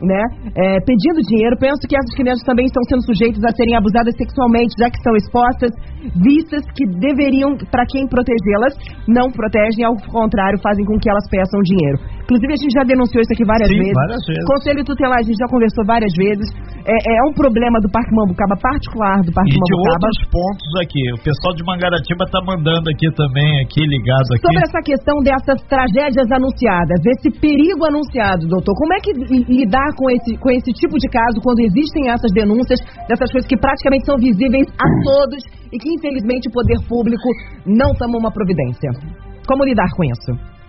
né, 0.00 0.22
é, 0.54 0.80
pedindo 0.80 1.20
dinheiro. 1.26 1.56
Penso 1.58 1.80
que 1.88 1.96
essas 1.96 2.14
crianças 2.14 2.44
também 2.44 2.66
estão 2.66 2.82
sendo 2.88 3.02
sujeitas 3.06 3.42
a 3.44 3.50
serem 3.54 3.76
abusadas 3.76 4.14
sexualmente, 4.16 4.74
já 4.78 4.90
que 4.90 4.98
estão 4.98 5.14
expostas, 5.16 5.70
vistas 6.16 6.64
que 6.76 6.86
deveriam, 6.98 7.56
para 7.70 7.84
quem 7.86 8.06
protegê-las, 8.06 8.74
não 9.08 9.30
protegem, 9.30 9.84
ao 9.84 9.96
contrário, 10.08 10.58
fazem 10.62 10.84
com 10.84 10.98
que 10.98 11.10
elas 11.10 11.26
peçam 11.30 11.60
dinheiro. 11.62 11.98
Inclusive, 12.30 12.54
a 12.54 12.60
gente 12.62 12.74
já 12.78 12.84
denunciou 12.86 13.18
isso 13.26 13.34
aqui 13.34 13.42
várias, 13.42 13.66
Sim, 13.66 13.82
vezes. 13.82 13.98
várias 14.06 14.22
vezes. 14.22 14.46
Conselho 14.46 14.80
Tutelar, 14.86 15.18
a 15.18 15.26
gente 15.26 15.34
já 15.34 15.50
conversou 15.50 15.82
várias 15.82 16.14
vezes. 16.14 16.46
É, 16.86 16.94
é 16.94 17.20
um 17.26 17.34
problema 17.34 17.82
do 17.82 17.90
Parque 17.90 18.14
Mambucaba, 18.14 18.54
particular 18.54 19.18
do 19.26 19.34
Parque 19.34 19.50
e 19.50 19.58
Mambucaba. 19.58 19.74
E 19.74 19.82
de 19.82 20.06
outros 20.06 20.18
pontos 20.30 20.70
aqui. 20.78 21.02
O 21.10 21.20
pessoal 21.26 21.52
de 21.58 21.62
Mangaratiba 21.66 22.22
está 22.22 22.38
mandando 22.46 22.86
aqui 22.86 23.10
também, 23.18 23.50
aqui 23.66 23.82
ligado 23.82 24.30
aqui. 24.30 24.46
Sobre 24.46 24.62
essa 24.62 24.78
questão 24.78 25.18
dessas 25.26 25.58
tragédias 25.66 26.30
anunciadas, 26.30 27.02
esse 27.18 27.34
perigo 27.34 27.82
anunciado, 27.82 28.46
doutor, 28.46 28.78
como 28.78 28.94
é 28.94 29.02
que 29.02 29.10
lidar 29.50 29.90
com 29.98 30.06
esse, 30.14 30.38
com 30.38 30.54
esse 30.54 30.70
tipo 30.70 30.94
de 31.02 31.10
caso 31.10 31.42
quando 31.42 31.66
existem 31.66 32.14
essas 32.14 32.30
denúncias, 32.30 32.78
dessas 33.10 33.26
coisas 33.26 33.50
que 33.50 33.58
praticamente 33.58 34.06
são 34.06 34.14
visíveis 34.14 34.70
a 34.78 34.86
todos 35.02 35.42
e 35.66 35.76
que, 35.82 35.90
infelizmente, 35.98 36.46
o 36.46 36.54
poder 36.54 36.78
público 36.86 37.26
não 37.66 37.90
toma 37.98 38.22
uma 38.22 38.30
providência? 38.30 38.94
Como 39.50 39.66
lidar 39.66 39.90
com 39.98 40.06
isso? 40.06 40.59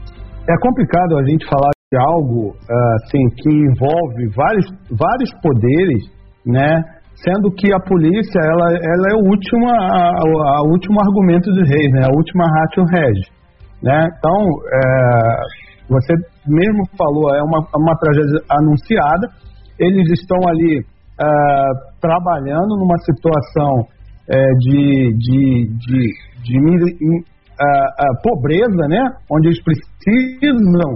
É 0.49 0.57
complicado 0.59 1.17
a 1.17 1.23
gente 1.23 1.45
falar 1.45 1.69
de 1.91 1.97
algo 1.99 2.55
ah, 2.57 2.95
assim 3.03 3.21
que 3.37 3.49
envolve 3.49 4.27
vários, 4.35 4.65
vários 4.89 5.31
poderes, 5.41 6.03
né? 6.45 6.81
Sendo 7.15 7.51
que 7.51 7.71
a 7.71 7.79
polícia 7.79 8.39
ela, 8.41 8.71
ela 8.71 9.07
é 9.11 9.15
o 9.15 9.29
último, 9.29 9.69
a, 9.69 10.57
a, 10.57 10.61
último 10.71 10.97
argumento 10.99 11.51
dos 11.51 11.69
reis, 11.69 11.91
né? 11.91 12.05
A 12.05 12.15
última 12.15 12.45
ratio 12.47 12.83
rege, 12.85 13.29
né? 13.83 14.07
Então, 14.17 14.37
é, 14.73 15.61
você 15.89 16.13
mesmo 16.47 16.83
falou, 16.97 17.35
é 17.35 17.43
uma, 17.43 17.59
uma 17.77 17.95
tragédia 17.97 18.39
anunciada. 18.49 19.27
Eles 19.77 20.09
estão 20.11 20.39
ali 20.47 20.79
uh, 20.79 21.99
trabalhando 21.99 22.77
numa 22.79 22.97
situação 22.99 23.81
uh, 23.81 24.57
de, 24.59 25.13
de, 25.17 25.67
de, 25.77 26.07
de 26.43 26.59
pobreza, 28.23 28.87
né? 28.87 29.01
Onde 29.29 29.47
eles 29.49 29.61
precisam 29.63 30.91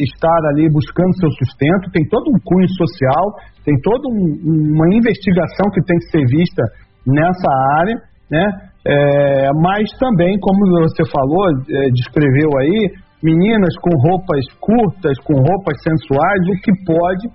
estar 0.00 0.40
ali 0.52 0.70
buscando 0.72 1.12
seu 1.20 1.30
sustento. 1.32 1.92
Tem 1.92 2.04
todo 2.08 2.30
um 2.32 2.40
cunho 2.44 2.68
social, 2.68 3.24
tem 3.64 3.74
toda 3.82 4.08
um, 4.08 4.72
uma 4.72 4.88
investigação 4.94 5.68
que 5.72 5.84
tem 5.84 5.98
que 5.98 6.10
ser 6.10 6.24
vista 6.26 6.62
nessa 7.06 7.50
área, 7.78 7.96
né? 8.30 8.46
É, 8.86 9.50
mas 9.60 9.90
também, 9.98 10.38
como 10.38 10.58
você 10.86 11.02
falou, 11.10 11.50
é, 11.50 11.90
descreveu 11.90 12.50
aí, 12.60 12.86
meninas 13.20 13.74
com 13.82 13.90
roupas 14.08 14.46
curtas, 14.60 15.18
com 15.26 15.34
roupas 15.34 15.76
sensuais, 15.82 16.40
o 16.46 16.60
que 16.62 16.72
pode 16.86 17.26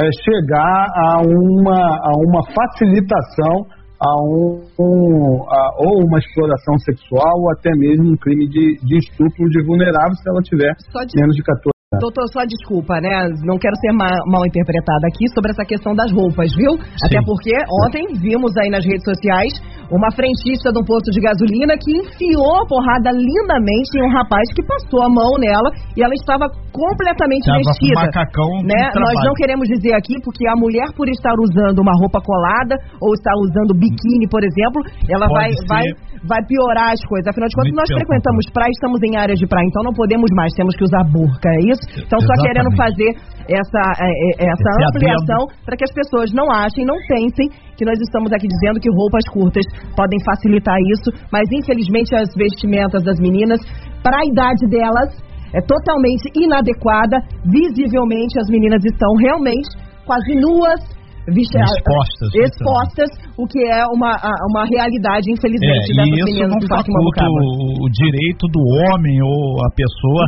é, 0.00 0.08
chegar 0.24 0.86
a 0.96 1.20
uma, 1.20 1.76
a 1.76 2.12
uma 2.24 2.42
facilitação 2.48 3.68
a 4.00 4.22
um, 4.22 4.62
um 4.78 5.44
a, 5.48 5.70
ou 5.78 6.04
uma 6.04 6.18
exploração 6.18 6.78
sexual 6.80 7.40
ou 7.40 7.50
até 7.52 7.70
mesmo 7.76 8.12
um 8.12 8.16
crime 8.16 8.48
de, 8.48 8.78
de 8.82 8.98
estupro 8.98 9.48
de 9.48 9.62
vulnerável 9.64 10.14
se 10.16 10.28
ela 10.28 10.42
tiver 10.42 10.72
de... 11.06 11.20
menos 11.20 11.36
de 11.36 11.42
14 11.42 11.73
Doutor, 12.00 12.24
só 12.32 12.44
desculpa, 12.44 13.00
né? 13.00 13.28
Não 13.44 13.58
quero 13.58 13.74
ser 13.80 13.92
ma 13.92 14.08
mal 14.26 14.46
interpretada 14.46 15.06
aqui 15.08 15.28
sobre 15.34 15.50
essa 15.50 15.64
questão 15.64 15.94
das 15.94 16.10
roupas, 16.12 16.50
viu? 16.54 16.72
Sim. 16.76 17.06
Até 17.06 17.18
porque 17.24 17.52
ontem 17.86 18.06
vimos 18.20 18.56
aí 18.56 18.70
nas 18.70 18.84
redes 18.84 19.04
sociais 19.04 19.52
uma 19.90 20.10
frentista 20.12 20.72
de 20.72 20.80
um 20.80 20.84
posto 20.84 21.10
de 21.10 21.20
gasolina 21.20 21.76
que 21.76 21.92
enfiou 21.92 22.56
a 22.62 22.66
porrada 22.66 23.12
lindamente 23.12 23.90
em 23.96 24.02
um 24.02 24.12
rapaz 24.12 24.42
que 24.54 24.64
passou 24.64 25.04
a 25.04 25.08
mão 25.08 25.36
nela 25.38 25.70
e 25.96 26.02
ela 26.02 26.14
estava 26.14 26.48
completamente 26.72 27.44
Tava 27.44 27.58
vestida. 27.58 28.00
macacão 28.00 28.64
né? 28.64 28.90
Nós 28.96 29.14
não 29.24 29.34
queremos 29.34 29.68
dizer 29.68 29.92
aqui 29.94 30.16
porque 30.24 30.46
a 30.48 30.56
mulher 30.56 30.88
por 30.96 31.08
estar 31.08 31.34
usando 31.38 31.78
uma 31.78 31.92
roupa 32.00 32.20
colada 32.20 32.76
ou 33.00 33.12
estar 33.14 33.34
usando 33.38 33.74
biquíni, 33.74 34.26
por 34.28 34.42
exemplo, 34.42 34.82
ela 35.08 35.26
vai, 35.28 35.50
vai 35.68 35.84
vai 36.24 36.40
piorar 36.48 36.92
as 36.92 37.02
coisas. 37.04 37.28
Afinal 37.28 37.48
de 37.48 37.54
contas, 37.56 37.72
Muito 37.72 37.82
nós 37.84 37.90
frequentamos 38.00 38.44
praia, 38.52 38.72
estamos 38.72 39.00
em 39.04 39.12
áreas 39.16 39.38
de 39.38 39.46
praia, 39.46 39.66
então 39.68 39.82
não 39.84 39.92
podemos 39.92 40.28
mais, 40.34 40.52
temos 40.56 40.74
que 40.76 40.84
usar 40.84 41.04
burca, 41.12 41.48
é 41.48 41.60
isso? 41.68 41.84
Então, 42.00 42.18
Exatamente. 42.18 42.28
só 42.28 42.34
querendo 42.44 42.70
fazer 42.76 43.10
essa, 43.44 43.82
é, 44.00 44.10
é, 44.40 44.46
essa 44.48 44.70
ampliação 44.88 45.40
para 45.64 45.76
que 45.76 45.84
as 45.84 45.92
pessoas 45.92 46.32
não 46.32 46.48
achem, 46.50 46.84
não 46.84 46.96
pensem 47.08 47.48
que 47.76 47.84
nós 47.84 48.00
estamos 48.00 48.32
aqui 48.32 48.48
dizendo 48.48 48.80
que 48.80 48.88
roupas 48.88 49.24
curtas 49.28 49.64
podem 49.96 50.18
facilitar 50.24 50.76
isso, 50.96 51.12
mas 51.30 51.44
infelizmente 51.52 52.14
as 52.16 52.32
vestimentas 52.34 53.04
das 53.04 53.20
meninas, 53.20 53.60
para 54.02 54.16
a 54.20 54.24
idade 54.24 54.64
delas, 54.68 55.12
é 55.54 55.60
totalmente 55.62 56.26
inadequada. 56.34 57.22
Visivelmente, 57.46 58.38
as 58.40 58.48
meninas 58.50 58.82
estão 58.84 59.14
realmente 59.22 59.70
quase 60.04 60.34
nuas, 60.34 60.80
expostas, 61.26 62.28
expostas 62.34 63.10
o 63.38 63.46
que 63.46 63.60
é 63.64 63.86
uma, 63.88 64.12
uma 64.50 64.64
realidade, 64.68 65.30
infelizmente, 65.32 65.92
é, 65.92 66.04
dessas 66.04 66.24
meninas 66.24 66.60
do 66.60 66.68
Parque 66.68 66.92
Mambucaba. 66.92 67.30
O, 67.30 67.84
o 67.84 67.88
direito 67.90 68.44
do 68.48 68.60
homem 68.60 69.22
ou 69.22 69.64
a 69.64 69.70
pessoa 69.72 70.22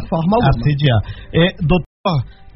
assediar. 0.48 1.00
É, 1.35 1.52
doutor 1.61 1.87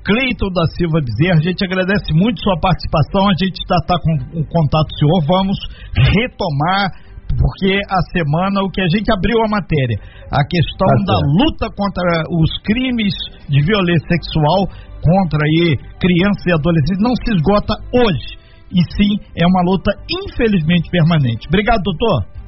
Cleiton 0.05 0.49
da 0.53 0.65
Silva 0.77 1.01
dizer, 1.01 1.33
a 1.33 1.41
gente 1.41 1.65
agradece 1.65 2.13
muito 2.15 2.41
sua 2.41 2.59
participação, 2.59 3.29
a 3.29 3.37
gente 3.37 3.61
está 3.61 3.77
tá 3.87 3.97
com 4.01 4.41
o 4.41 4.45
contato 4.49 4.89
do 4.89 4.97
senhor, 4.97 5.21
vamos 5.29 5.59
retomar 5.95 7.11
porque 7.31 7.79
a 7.89 8.01
semana 8.11 8.63
o 8.63 8.71
que 8.71 8.81
a 8.81 8.89
gente 8.89 9.11
abriu 9.13 9.39
a 9.45 9.49
matéria, 9.49 9.99
a 10.33 10.43
questão 10.45 10.89
tá 10.89 11.13
da 11.13 11.19
luta 11.39 11.67
contra 11.77 12.25
os 12.27 12.51
crimes 12.65 13.15
de 13.49 13.63
violência 13.63 14.07
sexual 14.09 14.67
contra 15.01 15.41
aí 15.43 15.77
crianças 15.99 16.45
e 16.47 16.53
adolescentes 16.53 17.03
não 17.03 17.15
se 17.17 17.29
esgota 17.35 17.75
hoje. 17.93 18.41
E 18.71 18.81
sim, 18.95 19.19
é 19.35 19.45
uma 19.47 19.63
luta 19.67 19.91
infelizmente 20.07 20.89
permanente. 20.91 21.49
Obrigado, 21.49 21.83
doutor. 21.83 22.41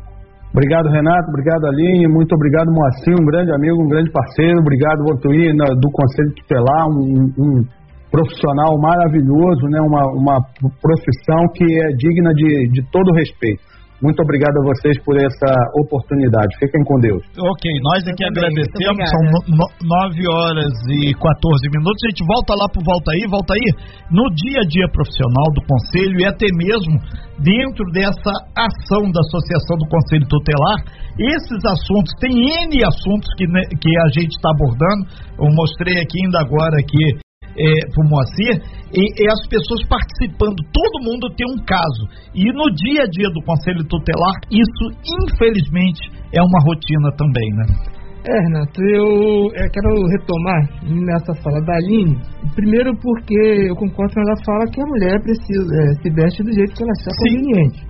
Obrigado, 0.52 0.86
Renato. 0.92 1.28
Obrigado, 1.32 1.66
Aline. 1.66 2.06
Muito 2.06 2.32
obrigado, 2.34 2.70
Moacir, 2.70 3.16
um 3.18 3.24
grande 3.24 3.50
amigo, 3.52 3.82
um 3.82 3.88
grande 3.88 4.12
parceiro. 4.12 4.60
Obrigado, 4.60 5.02
Votuí, 5.02 5.48
do 5.50 5.88
Conselho 5.90 6.34
Tutelar, 6.36 6.86
um, 6.88 7.32
um 7.40 7.64
profissional 8.12 8.78
maravilhoso, 8.78 9.64
né? 9.72 9.80
uma, 9.80 10.04
uma 10.12 10.36
profissão 10.80 11.48
que 11.56 11.64
é 11.64 11.88
digna 11.96 12.34
de, 12.34 12.68
de 12.68 12.82
todo 12.92 13.16
respeito. 13.16 13.71
Muito 14.02 14.20
obrigado 14.20 14.58
a 14.58 14.64
vocês 14.66 14.98
por 15.06 15.16
essa 15.16 15.50
oportunidade. 15.78 16.50
Fiquem 16.58 16.82
com 16.84 16.98
Deus. 16.98 17.22
Ok, 17.38 17.64
nós 17.86 18.02
aqui 18.04 18.24
agradecemos. 18.26 19.06
São 19.06 19.22
9 19.54 20.26
horas 20.26 20.74
e 20.90 21.14
14 21.14 21.70
minutos. 21.70 22.02
A 22.02 22.08
gente 22.10 22.26
volta 22.26 22.52
lá 22.58 22.66
Volta 22.82 23.12
aí, 23.12 23.22
volta 23.30 23.54
aí, 23.54 23.68
no 24.10 24.26
dia 24.34 24.60
a 24.60 24.66
dia 24.66 24.88
profissional 24.90 25.46
do 25.54 25.62
Conselho 25.62 26.18
e 26.18 26.26
até 26.26 26.46
mesmo 26.50 26.98
dentro 27.38 27.84
dessa 27.92 28.32
ação 28.58 29.06
da 29.10 29.20
Associação 29.22 29.76
do 29.78 29.88
Conselho 29.88 30.26
Tutelar. 30.26 30.82
Esses 31.18 31.62
assuntos, 31.64 32.12
tem 32.18 32.32
N 32.32 32.74
assuntos 32.86 33.28
que, 33.36 33.46
né, 33.46 33.62
que 33.78 33.90
a 33.98 34.08
gente 34.18 34.34
está 34.34 34.50
abordando. 34.50 35.06
Eu 35.38 35.54
mostrei 35.54 36.00
aqui 36.00 36.18
ainda 36.24 36.40
agora 36.40 36.74
aqui 36.78 37.21
é, 37.56 37.70
para 37.92 38.04
o 38.04 38.08
Moacir, 38.08 38.54
e, 38.92 39.00
e, 39.00 39.24
as 39.28 39.46
pessoas 39.48 39.84
participando, 39.88 40.56
todo 40.72 41.04
mundo 41.04 41.32
tem 41.36 41.46
um 41.48 41.60
caso. 41.64 42.04
E 42.34 42.44
no 42.52 42.68
dia 42.74 43.02
a 43.04 43.08
dia 43.08 43.28
do 43.32 43.42
Conselho 43.44 43.84
Tutelar, 43.84 44.36
isso, 44.50 44.84
infelizmente, 45.24 46.12
é 46.32 46.40
uma 46.40 46.60
rotina 46.64 47.08
também, 47.16 47.48
né? 47.56 47.92
É, 48.22 48.38
Renato, 48.46 48.80
eu, 48.80 49.50
eu 49.50 49.68
quero 49.72 50.06
retomar 50.14 50.62
nessa 50.86 51.34
fala 51.42 51.60
da 51.66 51.74
Aline. 51.74 52.16
Primeiro 52.54 52.94
porque 53.02 53.34
eu 53.66 53.74
concordo 53.74 54.14
quando 54.14 54.28
ela 54.28 54.44
fala 54.46 54.70
que 54.70 54.80
a 54.80 54.86
mulher 54.86 55.20
precisa 55.20 55.74
é, 55.74 55.94
se 56.00 56.10
veste 56.14 56.42
do 56.44 56.52
jeito 56.52 56.72
que 56.72 56.82
ela 56.84 56.92
achar 56.92 57.10
conveniente. 57.18 57.82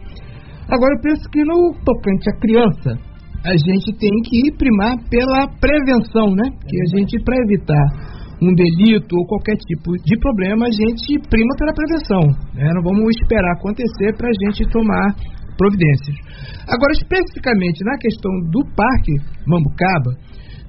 Agora 0.70 0.94
eu 0.94 1.00
penso 1.02 1.28
que 1.28 1.44
no 1.44 1.74
tocante 1.84 2.30
à 2.30 2.38
criança, 2.40 3.12
a 3.44 3.52
gente 3.52 3.92
tem 3.98 4.10
que 4.24 4.56
primar 4.56 4.96
pela 5.10 5.48
prevenção, 5.60 6.32
né? 6.34 6.48
Que 6.66 6.80
a 6.80 6.96
gente, 6.96 7.22
para 7.24 7.36
evitar 7.36 8.21
um 8.42 8.52
delito 8.58 9.14
ou 9.14 9.26
qualquer 9.26 9.54
tipo 9.54 9.94
de 10.02 10.18
problema, 10.18 10.66
a 10.66 10.74
gente 10.74 11.14
prima 11.30 11.54
pela 11.56 11.72
prevenção. 11.72 12.22
Né? 12.54 12.66
Não 12.74 12.82
vamos 12.82 13.14
esperar 13.22 13.54
acontecer 13.54 14.10
para 14.18 14.28
a 14.28 14.36
gente 14.42 14.66
tomar 14.70 15.14
providências. 15.56 16.16
Agora, 16.66 16.92
especificamente 16.92 17.84
na 17.84 17.96
questão 17.98 18.32
do 18.50 18.66
Parque 18.74 19.14
Mambucaba, 19.46 20.18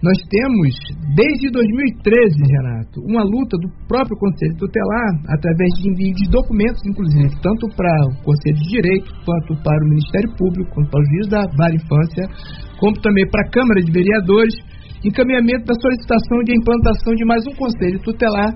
nós 0.04 0.20
temos, 0.28 0.68
desde 1.16 1.48
2013, 1.50 2.36
Renato, 2.44 3.00
uma 3.08 3.24
luta 3.24 3.56
do 3.56 3.72
próprio 3.88 4.20
Conselho 4.20 4.60
Tutelar, 4.60 5.16
através 5.32 5.72
de 5.80 5.90
envio 5.90 6.14
de 6.14 6.30
documentos, 6.30 6.84
inclusive, 6.86 7.32
tanto 7.42 7.72
para 7.72 7.88
o 8.12 8.22
Conselho 8.22 8.60
de 8.60 8.68
Direito, 8.68 9.08
quanto 9.24 9.56
para 9.64 9.80
o 9.80 9.88
Ministério 9.88 10.30
Público, 10.36 10.76
quanto 10.76 10.92
para 10.92 11.00
o 11.00 11.08
juiz 11.08 11.28
da 11.32 11.42
Vara 11.56 11.80
Infância, 11.80 12.28
como 12.84 13.00
também 13.00 13.24
para 13.32 13.48
a 13.48 13.50
Câmara 13.50 13.80
de 13.80 13.92
Vereadores, 13.96 14.54
encaminhamento 15.04 15.66
da 15.66 15.76
solicitação 15.76 16.40
de 16.44 16.56
implantação 16.56 17.14
de 17.16 17.26
mais 17.26 17.46
um 17.48 17.56
Conselho 17.56 18.00
Tutelar 18.00 18.56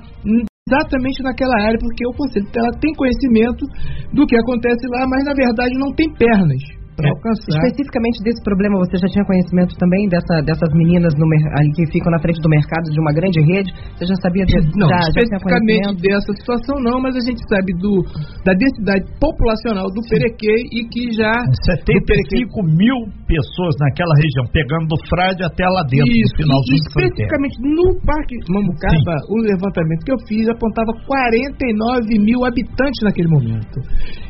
exatamente 0.67 1.23
naquela 1.23 1.55
área, 1.63 1.79
porque 1.79 2.05
o 2.07 2.11
Conselho 2.11 2.45
Tutelar 2.45 2.71
tem 2.79 2.93
conhecimento 2.93 3.65
do 4.13 4.25
que 4.25 4.35
acontece 4.35 4.87
lá, 4.87 5.05
mas 5.07 5.23
na 5.23 5.33
verdade 5.33 5.77
não 5.77 5.93
tem 5.93 6.11
pernas 6.13 6.76
para 6.97 7.13
alcançar. 7.13 7.61
Especificamente 7.61 8.17
desse 8.25 8.41
problema, 8.41 8.81
você 8.81 8.97
já 8.97 9.07
tinha 9.13 9.23
conhecimento 9.23 9.77
também 9.77 10.09
dessa, 10.09 10.41
dessas 10.41 10.73
meninas 10.73 11.13
no, 11.13 11.25
ali 11.29 11.69
que 11.77 11.85
ficam 11.93 12.09
na 12.09 12.17
frente 12.17 12.41
do 12.41 12.49
mercado 12.49 12.89
de 12.89 12.99
uma 12.99 13.13
grande 13.13 13.37
rede? 13.45 13.69
Você 13.93 14.09
já 14.09 14.17
sabia 14.17 14.43
disso? 14.49 14.65
Não, 14.73 14.89
já, 14.89 15.05
especificamente 15.13 16.01
já 16.01 16.17
dessa 16.17 16.33
situação 16.41 16.81
não, 16.81 16.97
mas 16.97 17.13
a 17.13 17.21
gente 17.21 17.37
sabe 17.45 17.69
do, 17.77 18.01
da 18.41 18.53
densidade 18.57 19.05
populacional 19.21 19.85
do 19.93 20.01
Perequê 20.09 20.57
e 20.73 20.89
que 20.89 21.13
já... 21.13 21.37
75 21.69 22.65
mil 22.65 22.97
pessoas 23.29 23.77
naquela 23.77 24.15
região, 24.17 24.45
pegando 24.49 24.89
do 24.89 24.97
Frade 25.05 25.45
até 25.45 25.69
lá 25.69 25.85
dentro, 25.85 26.09
Isso, 26.09 26.33
no 26.33 26.49
finalzinho 26.49 26.81
especificamente 26.81 27.55
no 27.61 27.87
Parque 28.01 28.35
Mambucaba, 28.49 29.15
o 29.29 29.37
levantamento 29.45 30.01
que 30.01 30.13
eu 30.13 30.19
fiz 30.25 30.49
apontava 30.49 30.89
49 31.05 32.17
mil 32.25 32.41
habitantes 32.41 32.99
naquele 33.05 33.29
momento. 33.29 33.77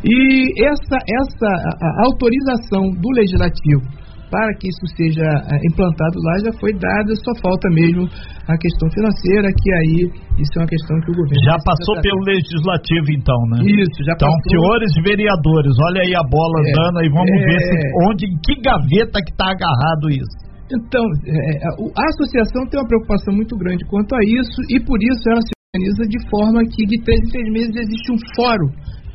E 0.03 0.51
essa, 0.67 0.97
essa 0.99 1.47
a, 1.47 1.87
a 1.87 2.05
autorização 2.11 2.56
do 3.01 3.09
legislativo 3.15 4.07
para 4.29 4.51
que 4.59 4.67
isso 4.67 4.85
seja 4.95 5.23
eh, 5.23 5.59
implantado 5.71 6.19
lá 6.19 6.33
já 6.43 6.51
foi 6.59 6.73
dada, 6.75 7.11
só 7.23 7.31
falta 7.39 7.67
mesmo 7.71 8.03
a 8.47 8.55
questão 8.59 8.87
financeira, 8.91 9.47
que 9.55 9.69
aí 9.71 9.99
isso 10.39 10.51
é 10.55 10.59
uma 10.63 10.71
questão 10.71 10.95
que 11.03 11.11
o 11.11 11.15
governo. 11.15 11.47
Já 11.47 11.57
passou 11.63 11.95
pelo 12.03 12.21
legislativo, 12.27 13.07
então, 13.15 13.39
né? 13.55 13.63
Isso, 13.63 14.03
já 14.03 14.15
então, 14.15 14.27
passou. 14.27 14.43
Então, 14.43 14.51
senhores 14.51 14.91
vereadores, 15.03 15.73
olha 15.79 16.01
aí 16.03 16.13
a 16.15 16.25
bola 16.27 16.55
é, 16.59 16.63
andando 16.67 16.97
aí, 16.99 17.09
vamos 17.09 17.37
é... 17.39 17.45
ver 17.47 17.59
se, 17.59 17.75
onde, 18.07 18.23
em 18.27 18.35
que 18.43 18.53
gaveta 18.59 19.17
que 19.23 19.31
está 19.31 19.47
agarrado 19.47 20.11
isso. 20.11 20.37
Então, 20.67 21.03
é, 21.23 21.63
a 21.63 22.05
associação 22.11 22.67
tem 22.67 22.75
uma 22.79 22.87
preocupação 22.87 23.31
muito 23.33 23.55
grande 23.55 23.87
quanto 23.87 24.11
a 24.11 24.19
isso 24.27 24.59
e 24.67 24.83
por 24.83 24.99
isso 24.99 25.23
ela 25.31 25.39
se 25.39 25.55
organiza 25.55 26.03
de 26.03 26.19
forma 26.27 26.59
que 26.67 26.83
de 26.83 26.99
três 27.07 27.23
em 27.23 27.31
três 27.31 27.47
meses 27.55 27.75
existe 27.87 28.11
um 28.11 28.19
fórum 28.35 28.67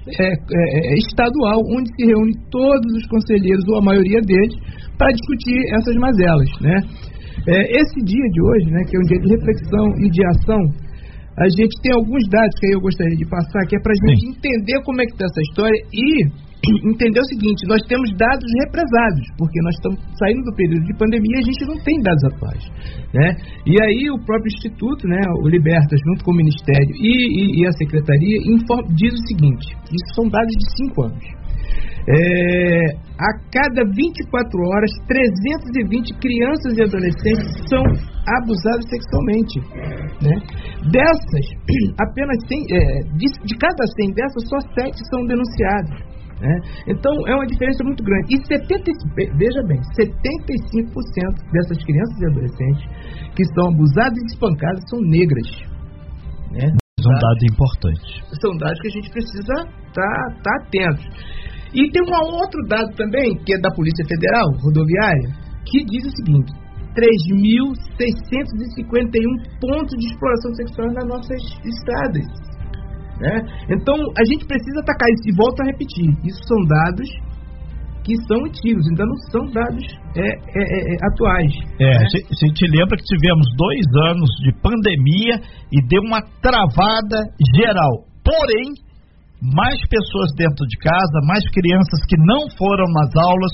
é, 0.08 0.26
é, 0.26 0.34
é, 0.34 0.94
estadual, 0.98 1.60
onde 1.70 1.88
se 1.94 2.06
reúne 2.06 2.32
todos 2.50 2.90
os 2.98 3.06
conselheiros, 3.06 3.64
ou 3.68 3.78
a 3.78 3.82
maioria 3.82 4.20
deles, 4.20 4.54
para 4.98 5.12
discutir 5.12 5.58
essas 5.78 5.96
mazelas. 5.96 6.50
Né? 6.60 6.76
É, 7.46 7.80
esse 7.80 7.98
dia 8.04 8.26
de 8.30 8.40
hoje, 8.42 8.66
né, 8.70 8.80
que 8.88 8.96
é 8.96 9.00
um 9.00 9.06
dia 9.06 9.20
de 9.20 9.28
reflexão 9.30 9.86
e 9.98 10.10
de 10.10 10.26
ação, 10.26 10.62
a 11.38 11.48
gente 11.48 11.74
tem 11.82 11.92
alguns 11.94 12.28
dados 12.28 12.54
que 12.60 12.66
aí 12.66 12.72
eu 12.74 12.80
gostaria 12.80 13.16
de 13.16 13.26
passar, 13.26 13.64
que 13.66 13.76
é 13.76 13.80
para 13.80 13.92
a 13.92 14.08
gente 14.10 14.36
entender 14.36 14.82
como 14.84 15.00
é 15.00 15.04
que 15.06 15.12
está 15.12 15.24
essa 15.24 15.42
história 15.48 15.80
e 15.92 16.51
entender 16.86 17.20
o 17.20 17.28
seguinte: 17.28 17.66
nós 17.66 17.82
temos 17.88 18.08
dados 18.16 18.48
represados, 18.64 19.24
porque 19.38 19.58
nós 19.62 19.74
estamos 19.74 19.98
saindo 20.18 20.42
do 20.44 20.54
período 20.54 20.84
de 20.84 20.94
pandemia 20.96 21.36
e 21.36 21.42
a 21.42 21.46
gente 21.46 21.64
não 21.66 21.78
tem 21.82 22.00
dados 22.02 22.24
atuais. 22.24 22.64
Né? 23.14 23.28
E 23.66 23.74
aí 23.82 24.10
o 24.10 24.18
próprio 24.24 24.50
Instituto, 24.54 25.06
né, 25.08 25.20
o 25.42 25.48
Libertas, 25.48 25.98
junto 26.06 26.24
com 26.24 26.32
o 26.32 26.36
Ministério 26.36 26.94
e, 26.96 27.10
e, 27.10 27.62
e 27.62 27.66
a 27.66 27.72
Secretaria, 27.72 28.38
diz 28.94 29.12
o 29.12 29.26
seguinte: 29.26 29.74
isso 29.90 30.14
são 30.14 30.28
dados 30.28 30.54
de 30.54 30.66
cinco 30.76 31.02
anos. 31.04 31.42
É, 32.02 32.82
a 33.14 33.30
cada 33.54 33.84
24 33.86 34.58
horas, 34.74 34.90
320 35.06 36.18
crianças 36.18 36.74
e 36.74 36.82
adolescentes 36.82 37.46
são 37.70 37.82
abusados 38.42 38.86
sexualmente. 38.90 39.60
Né? 40.18 40.34
Dessas, 40.90 41.46
apenas 42.02 42.36
100, 42.48 42.58
é, 42.58 43.02
de, 43.14 43.26
de 43.46 43.54
cada 43.56 43.86
100 44.00 44.14
dessas, 44.14 44.48
só 44.48 44.58
7 44.82 44.98
são 45.10 45.26
denunciadas. 45.26 46.12
Né? 46.42 46.58
Então 46.88 47.12
é 47.28 47.34
uma 47.36 47.46
diferença 47.46 47.84
muito 47.84 48.02
grande. 48.02 48.34
E 48.34 48.46
70, 48.46 48.90
veja 49.38 49.62
bem, 49.62 49.78
75% 49.94 50.10
dessas 51.52 51.78
crianças 51.84 52.18
e 52.18 52.26
adolescentes 52.26 52.82
que 53.36 53.44
são 53.54 53.70
abusadas 53.70 54.18
e 54.18 54.26
espancadas 54.26 54.82
são 54.90 54.98
negras. 55.00 55.48
Né? 56.50 56.74
São 56.98 57.12
dados 57.14 57.42
importantes. 57.46 58.10
São 58.40 58.56
dados 58.58 58.80
que 58.80 58.88
a 58.88 58.90
gente 58.90 59.10
precisa 59.10 59.38
estar 59.38 59.62
tá, 59.94 60.34
tá 60.42 60.50
atento. 60.66 61.02
E 61.74 61.90
tem 61.90 62.02
um 62.02 62.34
outro 62.36 62.60
dado 62.68 62.92
também, 62.96 63.38
que 63.46 63.54
é 63.54 63.58
da 63.60 63.70
Polícia 63.70 64.04
Federal 64.04 64.50
Rodoviária, 64.62 65.30
que 65.64 65.84
diz 65.86 66.04
o 66.04 66.10
seguinte: 66.10 66.52
3.651 66.92 68.02
pontos 69.60 69.96
de 69.96 70.06
exploração 70.10 70.54
sexual 70.54 70.92
nas 70.92 71.06
nossas 71.06 71.40
estradas. 71.64 72.26
Né? 73.22 73.38
Então, 73.70 73.94
a 73.94 74.24
gente 74.26 74.44
precisa 74.44 74.80
atacar 74.82 75.08
isso. 75.14 75.30
E 75.30 75.36
volto 75.36 75.62
a 75.62 75.66
repetir: 75.66 76.10
isso 76.26 76.42
são 76.42 76.58
dados 76.66 77.08
que 78.02 78.18
são 78.26 78.36
antigos, 78.44 78.82
ainda 78.90 79.06
não 79.06 79.16
são 79.30 79.46
dados 79.54 79.86
é, 80.18 80.26
é, 80.26 80.62
é, 80.66 80.78
é 80.90 80.96
atuais. 81.06 81.54
É, 81.78 81.86
né? 81.86 82.06
a 82.10 82.46
gente 82.46 82.66
lembra 82.66 82.98
que 82.98 83.04
tivemos 83.04 83.46
dois 83.54 83.86
anos 84.10 84.28
de 84.42 84.52
pandemia 84.58 85.38
e 85.70 85.78
deu 85.86 86.02
uma 86.02 86.20
travada 86.42 87.30
geral. 87.54 88.02
Porém, 88.26 88.74
mais 89.54 89.78
pessoas 89.86 90.34
dentro 90.36 90.66
de 90.66 90.76
casa, 90.78 91.26
mais 91.26 91.42
crianças 91.50 92.02
que 92.08 92.16
não 92.18 92.50
foram 92.58 92.90
nas 92.90 93.14
aulas, 93.14 93.52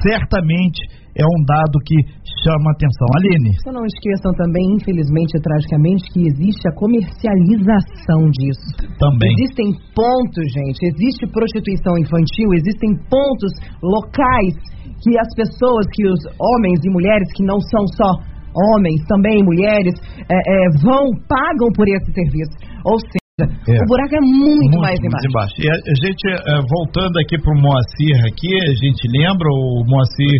certamente 0.00 0.80
é 1.16 1.24
um 1.24 1.40
dado 1.46 1.76
que 1.84 1.96
chama 2.44 2.70
atenção. 2.72 3.08
Aline. 3.18 3.52
Só 3.62 3.72
não 3.72 3.84
esqueçam 3.84 4.32
também, 4.36 4.76
infelizmente 4.76 5.36
e 5.36 5.40
tragicamente, 5.40 6.04
que 6.12 6.20
existe 6.26 6.62
a 6.68 6.74
comercialização 6.74 8.30
disso. 8.30 8.68
Também. 8.98 9.30
Existem 9.38 9.74
pontos, 9.94 10.44
gente, 10.52 10.80
existe 10.86 11.26
prostituição 11.32 11.98
infantil, 11.98 12.48
existem 12.54 12.90
pontos 13.10 13.52
locais 13.82 14.54
que 15.02 15.18
as 15.18 15.30
pessoas, 15.34 15.86
que 15.92 16.06
os 16.06 16.20
homens 16.38 16.78
e 16.84 16.90
mulheres 16.90 17.28
que 17.34 17.44
não 17.44 17.60
são 17.60 17.84
só 17.96 18.30
homens, 18.50 19.00
também 19.06 19.42
mulheres, 19.44 19.94
é, 20.28 20.34
é, 20.34 20.66
vão, 20.82 21.10
pagam 21.28 21.70
por 21.74 21.86
esse 21.88 22.12
serviço. 22.12 22.54
Ou 22.84 22.98
seja, 22.98 23.20
é. 23.44 23.76
O 23.80 23.86
buraco 23.86 24.14
é 24.16 24.20
muito, 24.20 24.70
muito 24.70 24.80
mais 24.80 24.98
embaixo. 24.98 25.26
embaixo. 25.28 25.54
E 25.58 25.66
a, 25.68 25.74
a 25.74 25.96
gente, 26.00 26.24
uh, 26.28 26.62
voltando 26.68 27.16
aqui 27.20 27.36
para 27.38 27.52
o 27.52 27.60
Moacir 27.60 28.16
aqui, 28.26 28.52
a 28.68 28.74
gente 28.74 29.02
lembra 29.08 29.48
o 29.48 29.84
Moacir 29.86 30.36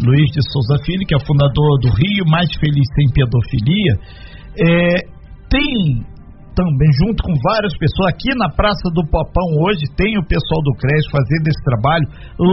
Luiz 0.00 0.30
de 0.32 0.42
Souza 0.52 0.82
Filho, 0.84 1.06
que 1.06 1.14
é 1.14 1.20
fundador 1.20 1.78
do 1.80 1.88
Rio 1.88 2.24
Mais 2.26 2.48
Feliz 2.58 2.86
Sem 2.96 3.08
Pedofilia, 3.12 3.94
é, 4.58 5.06
tem 5.48 6.04
também, 6.52 6.90
junto 7.00 7.22
com 7.24 7.32
várias 7.48 7.72
pessoas, 7.76 8.12
aqui 8.12 8.28
na 8.36 8.48
Praça 8.52 8.88
do 8.92 9.04
Popão 9.08 9.48
hoje, 9.64 9.88
tem 9.96 10.18
o 10.18 10.24
pessoal 10.24 10.60
do 10.62 10.76
CRES 10.76 11.04
fazendo 11.10 11.48
esse 11.48 11.62
trabalho, 11.64 12.06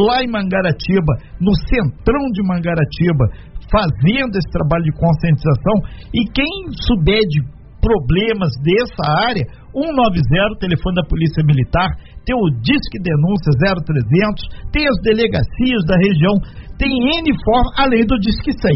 lá 0.08 0.24
em 0.24 0.32
Mangaratiba, 0.32 1.20
no 1.40 1.52
centrão 1.68 2.24
de 2.32 2.42
Mangaratiba, 2.44 3.28
fazendo 3.68 4.36
esse 4.40 4.50
trabalho 4.52 4.84
de 4.84 4.96
conscientização, 4.96 5.76
e 6.16 6.24
quem 6.32 6.72
souber 6.88 7.20
de 7.28 7.44
problemas 7.80 8.52
dessa 8.64 9.04
área, 9.28 9.44
190, 9.74 10.60
telefone 10.60 10.96
da 10.96 11.06
Polícia 11.08 11.44
Militar, 11.46 11.90
tem 12.26 12.36
o 12.36 12.50
Disque 12.62 12.98
Denúncia 13.02 13.52
0300, 13.58 14.72
tem 14.72 14.88
as 14.88 14.98
delegacias 15.02 15.82
da 15.86 15.96
região, 15.98 16.36
tem 16.78 16.90
N 16.90 17.28
forma, 17.44 17.70
além 17.78 18.06
do 18.06 18.18
Disque 18.20 18.52
100. 18.52 18.72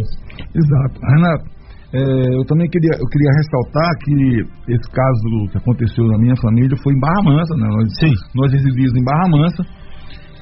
Exato. 0.54 0.96
Renato, 1.02 1.54
é, 1.94 2.02
eu 2.38 2.44
também 2.46 2.68
queria, 2.70 2.98
eu 2.98 3.06
queria 3.06 3.32
ressaltar 3.38 3.90
que 4.02 4.74
esse 4.74 4.90
caso 4.90 5.52
que 5.52 5.58
aconteceu 5.58 6.06
na 6.08 6.18
minha 6.18 6.36
família 6.42 6.76
foi 6.82 6.94
em 6.94 7.00
Barra 7.00 7.22
Mansa, 7.22 7.54
né? 7.56 7.68
Nós, 7.70 7.88
Sim. 8.00 8.14
nós 8.34 8.52
residimos 8.52 8.94
em 8.98 9.04
Barra 9.04 9.30
Mansa 9.30 9.62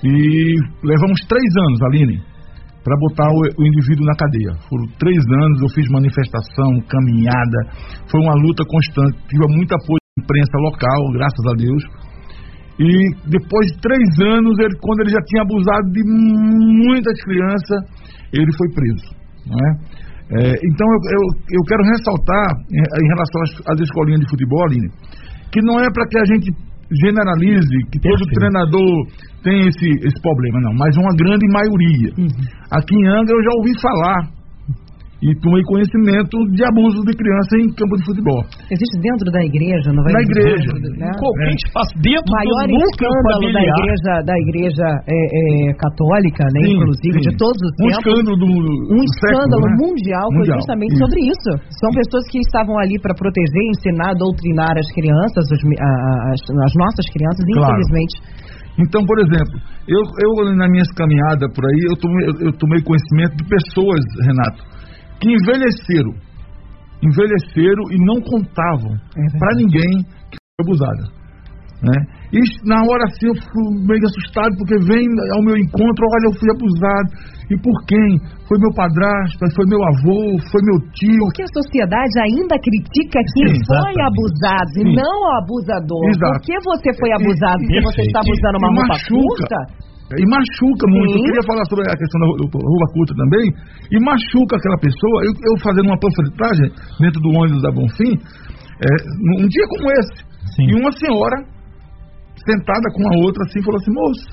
e 0.03 0.55
levamos 0.81 1.19
três 1.27 1.51
anos, 1.67 1.81
Aline, 1.83 2.23
para 2.83 2.95
botar 2.97 3.29
o, 3.29 3.61
o, 3.61 3.67
indivíduo 3.67 4.05
na 4.05 4.15
cadeia. 4.15 4.55
Foram 4.67 4.87
três 4.97 5.19
anos, 5.43 5.61
eu 5.61 5.69
fiz 5.75 5.91
manifestação, 5.91 6.81
caminhada, 6.87 7.59
foi 8.09 8.21
uma 8.21 8.33
luta 8.33 8.63
constante, 8.65 9.19
tive 9.27 9.45
muito 9.53 9.75
apoio 9.75 10.00
imprensa 10.21 10.57
local, 10.61 11.01
graças 11.17 11.45
a 11.49 11.53
Deus. 11.57 11.83
E 12.79 12.89
depois 13.29 13.65
de 13.73 13.77
três 13.81 14.07
anos, 14.21 14.57
ele, 14.57 14.75
quando 14.81 15.01
ele 15.01 15.11
já 15.11 15.21
tinha 15.25 15.41
abusado 15.41 15.85
de 15.91 16.01
muitas 16.87 17.17
crianças, 17.25 17.79
ele 18.33 18.51
foi 18.57 18.67
preso. 18.73 19.07
Não 19.45 19.57
é? 19.57 19.71
É, 20.31 20.47
então 20.47 20.87
eu, 20.87 21.01
eu, 21.11 21.23
eu, 21.59 21.63
quero 21.67 21.83
ressaltar 21.83 22.47
em, 22.71 22.79
em 22.79 23.07
relação 23.11 23.39
às, 23.43 23.51
às, 23.75 23.79
escolinhas 23.81 24.21
de 24.21 24.29
futebol, 24.29 24.63
Aline, 24.63 24.87
que 25.51 25.59
não 25.61 25.77
é 25.77 25.87
para 25.91 26.07
que 26.07 26.17
a 26.17 26.25
gente 26.25 26.47
generalize, 27.03 27.77
que 27.91 27.99
todo 27.99 28.23
treinador 28.35 29.07
tem 29.43 29.67
esse, 29.67 29.89
esse 30.07 30.21
problema, 30.21 30.61
não, 30.61 30.73
mas 30.73 30.95
uma 30.95 31.11
grande 31.19 31.45
maioria. 31.51 32.09
Uhum. 32.17 32.47
Aqui 32.71 32.95
em 32.95 33.07
Angra 33.07 33.35
eu 33.35 33.43
já 33.43 33.51
ouvi 33.59 33.73
falar 33.81 34.40
e 35.21 35.37
tomei 35.37 35.61
conhecimento 35.69 36.33
de 36.49 36.65
abuso 36.65 37.05
de 37.05 37.13
criança 37.13 37.53
em 37.61 37.69
campo 37.77 37.93
de 37.93 38.03
futebol. 38.09 38.41
Existe 38.73 38.97
dentro 39.05 39.29
da 39.29 39.41
igreja, 39.45 39.93
não 39.93 40.01
vai 40.01 40.17
Na 40.17 40.21
igreja. 40.25 40.73
Né? 40.97 41.13
Qualquer 41.13 41.53
é. 41.53 41.61
espaço 41.61 41.93
dentro 42.01 42.25
maior 42.33 42.65
do 42.65 42.81
escândalo 42.89 43.45
da 43.53 43.61
igreja, 43.61 44.11
da 44.25 44.35
igreja 44.49 44.87
é, 45.05 45.13
é, 45.13 45.73
católica, 45.77 46.41
né, 46.57 46.61
sim, 46.65 46.73
inclusive, 46.73 47.17
sim. 47.21 47.29
de 47.29 47.31
todos 47.37 47.59
os 47.61 47.69
um 47.69 47.77
tempos. 47.85 48.01
Escândalo 48.01 48.37
do, 48.41 48.49
um 48.49 49.01
escândalo 49.05 49.65
né? 49.69 49.75
mundial, 49.77 50.27
foi 50.33 50.45
justamente 50.57 50.93
isso. 50.97 51.03
sobre 51.05 51.19
isso. 51.21 51.51
São 51.77 51.89
pessoas 51.93 52.25
que 52.33 52.39
estavam 52.41 52.75
ali 52.81 52.97
para 52.97 53.13
proteger, 53.13 53.63
ensinar, 53.77 54.17
doutrinar 54.17 54.73
as 54.73 54.89
crianças, 54.89 55.45
as, 55.53 55.61
as, 55.61 56.41
as 56.49 56.73
nossas 56.73 57.05
crianças, 57.13 57.45
claro. 57.45 57.77
infelizmente. 57.77 58.15
Então, 58.79 59.05
por 59.05 59.19
exemplo, 59.19 59.59
eu, 59.85 60.01
eu 60.01 60.55
na 60.55 60.67
minha 60.69 60.83
caminhada 60.97 61.45
por 61.53 61.61
aí, 61.61 61.79
eu 61.91 61.95
tomei, 61.99 62.25
eu 62.47 62.53
tomei 62.57 62.81
conhecimento 62.81 63.35
de 63.37 63.45
pessoas, 63.45 64.01
Renato, 64.25 64.63
que 65.21 65.29
envelheceram, 65.29 66.13
envelheceram 67.03 67.83
e 67.93 67.97
não 68.05 68.19
contavam 68.21 68.93
é 68.97 69.39
para 69.39 69.55
ninguém 69.55 70.03
que 70.29 70.37
foi 70.41 70.65
abusada. 70.65 71.21
Né? 71.81 71.97
E 72.29 72.39
na 72.69 72.77
hora 72.85 73.09
assim 73.09 73.25
eu 73.25 73.33
fui 73.33 73.65
meio 73.89 74.05
assustado, 74.05 74.53
porque 74.57 74.77
vem 74.85 75.01
ao 75.33 75.41
meu 75.41 75.57
encontro, 75.57 76.01
olha, 76.13 76.27
eu 76.29 76.35
fui 76.37 76.49
abusado. 76.53 77.09
E 77.49 77.57
por 77.57 77.73
quem? 77.89 78.07
Foi 78.47 78.55
meu 78.61 78.71
padrasto, 78.77 79.43
foi 79.51 79.65
meu 79.65 79.81
avô, 79.89 80.37
foi 80.53 80.61
meu 80.61 80.77
tio. 80.93 81.25
Porque 81.27 81.43
a 81.43 81.53
sociedade 81.57 82.15
ainda 82.21 82.55
critica 82.61 83.19
quem 83.33 83.49
Sim, 83.49 83.65
foi 83.65 83.95
abusado 83.97 84.77
Sim. 84.77 84.87
e 84.87 84.95
não 84.95 85.15
o 85.25 85.29
abusador. 85.41 86.05
Exato. 86.05 86.37
Por 86.37 86.41
que 86.45 86.55
você 86.63 86.89
foi 87.01 87.11
abusado? 87.17 87.59
Porque 87.65 87.81
você 87.81 88.01
está 88.07 88.19
abusando 88.21 88.57
uma 88.61 88.71
roupa 88.77 88.97
curta? 89.09 89.59
E 90.17 90.25
machuca 90.27 90.85
muito. 90.87 91.13
Sim. 91.13 91.19
Eu 91.19 91.25
queria 91.31 91.45
falar 91.47 91.65
sobre 91.69 91.83
a 91.87 91.95
questão 91.95 92.17
da 92.19 92.27
rua 92.27 92.87
curta 92.93 93.13
também, 93.15 93.45
e 93.91 93.97
machuca 94.01 94.57
aquela 94.57 94.79
pessoa. 94.79 95.17
Eu, 95.23 95.31
eu 95.31 95.53
fazendo 95.63 95.87
uma 95.87 95.99
panfletagem 95.99 96.67
dentro 96.99 97.19
do 97.21 97.29
ônibus 97.31 97.61
da 97.61 97.71
Bonfim, 97.71 98.13
é, 98.15 98.89
um 99.39 99.47
dia 99.47 99.65
como 99.69 99.85
esse, 100.01 100.17
Sim. 100.55 100.65
e 100.67 100.73
uma 100.75 100.91
senhora 100.91 101.37
sentada 102.43 102.87
com 102.97 103.03
a 103.07 103.13
outra 103.23 103.41
assim, 103.45 103.61
falou 103.63 103.79
assim: 103.79 103.93
moço, 103.93 104.27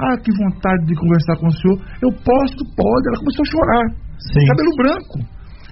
ah, 0.00 0.16
que 0.16 0.32
vontade 0.32 0.86
de 0.86 0.94
conversar 0.96 1.36
com 1.36 1.48
o 1.48 1.52
senhor. 1.52 1.76
Eu 2.00 2.10
posso, 2.24 2.60
pode. 2.72 3.04
Ela 3.12 3.20
começou 3.20 3.44
a 3.44 3.50
chorar, 3.52 3.84
Sim. 4.32 4.46
cabelo 4.48 4.72
branco. 4.80 5.16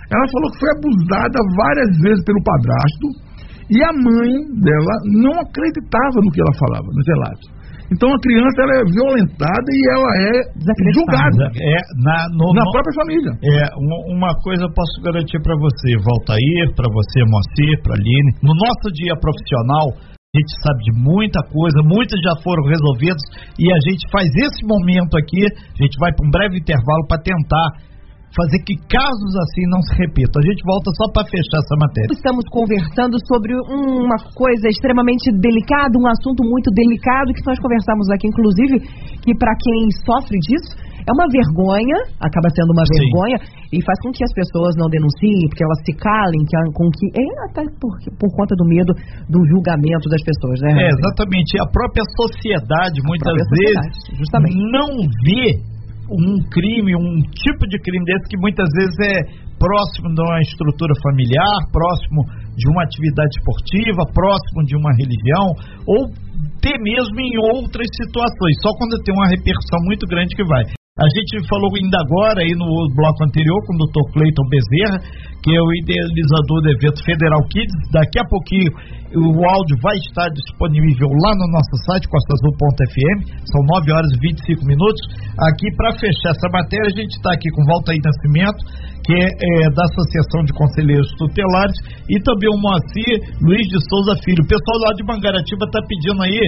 Ela 0.08 0.26
falou 0.32 0.48
que 0.52 0.60
foi 0.60 0.70
abusada 0.76 1.38
várias 1.56 1.90
vezes 2.00 2.24
pelo 2.24 2.42
padrasto. 2.44 3.06
E 3.68 3.76
a 3.84 3.92
mãe 3.92 4.32
dela 4.64 4.94
não 5.12 5.36
acreditava 5.44 6.16
no 6.24 6.32
que 6.32 6.40
ela 6.40 6.54
falava, 6.56 6.88
nos 6.88 7.06
relatos. 7.06 7.57
Então 7.88 8.08
a 8.08 8.20
criança 8.20 8.56
ela 8.62 8.74
é 8.80 8.84
violentada 8.84 9.68
e 9.72 9.80
ela 9.96 10.10
é 10.20 10.34
julgada. 10.92 11.44
É, 11.56 11.76
na, 12.04 12.28
no, 12.36 12.52
na 12.52 12.64
própria 12.70 12.94
família. 13.00 13.32
É, 13.40 13.56
uma 14.12 14.32
coisa 14.44 14.64
eu 14.64 14.72
posso 14.74 15.00
garantir 15.02 15.40
para 15.40 15.56
você, 15.56 15.96
Valtair, 16.04 16.74
para 16.76 16.88
você, 16.92 17.24
Moacir, 17.24 17.82
para 17.82 17.96
Aline. 17.96 18.30
No 18.44 18.52
nosso 18.52 18.92
dia 18.92 19.16
profissional, 19.16 19.96
a 20.28 20.34
gente 20.36 20.52
sabe 20.60 20.80
de 20.84 20.92
muita 20.92 21.40
coisa, 21.48 21.80
muitas 21.80 22.20
já 22.20 22.36
foram 22.44 22.62
resolvidas 22.68 23.22
e 23.58 23.64
a 23.72 23.80
gente 23.88 24.04
faz 24.12 24.28
esse 24.28 24.60
momento 24.68 25.16
aqui, 25.16 25.40
a 25.40 25.78
gente 25.80 25.96
vai 25.98 26.12
para 26.12 26.26
um 26.26 26.30
breve 26.30 26.60
intervalo 26.60 27.08
para 27.08 27.24
tentar 27.24 27.88
fazer 28.36 28.60
que 28.64 28.76
casos 28.88 29.32
assim 29.48 29.64
não 29.72 29.80
se 29.82 29.92
repitam. 29.96 30.40
A 30.40 30.46
gente 30.46 30.62
volta 30.64 30.90
só 30.96 31.08
para 31.12 31.28
fechar 31.28 31.60
essa 31.60 31.76
matéria. 31.80 32.12
Estamos 32.12 32.44
conversando 32.52 33.16
sobre 33.24 33.54
uma 33.56 34.18
coisa 34.36 34.68
extremamente 34.68 35.32
delicada, 35.32 35.96
um 35.96 36.08
assunto 36.08 36.44
muito 36.44 36.70
delicado 36.72 37.32
que 37.32 37.44
nós 37.46 37.58
conversamos 37.58 38.08
aqui, 38.10 38.28
inclusive, 38.28 38.80
que 39.24 39.32
para 39.36 39.54
quem 39.56 39.88
sofre 40.04 40.38
disso 40.44 40.88
é 41.08 41.12
uma 41.16 41.24
vergonha, 41.32 41.96
acaba 42.20 42.52
sendo 42.52 42.68
uma 42.76 42.84
Sim. 42.84 43.00
vergonha 43.00 43.38
e 43.72 43.80
faz 43.80 43.96
com 44.04 44.12
que 44.12 44.20
as 44.20 44.32
pessoas 44.36 44.76
não 44.76 44.92
denunciem, 44.92 45.48
porque 45.48 45.64
elas 45.64 45.80
se 45.88 45.92
calem, 45.96 46.44
que, 46.44 46.56
com 46.76 46.84
que 46.92 47.06
é 47.16 47.28
até 47.48 47.64
por, 47.80 47.96
por 48.20 48.28
conta 48.36 48.52
do 48.52 48.68
medo 48.68 48.92
do 49.24 49.40
julgamento 49.48 50.04
das 50.12 50.20
pessoas, 50.20 50.60
né? 50.60 50.84
É, 50.84 50.88
exatamente. 50.92 51.56
A 51.64 51.68
própria 51.72 52.04
sociedade 52.12 53.00
a 53.00 53.06
muitas 53.08 53.24
própria 53.24 53.48
vezes 53.56 53.88
sociedade, 53.96 54.20
justamente. 54.20 54.54
não 54.68 54.88
vê 55.24 55.77
um 56.10 56.40
crime, 56.48 56.96
um 56.96 57.20
tipo 57.30 57.66
de 57.68 57.78
crime 57.80 58.04
desse 58.04 58.28
que 58.28 58.38
muitas 58.38 58.68
vezes 58.72 58.96
é 59.00 59.48
próximo 59.58 60.14
de 60.14 60.22
uma 60.22 60.40
estrutura 60.40 60.94
familiar, 61.02 61.58
próximo 61.72 62.22
de 62.56 62.68
uma 62.70 62.82
atividade 62.84 63.30
esportiva, 63.36 64.02
próximo 64.14 64.64
de 64.64 64.76
uma 64.76 64.90
religião, 64.96 65.46
ou 65.86 66.06
até 66.58 66.74
mesmo 66.78 67.18
em 67.20 67.36
outras 67.54 67.86
situações, 67.94 68.54
só 68.62 68.70
quando 68.78 69.02
tem 69.04 69.14
uma 69.14 69.28
repercussão 69.28 69.78
muito 69.84 70.06
grande 70.06 70.34
que 70.34 70.44
vai. 70.44 70.77
A 70.98 71.06
gente 71.14 71.46
falou 71.46 71.70
ainda 71.78 71.98
agora 72.02 72.42
aí 72.42 72.50
no 72.58 72.66
bloco 72.90 73.22
anterior 73.22 73.58
com 73.66 73.74
o 73.74 73.86
Dr. 73.86 74.04
Cleiton 74.18 74.46
Bezerra, 74.50 74.98
que 75.42 75.54
é 75.54 75.60
o 75.62 75.70
idealizador 75.78 76.58
do 76.62 76.70
evento 76.74 76.98
Federal 77.06 77.42
Kids. 77.46 77.78
Daqui 77.94 78.18
a 78.18 78.26
pouquinho 78.26 78.66
o 79.16 79.40
áudio 79.40 79.76
vai 79.80 79.96
estar 79.96 80.28
disponível 80.34 81.08
lá 81.24 81.32
no 81.38 81.46
nosso 81.48 81.74
site, 81.88 82.04
costasul.fm. 82.10 83.18
São 83.46 83.62
9 83.78 83.94
horas 83.94 84.10
e 84.12 84.18
25 84.20 84.66
minutos. 84.66 85.00
Aqui, 85.48 85.70
para 85.78 85.96
fechar 85.96 86.36
essa 86.36 86.48
matéria, 86.52 86.90
a 86.90 86.96
gente 86.98 87.16
está 87.16 87.32
aqui 87.32 87.48
com 87.54 87.64
Valtair 87.64 87.96
Nascimento, 88.04 88.60
que 89.06 89.14
é, 89.16 89.24
é, 89.24 89.70
da 89.72 89.84
Associação 89.88 90.44
de 90.44 90.52
Conselheiros 90.52 91.08
Tutelares, 91.16 91.78
e 92.10 92.20
também 92.20 92.50
o 92.52 92.60
Moacir 92.60 93.16
Luiz 93.40 93.64
de 93.72 93.80
Souza 93.88 94.12
Filho. 94.20 94.44
O 94.44 94.50
pessoal 94.50 94.76
lá 94.84 94.92
de 94.92 95.06
Mangaratiba 95.06 95.64
está 95.64 95.80
pedindo 95.88 96.20
aí 96.20 96.42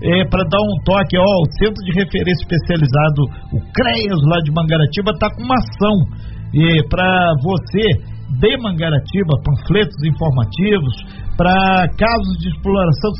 é, 0.00 0.24
para 0.24 0.48
dar 0.48 0.62
um 0.64 0.76
toque, 0.88 1.20
ó, 1.20 1.28
o 1.44 1.46
Centro 1.60 1.84
de 1.84 1.92
Referência 2.00 2.48
Especializado, 2.48 3.20
o 3.52 3.60
CREAS 3.96 4.20
lá 4.28 4.38
de 4.44 4.52
Mangaratiba, 4.52 5.10
está 5.12 5.28
com 5.34 5.42
uma 5.42 5.56
ação 5.56 5.96
para 6.90 7.32
você 7.42 8.16
de 8.38 8.56
Mangaratiba, 8.58 9.40
panfletos 9.44 9.96
informativos 10.04 10.94
para 11.36 11.88
casos 11.96 12.38
de 12.40 12.48
exploração 12.48 13.10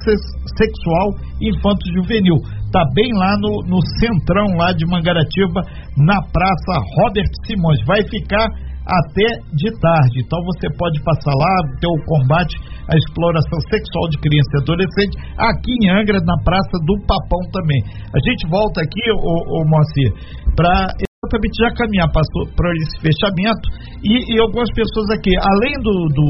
sexual 0.57 1.09
infanto-juvenil. 1.41 2.37
Está 2.65 2.83
bem 2.95 3.11
lá 3.15 3.37
no, 3.41 3.77
no 3.77 3.81
centrão 4.01 4.47
lá 4.57 4.73
de 4.73 4.85
Mangaratiba, 4.87 5.63
na 5.97 6.21
Praça 6.33 6.81
Robert 6.99 7.31
Simões. 7.47 7.79
Vai 7.87 8.03
ficar 8.09 8.49
até 8.87 9.27
de 9.51 9.69
tarde. 9.83 10.23
Então 10.23 10.39
você 10.47 10.71
pode 10.79 11.03
passar 11.03 11.35
lá, 11.35 11.55
ter 11.83 11.91
o 11.91 12.05
combate 12.07 12.55
à 12.87 12.95
exploração 12.95 13.59
sexual 13.67 14.07
de 14.11 14.19
criança 14.23 14.51
e 14.55 14.63
adolescente, 14.63 15.15
aqui 15.37 15.73
em 15.83 15.91
Angra, 15.91 16.23
na 16.23 16.39
Praça 16.47 16.77
do 16.87 16.95
Papão 17.03 17.43
também. 17.51 17.83
A 18.15 18.21
gente 18.23 18.47
volta 18.49 18.81
aqui, 18.81 19.03
ô, 19.11 19.35
ô 19.59 19.67
Moacir, 19.67 20.11
para 20.55 20.95
exatamente 21.03 21.59
já 21.59 21.71
caminhar 21.75 22.09
para 22.13 22.71
esse 22.87 22.97
fechamento 23.03 23.67
e, 24.05 24.35
e, 24.35 24.41
algumas 24.41 24.71
pessoas 24.71 25.11
aqui, 25.11 25.35
além 25.35 25.75
do, 25.83 25.95
do 26.15 26.27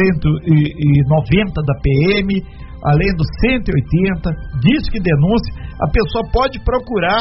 190 0.00 1.52
da 1.60 1.74
PM, 1.84 2.40
além 2.84 3.12
do 3.14 3.24
180, 3.44 4.30
diz 4.64 4.88
que 4.88 4.98
denúncia, 4.98 5.52
a 5.76 5.88
pessoa 5.92 6.24
pode 6.32 6.58
procurar 6.64 7.20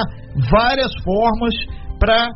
várias 0.49 0.91
formas 1.03 1.53
para 1.99 2.31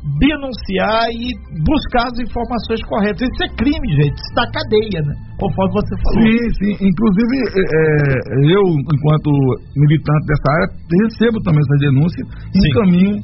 denunciar 0.00 1.12
e 1.12 1.28
buscar 1.60 2.08
as 2.08 2.16
informações 2.24 2.80
corretas. 2.88 3.20
Isso 3.20 3.44
é 3.44 3.50
crime, 3.56 3.88
gente. 4.00 4.16
Isso 4.16 4.32
dá 4.32 4.48
cadeia, 4.48 5.00
né? 5.04 5.14
Conforme 5.36 5.72
você 5.76 5.94
falou. 6.00 6.24
Sim, 6.24 6.40
sim. 6.56 6.72
Inclusive, 6.80 7.34
é, 7.36 7.60
é 7.60 8.40
eu, 8.48 8.64
enquanto 8.80 9.28
militante 9.76 10.24
dessa 10.24 10.48
área, 10.56 10.68
recebo 11.04 11.36
também 11.44 11.60
essa 11.60 11.78
denúncia 11.84 12.22
e 12.24 12.58
encaminho 12.68 13.16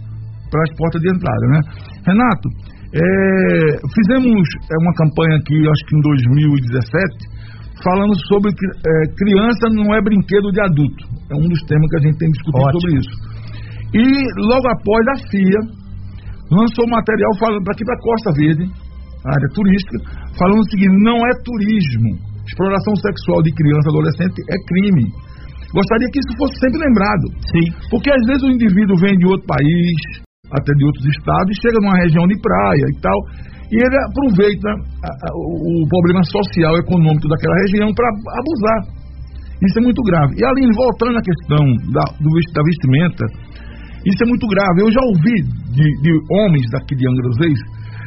para 0.52 0.62
as 0.62 0.72
portas 0.76 1.00
de 1.00 1.08
entrada, 1.08 1.44
né? 1.48 1.60
Renato, 2.06 2.48
é, 2.92 3.00
fizemos 3.96 4.44
é, 4.68 4.74
uma 4.80 4.94
campanha 4.94 5.36
aqui, 5.40 5.56
acho 5.56 5.82
que 5.88 5.96
em 5.96 6.00
2017, 6.00 7.36
falando 7.82 8.14
sobre 8.28 8.52
que 8.52 8.66
é, 8.66 8.92
criança 9.16 9.64
não 9.72 9.94
é 9.96 10.00
brinquedo 10.04 10.52
de 10.52 10.60
adulto. 10.60 11.02
É 11.32 11.34
um 11.34 11.48
dos 11.48 11.61
temas 11.64 11.88
que 11.88 11.96
a 11.96 12.05
gente 12.05 12.18
tem 12.18 12.30
discutido 12.30 12.68
Ótimo. 12.68 12.80
sobre 12.80 13.01
isso. 13.01 13.14
E 13.96 14.05
logo 14.53 14.66
após 14.68 15.03
a 15.09 15.16
FIA 15.30 15.86
lançou 16.51 16.86
material 16.88 17.32
falando 17.38 17.62
para 17.64 17.72
aqui 17.74 17.84
para 17.84 18.03
Costa 18.03 18.30
Verde, 18.36 18.64
área 19.26 19.49
turística, 19.55 19.99
falando 20.38 20.61
o 20.61 20.70
seguinte: 20.70 20.94
não 21.03 21.18
é 21.18 21.32
turismo. 21.42 22.11
Exploração 22.47 22.94
sexual 23.03 23.42
de 23.42 23.51
criança 23.51 23.90
e 23.90 23.92
adolescente 23.92 24.38
é 24.38 24.57
crime. 24.70 25.07
Gostaria 25.74 26.09
que 26.14 26.20
isso 26.22 26.32
fosse 26.38 26.55
sempre 26.62 26.78
lembrado. 26.78 27.26
Sim. 27.51 27.66
Porque 27.90 28.11
às 28.11 28.22
vezes 28.26 28.42
o 28.47 28.55
indivíduo 28.55 28.97
vem 29.03 29.18
de 29.18 29.26
outro 29.26 29.47
país, 29.51 29.99
até 30.55 30.70
de 30.72 30.84
outros 30.86 31.05
estados, 31.11 31.51
e 31.51 31.61
chega 31.61 31.82
numa 31.82 31.99
região 31.99 32.22
de 32.26 32.38
praia 32.38 32.86
e 32.86 32.97
tal, 33.03 33.18
e 33.66 33.74
ele 33.82 33.99
aproveita 34.07 34.70
a, 35.03 35.11
a, 35.11 35.30
o 35.34 35.82
problema 35.90 36.22
social, 36.22 36.78
econômico 36.78 37.26
daquela 37.26 37.57
região 37.66 37.90
para 37.90 38.07
abusar. 38.14 38.80
Isso 39.59 39.78
é 39.80 39.82
muito 39.82 40.03
grave. 40.05 40.36
E 40.38 40.44
Aline, 40.44 40.70
voltando 40.76 41.18
à 41.18 41.22
questão 41.22 41.64
da, 41.90 42.05
do, 42.20 42.30
da 42.30 42.62
vestimenta, 42.62 43.24
isso 44.07 44.20
é 44.22 44.28
muito 44.30 44.46
grave. 44.46 44.86
Eu 44.86 44.90
já 44.90 45.02
ouvi 45.02 45.36
de, 45.74 45.86
de 46.02 46.12
homens 46.30 46.66
daqui 46.70 46.94
de 46.94 47.04
Reis 47.42 47.61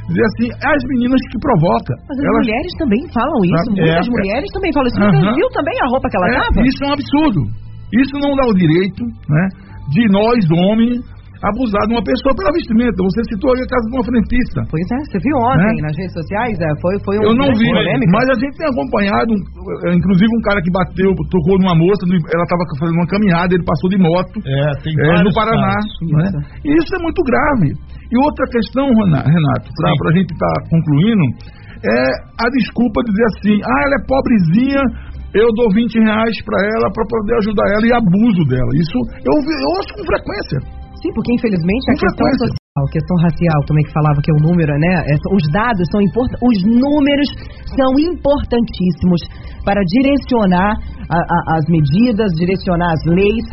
dizer 0.10 0.26
assim, 0.26 0.48
as 0.50 0.82
meninas 0.90 1.22
que 1.30 1.38
provocam. 1.38 1.96
Mas 2.10 2.18
as 2.18 2.26
elas... 2.26 2.42
mulheres 2.42 2.72
também 2.82 3.04
falam 3.14 3.40
isso, 3.46 3.68
é, 3.70 3.84
muitas 3.84 4.08
é, 4.08 4.12
mulheres 4.12 4.50
também 4.50 4.72
falam 4.74 4.88
isso. 4.90 4.98
Você 4.98 5.30
viu 5.38 5.48
também 5.54 5.78
a 5.86 5.88
roupa 5.94 6.10
que 6.10 6.18
ela 6.18 6.28
é, 6.28 6.34
tava? 6.34 6.66
Isso 6.66 6.80
é 6.82 6.88
um 6.88 6.94
absurdo. 6.98 7.42
Isso 7.94 8.16
não 8.22 8.32
dá 8.38 8.46
o 8.50 8.54
direito, 8.54 9.02
né, 9.06 9.46
de 9.90 10.04
nós, 10.14 10.40
homens, 10.50 11.02
abusar 11.40 11.84
de 11.88 11.94
uma 11.96 12.04
pessoa 12.04 12.36
pela 12.36 12.52
vestimenta. 12.52 13.00
Você 13.00 13.22
citou 13.32 13.56
ali 13.56 13.64
a 13.64 13.70
casa 13.72 13.86
de 13.88 13.96
uma 13.96 14.06
frentista. 14.06 14.60
Pois 14.68 14.84
é, 14.84 14.98
você 15.08 15.18
viu 15.24 15.36
ontem 15.40 15.76
né? 15.80 15.88
nas 15.88 15.96
redes 15.96 16.14
sociais? 16.14 16.56
É, 16.60 16.70
foi, 16.84 16.94
foi 17.08 17.16
um 17.20 17.32
Eu 17.32 17.36
não 17.36 17.50
vi, 17.56 17.68
polêmica. 17.72 18.12
mas 18.12 18.26
a 18.28 18.38
gente 18.40 18.56
tem 18.60 18.68
acompanhado, 18.68 19.32
é, 19.88 19.96
inclusive 19.96 20.32
um 20.36 20.44
cara 20.44 20.60
que 20.60 20.72
bateu, 20.72 21.10
tocou 21.32 21.56
numa 21.64 21.76
moça, 21.76 22.04
ela 22.04 22.44
estava 22.44 22.64
fazendo 22.76 23.00
uma 23.00 23.08
caminhada, 23.08 23.56
ele 23.56 23.64
passou 23.64 23.88
de 23.88 24.00
moto 24.00 24.36
é, 24.44 24.68
é, 24.76 25.24
no 25.24 25.32
Paraná. 25.32 25.80
Né? 25.80 26.28
E 26.68 26.76
isso 26.76 26.92
é 26.92 27.00
muito 27.00 27.22
grave. 27.24 27.72
E 28.12 28.16
outra 28.20 28.46
questão, 28.52 28.90
Renato, 28.90 29.68
para 29.80 30.10
a 30.12 30.16
gente 30.18 30.32
estar 30.34 30.54
tá 30.60 30.60
concluindo, 30.68 31.24
é 31.80 32.02
a 32.44 32.48
desculpa 32.52 33.00
de 33.04 33.12
dizer 33.12 33.28
assim, 33.32 33.56
ah, 33.64 33.82
ela 33.88 33.96
é 33.96 34.04
pobrezinha, 34.04 34.82
eu 35.34 35.48
dou 35.56 35.72
20 35.72 35.94
reais 36.04 36.36
para 36.44 36.58
ela 36.76 36.92
para 36.92 37.06
poder 37.08 37.36
ajudar 37.38 37.64
ela 37.70 37.86
e 37.88 37.94
abuso 37.94 38.44
dela. 38.50 38.72
Isso 38.76 38.98
eu, 39.24 39.32
eu 39.32 39.70
ouço 39.78 39.94
com 39.96 40.04
frequência. 40.04 40.79
Sim, 41.00 41.12
porque 41.16 41.32
infelizmente 41.32 41.86
a 41.92 41.96
questão 41.96 42.28
social, 42.44 42.84
a 42.84 42.92
questão 42.92 43.16
racial 43.24 43.60
também 43.68 43.84
que 43.88 43.94
falava 43.96 44.20
que 44.20 44.32
é 44.32 44.36
o 44.36 44.44
número, 44.44 44.72
né? 44.76 44.94
É, 45.08 45.14
os 45.32 45.46
dados 45.52 45.86
são 45.92 46.02
importantes, 46.04 46.44
os 46.44 46.60
números 46.68 47.30
são 47.72 47.92
importantíssimos 48.00 49.22
para 49.64 49.80
direcionar 49.80 50.76
a, 51.08 51.20
a, 51.20 51.38
as 51.56 51.66
medidas, 51.72 52.32
direcionar 52.36 52.92
as 52.92 53.04
leis. 53.16 53.46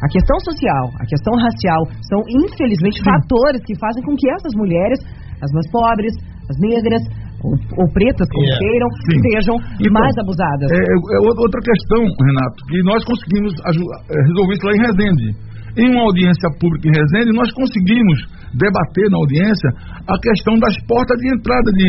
A 0.00 0.08
questão 0.08 0.36
social, 0.40 0.84
a 1.00 1.06
questão 1.06 1.32
racial 1.36 1.80
são 2.08 2.20
infelizmente 2.28 3.00
Sim. 3.00 3.08
fatores 3.08 3.60
que 3.64 3.72
fazem 3.78 4.02
com 4.04 4.12
que 4.16 4.28
essas 4.36 4.52
mulheres, 4.56 5.00
as 5.40 5.50
mais 5.52 5.68
pobres, 5.70 6.12
as 6.48 6.56
negras, 6.60 7.00
ou, 7.44 7.52
ou 7.52 7.86
pretas, 7.92 8.28
como 8.28 8.44
yeah. 8.44 8.56
É. 8.56 8.62
queiram, 8.64 8.88
Sim. 9.04 9.18
sejam 9.28 9.56
então, 9.80 9.92
mais 9.92 10.14
abusadas. 10.16 10.68
É, 10.72 10.80
é, 10.80 11.18
outra 11.20 11.60
questão, 11.60 12.00
Renato, 12.04 12.58
que 12.68 12.80
nós 12.84 13.00
conseguimos 13.04 13.52
é, 13.64 14.16
resolver 14.28 14.52
isso 14.56 14.64
lá 14.64 14.72
em 14.72 14.82
Resende 14.84 15.53
em 15.76 15.90
uma 15.90 16.06
audiência 16.06 16.48
pública 16.60 16.88
em 16.88 16.94
Resende, 16.94 17.34
nós 17.34 17.50
conseguimos 17.52 18.18
debater 18.54 19.10
na 19.10 19.18
audiência 19.18 19.70
a 20.06 20.16
questão 20.18 20.54
das 20.58 20.74
portas 20.86 21.18
de 21.18 21.26
entrada 21.34 21.70
de, 21.74 21.88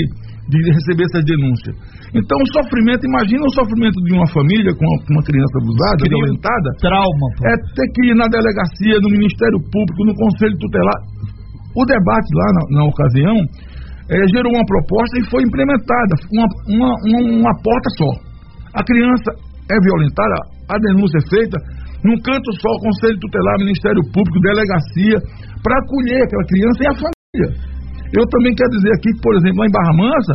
de 0.50 0.58
receber 0.74 1.06
essas 1.06 1.26
denúncias. 1.26 1.74
Então, 2.16 2.38
o 2.42 2.48
sofrimento, 2.50 3.06
imagina 3.06 3.44
o 3.46 3.54
sofrimento 3.54 4.00
de 4.02 4.14
uma 4.14 4.26
família 4.34 4.74
com 4.74 4.86
uma, 4.86 5.22
criança 5.22 5.56
abusada, 5.62 6.02
violentada. 6.02 6.70
Trauma. 6.82 7.28
Pô. 7.38 7.46
É 7.46 7.54
ter 7.78 7.88
que 7.94 8.02
ir 8.10 8.16
na 8.16 8.26
delegacia, 8.26 8.98
no 9.04 9.10
Ministério 9.14 9.60
Público, 9.70 10.02
no 10.06 10.16
Conselho 10.16 10.58
Tutelar. 10.58 11.02
O 11.76 11.84
debate 11.86 12.30
lá 12.34 12.48
na, 12.56 12.64
na 12.80 12.84
ocasião 12.88 13.36
é, 14.10 14.18
gerou 14.34 14.54
uma 14.54 14.66
proposta 14.66 15.20
e 15.20 15.30
foi 15.30 15.44
implementada, 15.44 16.14
uma, 16.32 16.48
uma, 16.72 16.92
uma, 17.04 17.20
uma 17.42 17.54
porta 17.62 17.90
só. 17.98 18.12
A 18.74 18.82
criança 18.84 19.30
é 19.70 19.78
violentada, 19.82 20.36
a 20.70 20.78
denúncia 20.78 21.20
é 21.20 21.30
feita, 21.30 21.58
num 22.06 22.18
canto 22.22 22.50
só, 22.62 22.70
Conselho 22.80 23.18
Tutelar, 23.20 23.58
Ministério 23.60 24.02
Público, 24.14 24.40
Delegacia, 24.46 25.18
para 25.66 25.74
acolher 25.82 26.22
aquela 26.22 26.46
criança 26.46 26.80
e 26.80 26.88
a 26.88 26.96
família. 27.02 27.50
Eu 28.14 28.24
também 28.30 28.54
quero 28.54 28.72
dizer 28.78 28.92
aqui 28.94 29.10
que, 29.10 29.22
por 29.22 29.34
exemplo, 29.36 29.58
lá 29.60 29.66
em 29.66 29.74
Barra 29.74 29.94
Mansa, 29.98 30.34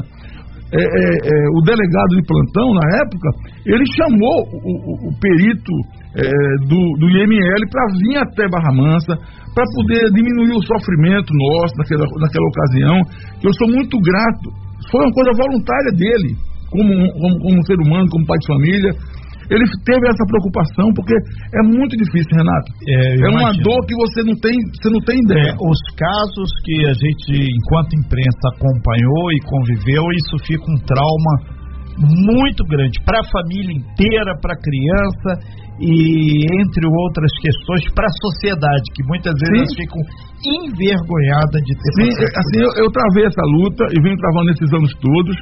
é, 0.71 0.83
é, 0.83 1.07
é, 1.23 1.39
o 1.55 1.61
delegado 1.63 2.13
de 2.15 2.23
plantão, 2.27 2.75
na 2.75 2.87
época, 3.03 3.29
ele 3.67 3.87
chamou 3.95 4.39
o, 4.51 4.59
o, 4.59 4.93
o 5.09 5.11
perito 5.19 5.75
é, 6.15 6.27
do, 6.67 6.81
do 6.99 7.07
IML 7.11 7.63
para 7.71 7.85
vir 7.99 8.17
até 8.19 8.49
Barra 8.51 8.75
Mansa, 8.75 9.15
para 9.55 9.65
poder 9.75 10.11
diminuir 10.11 10.55
o 10.55 10.63
sofrimento 10.63 11.31
nosso 11.35 11.75
naquela, 11.79 12.07
naquela 12.19 12.47
ocasião, 12.47 12.97
eu 13.43 13.53
sou 13.55 13.67
muito 13.67 13.99
grato. 13.99 14.47
Foi 14.91 15.03
uma 15.03 15.13
coisa 15.13 15.31
voluntária 15.39 15.93
dele, 15.95 16.35
como, 16.71 16.91
como, 17.19 17.35
como 17.43 17.67
ser 17.67 17.79
humano, 17.79 18.07
como 18.11 18.27
pai 18.27 18.39
de 18.39 18.47
família 18.47 18.93
ele 19.51 19.67
teve 19.83 20.05
essa 20.07 20.25
preocupação 20.31 20.87
porque 20.95 21.11
é 21.11 21.63
muito 21.67 21.99
difícil, 21.99 22.31
Renato. 22.39 22.71
É, 22.87 23.19
é 23.19 23.29
uma 23.35 23.51
dor 23.59 23.83
que 23.85 23.95
você 23.99 24.23
não 24.23 24.37
tem, 24.39 24.55
você 24.79 24.89
não 24.89 25.03
tem 25.03 25.19
ideia. 25.19 25.51
É, 25.51 25.59
os 25.59 25.81
casos 25.99 26.49
que 26.63 26.87
a 26.87 26.95
gente, 26.95 27.35
enquanto 27.35 27.99
imprensa, 27.99 28.45
acompanhou 28.55 29.27
e 29.35 29.39
conviveu, 29.43 30.07
isso 30.15 30.39
fica 30.47 30.65
um 30.71 30.79
trauma 30.87 31.61
muito 31.99 32.65
grande 32.65 32.97
para 33.05 33.19
a 33.19 33.27
família 33.27 33.75
inteira, 33.75 34.39
para 34.41 34.55
a 34.55 34.61
criança 34.63 35.31
e 35.81 36.47
entre 36.61 36.85
outras 36.87 37.33
questões 37.43 37.83
para 37.93 38.07
a 38.07 38.15
sociedade 38.23 38.85
que 38.95 39.03
muitas 39.05 39.35
vezes 39.35 39.69
Sim. 39.69 39.83
ficam 39.83 40.01
envergonhadas 40.47 41.61
de 41.65 41.75
ter. 41.75 41.91
Sim, 41.99 42.13
assim 42.39 42.59
eu, 42.63 42.85
eu 42.85 42.89
travei 42.93 43.27
essa 43.27 43.45
luta 43.59 43.85
e 43.91 44.01
venho 44.01 44.17
travando 44.17 44.51
esses 44.53 44.71
anos 44.73 44.93
todos 45.01 45.37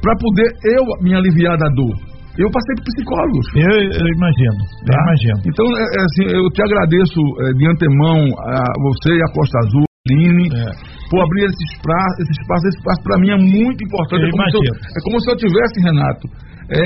para 0.00 0.14
poder 0.16 0.48
eu 0.78 0.84
me 1.02 1.14
aliviar 1.14 1.58
da 1.58 1.68
dor. 1.74 2.17
Eu 2.38 2.48
passei 2.54 2.74
por 2.78 2.86
psicólogos. 2.86 3.46
Eu, 3.50 3.76
eu 3.98 4.06
imagino, 4.14 4.60
tá? 4.86 4.94
eu 4.94 5.02
imagino. 5.10 5.38
Então, 5.42 5.66
é, 5.66 5.82
é, 5.82 6.00
assim, 6.06 6.24
eu 6.38 6.44
te 6.54 6.62
agradeço 6.62 7.18
é, 7.18 7.50
de 7.58 7.64
antemão 7.66 8.18
a 8.30 8.62
você 8.86 9.10
e 9.10 9.22
a 9.26 9.30
Costa 9.34 9.58
Azul, 9.58 9.86
Line, 10.06 10.46
é. 10.54 10.70
por 11.10 11.18
abrir 11.18 11.50
esse 11.50 11.62
espaço. 11.74 12.14
Esse 12.22 12.34
espaço, 12.38 12.62
esse 12.70 12.78
espaço 12.78 13.00
para 13.02 13.18
mim 13.18 13.30
é 13.34 13.40
muito 13.42 13.80
importante. 13.82 14.22
Eu 14.22 14.30
é, 14.30 14.30
como 14.30 14.42
eu, 14.46 14.62
é 14.70 14.98
como 15.02 15.16
se 15.18 15.26
eu 15.26 15.36
tivesse, 15.36 15.76
Renato, 15.82 16.24
é, 16.68 16.84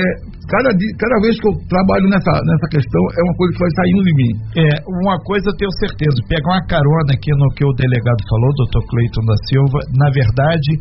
cada, 0.49 0.69
cada 0.73 1.17
vez 1.21 1.37
que 1.37 1.47
eu 1.47 1.53
trabalho 1.69 2.07
nessa, 2.09 2.33
nessa 2.33 2.67
questão, 2.73 3.03
é 3.13 3.21
uma 3.21 3.35
coisa 3.35 3.51
que 3.53 3.61
vai 3.61 3.73
saindo 3.77 4.01
de 4.09 4.13
mim. 4.17 4.31
É, 4.57 4.69
uma 5.05 5.17
coisa 5.21 5.45
eu 5.51 5.57
tenho 5.59 5.73
certeza, 5.77 6.17
pegar 6.25 6.49
uma 6.49 6.65
carona 6.65 7.11
aqui 7.13 7.31
no 7.35 7.47
que 7.53 7.61
o 7.61 7.77
delegado 7.77 8.21
falou, 8.25 8.49
doutor 8.57 8.81
Cleiton 8.89 9.23
da 9.27 9.37
Silva, 9.45 9.79
na 10.01 10.09
verdade, 10.09 10.71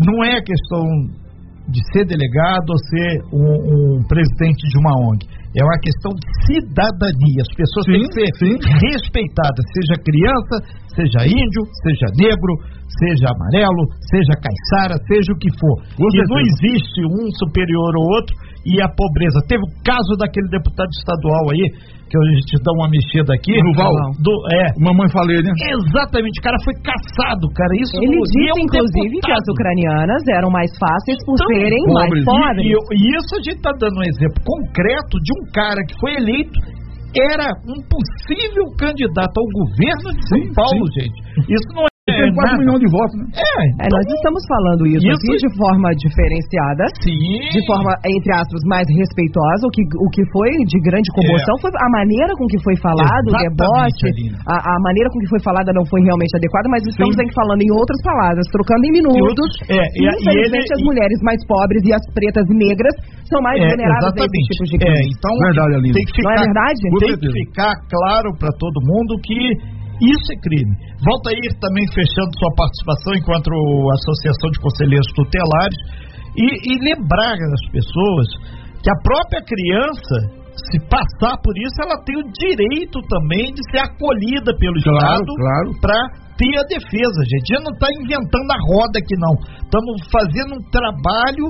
não 0.00 0.16
é 0.24 0.40
questão 0.40 0.88
de 1.70 1.80
ser 1.92 2.04
delegado 2.04 2.68
ou 2.70 2.78
ser 2.90 3.10
um, 3.32 3.54
um, 3.70 4.02
presidente 4.04 4.62
de 4.68 4.76
uma 4.78 4.94
ONG. 5.08 5.22
É 5.50 5.62
uma 5.64 5.78
questão 5.82 6.14
de 6.14 6.26
cidadania. 6.46 7.42
As 7.42 7.52
pessoas 7.54 7.84
sim, 7.86 7.92
têm 7.94 8.02
que 8.06 8.14
ser 8.14 8.30
sim. 8.38 8.54
respeitadas, 8.86 9.64
seja 9.74 9.94
criança, 10.02 10.54
seja 10.94 11.20
índio, 11.26 11.62
seja 11.82 12.06
negro, 12.14 12.52
seja 12.86 13.26
amarelo, 13.34 13.82
seja 14.10 14.34
caiçara, 14.38 14.94
seja 15.06 15.30
o 15.32 15.38
que 15.38 15.50
for. 15.58 15.76
e 15.98 16.22
não 16.30 16.38
existe 16.38 17.00
um 17.06 17.26
superior 17.38 17.92
ou 17.98 18.06
outro 18.14 18.34
e 18.66 18.80
a 18.82 18.88
pobreza. 18.88 19.40
Teve 19.48 19.62
o 19.62 19.72
caso 19.84 20.12
daquele 20.18 20.48
deputado 20.48 20.90
estadual 20.92 21.44
aí 21.52 21.64
que 22.10 22.18
a 22.18 22.26
gente 22.34 22.58
dá 22.66 22.72
uma 22.74 22.90
mexida 22.90 23.30
aqui. 23.30 23.54
Duval. 23.54 23.94
Do, 24.18 24.34
é. 24.50 24.66
Mamãe 24.82 25.06
falei, 25.14 25.38
né? 25.46 25.54
Exatamente, 25.54 26.42
o 26.42 26.42
cara 26.42 26.58
foi 26.66 26.74
caçado, 26.82 27.46
cara. 27.54 27.70
Isso 27.78 27.94
Ele 28.02 28.18
disse, 28.18 28.50
é 28.50 28.54
um 28.58 28.66
inclusive, 28.66 29.14
deputado. 29.14 29.26
que 29.30 29.32
as 29.38 29.46
ucranianas 29.46 30.22
eram 30.34 30.50
mais 30.50 30.70
fáceis 30.74 31.18
por 31.22 31.38
então, 31.38 31.46
serem 31.54 31.82
pobres. 31.86 32.24
mais 32.26 32.26
pobres. 32.26 32.66
E, 32.66 32.74
e, 32.74 33.02
isso 33.14 33.30
a 33.30 33.42
gente 33.46 33.60
está 33.62 33.72
dando 33.78 33.96
um 34.02 34.06
exemplo 34.10 34.38
concreto 34.42 35.14
de 35.22 35.30
um 35.38 35.42
cara 35.54 35.80
que 35.86 35.94
foi 36.02 36.12
eleito 36.18 36.58
era 37.10 37.46
um 37.66 37.78
possível 37.90 38.66
candidato 38.78 39.34
ao 39.34 39.46
governo 39.50 40.14
de 40.14 40.22
São 40.30 40.38
sim, 40.38 40.54
Paulo, 40.54 40.86
sim. 40.94 41.02
gente. 41.02 41.18
Isso 41.50 41.68
não 41.74 41.89
tem 42.14 42.34
4 42.34 42.58
milhões 42.58 42.80
de 42.80 42.88
votos, 42.90 43.14
né? 43.18 43.26
É, 43.36 43.86
é 43.86 43.88
nós 43.90 44.06
estamos 44.06 44.42
falando 44.46 44.82
isso, 44.86 45.04
isso 45.04 45.16
aqui 45.16 45.34
de 45.40 45.50
forma 45.56 45.88
diferenciada, 45.94 46.84
Sim. 47.02 47.40
de 47.50 47.60
forma, 47.66 47.92
entre 48.06 48.32
aspas, 48.34 48.60
mais 48.66 48.86
respeitosa. 48.88 49.62
O 49.66 49.72
que, 49.72 49.82
o 49.82 50.08
que 50.10 50.22
foi 50.32 50.50
de 50.66 50.78
grande 50.82 51.08
comoção 51.14 51.54
é. 51.56 51.60
foi 51.60 51.70
a 51.74 51.90
maneira 51.90 52.32
com 52.34 52.46
que 52.46 52.58
foi 52.62 52.76
falado, 52.80 53.26
Exatamente, 53.26 53.46
o 53.46 53.56
deboche, 53.56 54.08
a, 54.46 54.56
a, 54.56 54.76
maneira 54.80 55.08
com 55.10 55.18
que 55.20 55.28
foi 55.28 55.40
falada 55.40 55.70
não 55.72 55.84
foi 55.86 56.00
realmente 56.02 56.34
adequada, 56.36 56.66
mas 56.68 56.82
estamos 56.86 57.14
Sim. 57.14 57.22
aqui 57.22 57.32
falando 57.34 57.62
em 57.62 57.72
outras 57.72 58.00
palavras, 58.02 58.44
trocando 58.50 58.82
em 58.86 58.92
minutos. 58.92 59.48
É, 59.68 59.78
e, 59.78 60.02
infelizmente, 60.08 60.68
e 60.68 60.72
ele, 60.72 60.78
as 60.78 60.82
mulheres 60.82 61.18
mais 61.22 61.40
pobres 61.46 61.82
e 61.86 61.92
as 61.92 62.04
pretas 62.12 62.46
e 62.48 62.54
negras 62.54 62.94
são 63.30 63.40
mais 63.42 63.58
é, 63.60 63.68
vulneráveis 63.68 64.14
a 64.14 64.24
esses 64.26 64.44
tipos 64.50 64.68
de 64.70 64.76
crime. 64.78 64.94
É, 64.94 65.02
então, 65.06 65.32
verdade, 65.38 65.92
tem 65.92 66.04
que 66.04 66.14
ficar, 66.14 66.22
não 66.22 66.32
é 66.32 66.44
verdade? 66.44 66.78
Tem 66.80 67.14
que 67.18 67.32
ficar 67.44 67.74
claro 67.86 68.28
para 68.38 68.50
todo 68.58 68.76
mundo 68.82 69.14
que 69.22 69.79
isso 70.00 70.28
é 70.32 70.36
crime. 70.40 70.74
Volta 71.04 71.28
aí 71.28 71.44
também 71.60 71.84
fechando 71.92 72.32
sua 72.40 72.52
participação 72.56 73.12
enquanto 73.16 73.52
Associação 73.92 74.48
de 74.50 74.58
Conselheiros 74.60 75.10
Tutelares 75.12 75.80
e, 76.36 76.46
e 76.46 76.72
lembrar 76.80 77.36
as 77.36 77.64
pessoas 77.68 78.26
que 78.80 78.88
a 78.88 78.98
própria 79.04 79.44
criança, 79.44 80.16
se 80.56 80.78
passar 80.88 81.36
por 81.44 81.52
isso, 81.52 81.76
ela 81.84 82.00
tem 82.04 82.16
o 82.16 82.24
direito 82.32 82.96
também 83.12 83.52
de 83.52 83.60
ser 83.68 83.84
acolhida 83.84 84.56
pelo 84.56 84.80
claro, 84.80 84.96
Estado 84.96 85.30
claro. 85.36 85.68
para 85.80 85.98
ter 86.40 86.54
a 86.56 86.64
defesa, 86.64 87.18
gente. 87.28 87.52
Gente 87.52 87.64
não 87.68 87.74
está 87.76 87.88
inventando 87.92 88.48
a 88.48 88.60
roda 88.72 88.96
aqui, 88.96 89.14
não. 89.20 89.34
Estamos 89.60 89.96
fazendo 90.08 90.56
um 90.56 90.64
trabalho 90.72 91.46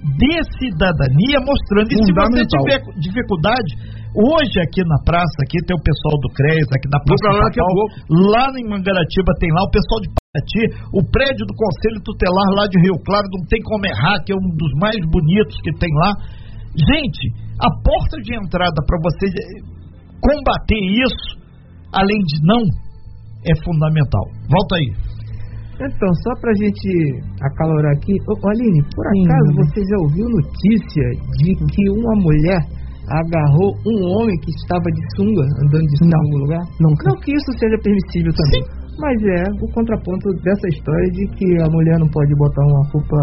de 0.00 0.32
cidadania 0.62 1.42
mostrando. 1.42 1.90
E 1.90 1.98
se 1.98 2.12
você 2.14 2.42
tiver 2.46 2.78
dificuldade, 3.02 3.70
Hoje 4.10 4.58
aqui 4.58 4.82
na 4.82 4.98
praça, 5.06 5.38
aqui 5.46 5.62
tem 5.62 5.76
o 5.76 5.86
pessoal 5.86 6.18
do 6.18 6.28
CRES, 6.34 6.66
aqui 6.74 6.88
na 6.90 6.98
Praça 6.98 7.30
lá, 7.30 7.46
Papal, 7.46 7.86
lá 8.10 8.44
em 8.58 8.66
Mangaratiba 8.66 9.30
tem 9.38 9.50
lá 9.54 9.62
o 9.62 9.70
pessoal 9.70 10.02
de 10.02 10.10
Paraty, 10.10 10.62
o 10.98 11.02
prédio 11.14 11.46
do 11.46 11.54
Conselho 11.54 12.02
Tutelar 12.02 12.50
lá 12.58 12.66
de 12.66 12.74
Rio 12.82 12.98
Claro, 13.06 13.22
não 13.30 13.46
tem 13.46 13.62
como 13.62 13.86
errar, 13.86 14.18
que 14.26 14.34
é 14.34 14.36
um 14.36 14.50
dos 14.58 14.72
mais 14.82 14.98
bonitos 15.06 15.54
que 15.62 15.70
tem 15.78 15.90
lá. 15.94 16.10
Gente, 16.74 17.22
a 17.62 17.70
porta 17.86 18.18
de 18.18 18.34
entrada 18.34 18.78
para 18.82 18.98
você 18.98 19.26
combater 20.18 20.82
isso, 21.06 21.38
além 21.94 22.18
de 22.18 22.36
não, 22.42 22.62
é 23.46 23.54
fundamental. 23.62 24.26
Volta 24.50 24.74
aí. 24.74 24.90
Então, 25.80 26.10
só 26.26 26.34
pra 26.42 26.52
gente 26.58 26.90
acalorar 27.40 27.94
aqui, 27.94 28.12
ô, 28.26 28.34
Aline, 28.50 28.82
por 28.90 29.06
acaso 29.06 29.48
Sim. 29.48 29.58
você 29.62 29.80
já 29.86 29.96
ouviu 30.02 30.26
notícia 30.28 31.06
de 31.38 31.54
que 31.56 31.82
uma 31.94 32.14
mulher 32.20 32.79
agarrou 33.10 33.74
um 33.86 33.98
homem 34.14 34.36
que 34.40 34.50
estava 34.54 34.86
de 34.86 35.02
sunga, 35.16 35.44
andando 35.66 35.86
de 35.86 35.96
sunga 35.98 36.14
em 36.14 36.20
algum 36.22 36.38
lugar? 36.46 36.62
Nunca. 36.80 37.02
Não 37.10 37.16
que 37.20 37.32
isso 37.34 37.50
seja 37.58 37.76
permissível 37.82 38.32
também. 38.32 38.62
Sim. 38.62 38.80
Mas 39.00 39.16
é 39.24 39.44
o 39.64 39.66
contraponto 39.72 40.28
dessa 40.44 40.68
história 40.68 41.08
de 41.10 41.24
que 41.32 41.46
a 41.62 41.68
mulher 41.72 41.96
não 41.98 42.08
pode 42.08 42.34
botar 42.36 42.62
uma 42.68 42.84
roupa 42.92 43.16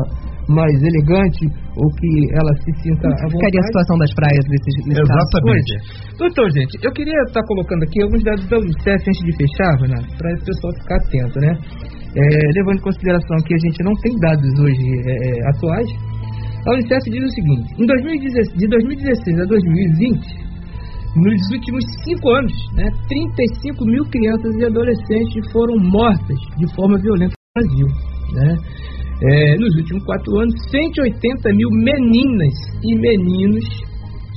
mais 0.49 0.73
elegante 0.81 1.45
ou 1.75 1.85
que 1.99 2.11
ela 2.33 2.51
se 2.63 2.71
sinta 2.81 3.07
Ficaria 3.29 3.59
a 3.61 3.67
situação 3.67 3.97
das 3.99 4.11
praias 4.15 4.43
nesses, 4.47 4.73
nesses 4.87 5.05
Exatamente. 5.05 5.73
Então, 6.17 6.49
gente, 6.49 6.73
eu 6.81 6.91
queria 6.93 7.21
estar 7.27 7.43
colocando 7.45 7.83
aqui 7.83 8.01
alguns 8.01 8.23
dados 8.23 8.47
da 8.47 8.57
Unicef 8.57 9.01
antes 9.05 9.21
de 9.21 9.33
fechar, 9.37 9.75
né, 9.85 9.99
para 10.17 10.33
o 10.33 10.45
pessoal 10.45 10.73
ficar 10.81 10.97
atento, 10.97 11.39
né? 11.39 11.51
É, 12.17 12.23
levando 12.55 12.79
em 12.79 12.81
consideração 12.81 13.37
que 13.45 13.53
a 13.53 13.61
gente 13.61 13.83
não 13.83 13.93
tem 14.01 14.15
dados 14.17 14.49
hoje 14.57 14.81
é, 15.05 15.13
é 15.13 15.49
atuais, 15.53 15.89
a 16.67 16.73
Unicef 16.73 17.09
diz 17.09 17.23
o 17.23 17.33
seguinte: 17.33 17.67
em 17.79 17.85
2016, 17.85 18.57
de 18.59 18.67
2016 18.67 19.39
a 19.39 19.45
2020, 19.45 20.47
nos 21.15 21.41
últimos 21.51 21.83
cinco 22.03 22.29
anos, 22.29 22.53
né, 22.75 22.85
35 23.07 23.85
mil 23.85 24.03
crianças 24.05 24.53
e 24.59 24.65
adolescentes 24.65 25.51
foram 25.51 25.75
mortas 25.79 26.37
de 26.57 26.67
forma 26.75 26.99
violenta 26.99 27.33
no 27.33 27.63
Brasil. 27.63 27.87
Né? 28.33 28.55
É, 29.23 29.55
nos 29.57 29.75
últimos 29.77 30.03
quatro 30.03 30.39
anos, 30.39 30.53
180 30.69 31.53
mil 31.53 31.69
meninas 31.71 32.53
e 32.83 32.95
meninos 32.95 33.65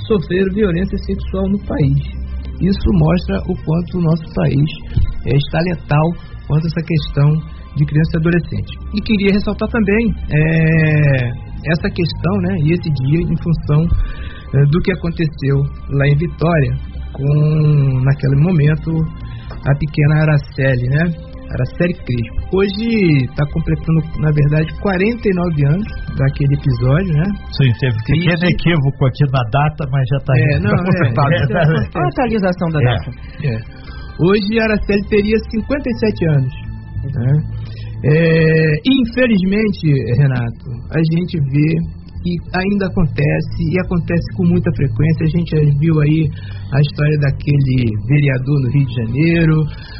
sofreram 0.06 0.54
violência 0.54 0.96
sexual 0.98 1.48
no 1.50 1.58
país. 1.66 2.00
Isso 2.62 2.88
mostra 2.92 3.38
o 3.48 3.54
quanto 3.64 3.98
o 3.98 4.02
nosso 4.02 4.24
país 4.34 4.70
é, 5.26 5.36
está 5.36 5.58
letal 5.60 6.06
quanto 6.46 6.64
a 6.64 6.68
essa 6.68 6.86
questão 6.86 7.28
de 7.76 7.84
criança 7.84 8.10
e 8.14 8.18
adolescente. 8.20 8.72
E 8.94 9.00
queria 9.02 9.32
ressaltar 9.32 9.68
também 9.68 10.14
é, 10.32 11.49
essa 11.66 11.88
questão 11.90 12.34
né, 12.42 12.54
e 12.64 12.72
esse 12.72 12.90
dia 12.90 13.20
em 13.20 13.36
função 13.36 13.82
eh, 14.54 14.64
do 14.70 14.80
que 14.80 14.92
aconteceu 14.92 15.56
lá 15.90 16.06
em 16.06 16.16
Vitória 16.16 16.90
com, 17.12 18.00
naquele 18.04 18.36
momento, 18.36 18.90
a 19.66 19.74
pequena 19.78 20.22
Araceli, 20.22 20.88
né? 20.88 21.30
Araceli 21.50 21.94
Crespo. 21.94 22.56
Hoje 22.56 23.26
está 23.26 23.44
completando, 23.52 24.00
na 24.22 24.30
verdade, 24.30 24.70
49 24.80 25.66
anos 25.66 25.88
daquele 26.16 26.54
episódio, 26.54 27.12
né? 27.12 27.26
Sim, 27.58 27.72
teve 27.80 27.96
um 27.96 28.04
pequeno 28.06 28.44
equívoco 28.46 29.06
aqui 29.06 29.24
na 29.26 29.42
data, 29.50 29.82
mas 29.90 30.04
já 30.08 30.18
está 30.18 30.32
é, 30.36 30.58
não, 30.60 30.70
é, 30.70 31.10
é, 31.10 31.98
a 31.98 32.08
atualização 32.08 32.68
da 32.70 32.80
é. 32.80 32.84
data. 32.84 33.10
É. 33.42 33.54
Hoje 34.22 34.60
a 34.60 34.64
Araceli 34.64 35.02
teria 35.08 35.36
57 35.50 36.28
anos. 36.28 36.54
Né? 37.00 37.59
É, 38.02 38.80
infelizmente, 38.80 39.92
Renato, 40.16 40.70
a 40.88 41.00
gente 41.12 41.36
vê 41.36 42.00
que 42.22 42.36
ainda 42.52 42.86
acontece 42.86 43.60
e 43.64 43.80
acontece 43.80 44.24
com 44.36 44.44
muita 44.44 44.70
frequência. 44.76 45.24
A 45.24 45.32
gente 45.36 45.78
viu 45.78 46.00
aí 46.00 46.28
a 46.72 46.80
história 46.80 47.18
daquele 47.20 47.88
vereador 48.08 48.56
no 48.60 48.68
Rio 48.72 48.86
de 48.86 48.94
Janeiro. 48.94 49.56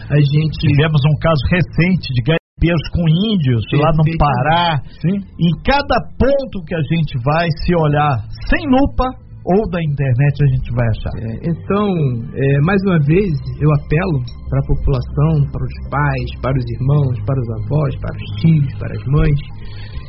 A 0.09 0.20
gente 0.20 0.55
tivemos 0.61 1.01
um 1.09 1.16
caso 1.20 1.42
recente 1.51 2.12
de 2.12 2.20
garimpeiros 2.20 2.84
com 2.92 3.05
índios 3.09 3.64
lá 3.72 3.92
no 3.96 4.05
Pará. 4.18 4.82
Sim. 5.01 5.16
Em 5.16 5.53
cada 5.64 5.96
ponto 6.18 6.64
que 6.66 6.74
a 6.74 6.82
gente 6.92 7.16
vai 7.24 7.48
se 7.64 7.74
olhar 7.74 8.24
sem 8.48 8.64
lupa 8.68 9.30
ou 9.45 9.61
da 9.70 9.80
internet 9.82 10.34
a 10.43 10.49
gente 10.53 10.68
vai 10.74 10.86
achar. 10.88 11.14
É, 11.16 11.32
então, 11.49 11.86
é, 12.34 12.61
mais 12.64 12.80
uma 12.84 12.99
vez, 13.01 13.32
eu 13.61 13.70
apelo 13.72 14.18
para 14.49 14.61
a 14.61 14.66
população, 14.68 15.32
para 15.51 15.64
os 15.64 15.76
pais, 15.88 16.28
para 16.43 16.57
os 16.59 16.66
irmãos, 16.68 17.16
para 17.24 17.41
os 17.41 17.49
avós, 17.64 17.93
para 18.01 18.16
os 18.16 18.28
tios, 18.41 18.68
para 18.76 18.93
as 18.93 19.05
mães, 19.07 19.41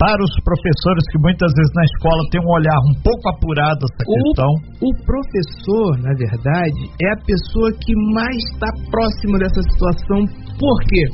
para 0.02 0.20
os 0.20 0.34
professores 0.44 1.04
que 1.14 1.20
muitas 1.22 1.52
vezes 1.54 1.74
na 1.76 1.86
escola 1.86 2.22
têm 2.32 2.42
um 2.42 2.52
olhar 2.52 2.80
um 2.90 2.96
pouco 3.06 3.30
apurado 3.30 3.86
essa 3.86 4.04
questão? 4.04 4.52
O 4.82 4.92
professor, 5.06 5.90
na 6.02 6.14
verdade, 6.18 6.82
é 7.00 7.08
a 7.14 7.22
pessoa 7.24 7.70
que 7.80 7.94
mais 8.12 8.42
está 8.52 8.68
próximo 8.90 9.38
dessa 9.38 9.62
situação. 9.62 10.20
Por 10.58 10.78
quê? 10.90 11.06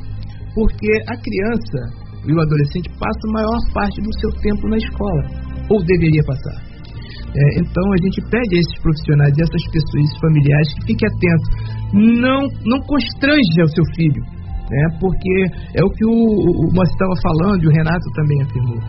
Porque 0.55 0.91
a 1.05 1.15
criança 1.19 2.07
e 2.25 2.33
o 2.33 2.41
adolescente 2.41 2.89
passa 2.97 3.23
a 3.27 3.31
maior 3.31 3.59
parte 3.73 4.01
do 4.01 4.11
seu 4.19 4.31
tempo 4.41 4.67
na 4.67 4.77
escola, 4.77 5.23
ou 5.69 5.83
deveria 5.85 6.23
passar. 6.25 6.66
É, 7.35 7.59
então 7.59 7.83
a 7.93 7.97
gente 8.01 8.21
pede 8.29 8.55
a 8.55 8.59
esses 8.59 8.79
profissionais 8.81 9.33
e 9.37 9.41
essas 9.41 9.63
pessoas 9.71 10.19
familiares 10.21 10.73
que 10.73 10.85
fiquem 10.87 11.07
atentos. 11.07 11.49
Não, 11.93 12.41
não 12.65 12.79
constrange 12.85 13.61
o 13.63 13.67
seu 13.67 13.83
filho 13.95 14.37
né? 14.69 14.97
Porque 14.99 15.33
é 15.75 15.83
o 15.83 15.89
que 15.89 16.05
o, 16.05 16.11
o, 16.11 16.51
o 16.67 16.83
estava 16.83 17.15
falando 17.23 17.63
e 17.63 17.67
o 17.67 17.71
Renato 17.71 18.05
também 18.13 18.41
afirmou. 18.43 18.79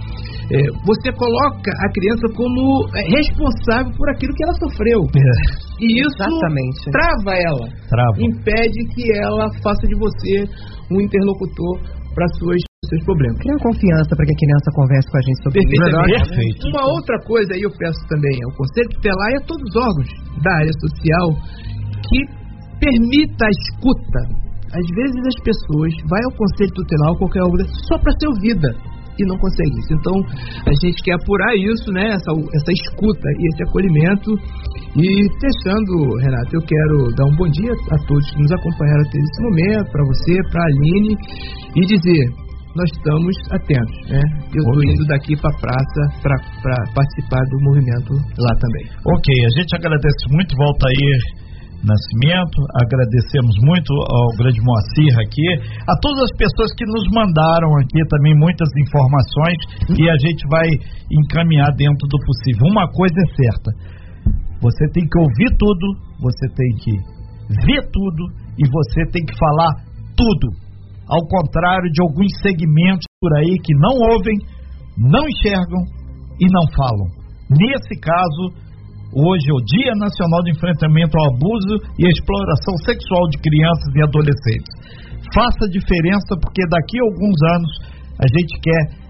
É, 0.51 0.59
você 0.85 1.13
coloca 1.13 1.71
a 1.71 1.93
criança 1.93 2.27
como 2.35 2.89
é, 2.95 3.03
responsável 3.05 3.93
por 3.97 4.09
aquilo 4.11 4.33
que 4.35 4.45
ela 4.45 4.55
sofreu. 4.55 5.01
É. 5.15 5.85
E 5.85 6.01
isso 6.01 6.17
Exatamente. 6.19 6.91
trava 6.91 7.37
ela. 7.37 7.69
Trava. 7.89 8.17
Impede 8.19 8.89
que 8.95 9.13
ela 9.13 9.49
faça 9.63 9.87
de 9.87 9.95
você 9.95 10.45
um 10.91 11.01
interlocutor 11.01 11.81
para 12.15 12.27
suas 12.39 12.68
seus 12.87 13.03
problemas. 13.05 13.37
Cria 13.43 13.59
confiança 13.59 14.15
para 14.15 14.25
que 14.25 14.35
a 14.35 14.39
criança 14.39 14.69
converse 14.71 15.09
com 15.11 15.19
a 15.19 15.25
gente 15.27 15.39
sobre 15.43 15.59
isso. 15.59 16.31
Perfeito. 16.31 16.63
Uma 16.71 16.85
outra 16.95 17.17
coisa 17.27 17.51
aí 17.55 17.63
eu 17.67 17.73
peço 17.75 17.99
também 18.07 18.39
ao 18.47 18.53
Conselho 18.55 18.89
Tutelar 18.95 19.31
e 19.35 19.37
a 19.37 19.45
todos 19.51 19.65
os 19.67 19.77
órgãos 19.77 20.11
da 20.47 20.53
área 20.63 20.75
social 20.79 21.27
que 22.07 22.19
permita 22.79 23.43
a 23.43 23.51
escuta 23.51 24.21
às 24.69 24.87
vezes 24.95 25.23
as 25.27 25.39
pessoas 25.43 25.91
vai 26.13 26.21
ao 26.29 26.37
conselho 26.37 26.71
tutelar 26.77 27.09
ou 27.13 27.19
qualquer 27.19 27.43
obra 27.43 27.65
só 27.89 27.97
para 27.97 28.13
ser 28.21 28.29
ouvida 28.29 28.69
e 29.19 29.25
não 29.25 29.37
consegue 29.41 29.75
isso. 29.81 29.97
Então 29.97 30.15
a 30.69 30.75
gente 30.85 31.03
quer 31.03 31.17
apurar 31.17 31.57
isso, 31.57 31.91
né? 31.91 32.15
Essa, 32.15 32.31
essa 32.31 32.73
escuta 32.73 33.29
e 33.33 33.49
esse 33.49 33.63
acolhimento. 33.65 34.31
E 34.95 35.09
fechando, 35.41 36.21
Renato, 36.21 36.55
eu 36.55 36.63
quero 36.63 37.11
dar 37.17 37.27
um 37.27 37.37
bom 37.37 37.49
dia 37.49 37.73
a 37.73 37.99
todos 38.07 38.31
que 38.31 38.43
nos 38.43 38.53
acompanharam 38.53 39.03
até 39.09 39.19
esse 39.19 39.43
momento, 39.43 39.91
para 39.91 40.05
você, 40.05 40.35
para 40.53 40.63
a 40.63 40.67
Aline, 40.67 41.17
e 41.77 41.81
dizer 41.87 42.48
nós 42.79 42.91
estamos 42.95 43.35
atentos, 43.51 43.99
né? 44.07 44.23
Eu 44.55 44.63
estou 44.63 44.85
indo 44.87 45.05
daqui 45.11 45.35
para 45.35 45.51
a 45.51 45.59
praça 45.59 46.01
para 46.23 46.77
participar 46.95 47.43
do 47.51 47.59
movimento 47.67 48.15
lá 48.15 48.55
também. 48.63 48.87
Ok, 49.03 49.27
a 49.27 49.53
gente 49.59 49.75
agradece 49.75 50.23
muito, 50.31 50.55
volta 50.55 50.87
aí 50.87 51.49
Nascimento, 51.79 52.59
agradecemos 52.75 53.55
muito 53.63 53.95
ao 53.95 54.27
grande 54.35 54.59
Moacir 54.59 55.15
aqui, 55.15 55.47
a 55.87 55.95
todas 56.03 56.27
as 56.27 56.35
pessoas 56.35 56.75
que 56.75 56.83
nos 56.83 57.07
mandaram 57.15 57.71
aqui 57.79 58.03
também 58.11 58.35
muitas 58.35 58.67
informações 58.83 59.59
e 59.95 60.03
a 60.11 60.17
gente 60.19 60.43
vai 60.51 60.67
encaminhar 61.07 61.71
dentro 61.79 62.03
do 62.11 62.19
possível. 62.19 62.67
Uma 62.67 62.91
coisa 62.91 63.15
é 63.15 63.29
certa: 63.31 63.71
você 64.61 64.91
tem 64.91 65.07
que 65.07 65.19
ouvir 65.23 65.55
tudo, 65.55 65.87
você 66.19 66.47
tem 66.51 66.71
que 66.83 66.93
ver 67.63 67.83
tudo 67.95 68.23
e 68.59 68.67
você 68.67 69.07
tem 69.15 69.23
que 69.23 69.39
falar 69.39 69.71
tudo. 70.19 70.68
Ao 71.09 71.25
contrário 71.27 71.91
de 71.91 72.03
alguns 72.03 72.33
segmentos 72.43 73.07
por 73.21 73.33
aí 73.39 73.57
que 73.65 73.75
não 73.75 74.13
ouvem, 74.13 74.37
não 74.97 75.25
enxergam 75.29 75.83
e 76.39 76.47
não 76.47 76.65
falam. 76.77 77.09
Nesse 77.49 77.99
caso, 78.01 78.69
Hoje 79.09 79.49
é 79.49 79.55
o 79.57 79.65
Dia 79.65 79.97
Nacional 79.97 80.45
de 80.45 80.53
Enfrentamento 80.53 81.17
ao 81.17 81.33
Abuso 81.33 81.81
e 81.97 82.05
Exploração 82.05 82.77
Sexual 82.85 83.25
de 83.33 83.41
Crianças 83.41 83.89
e 83.97 84.03
Adolescentes. 84.05 84.73
Faça 85.33 85.65
diferença 85.73 86.37
porque 86.37 86.61
daqui 86.69 87.01
a 87.01 87.09
alguns 87.09 87.39
anos 87.57 87.73
a 88.21 88.27
gente 88.29 88.53
quer 88.61 89.08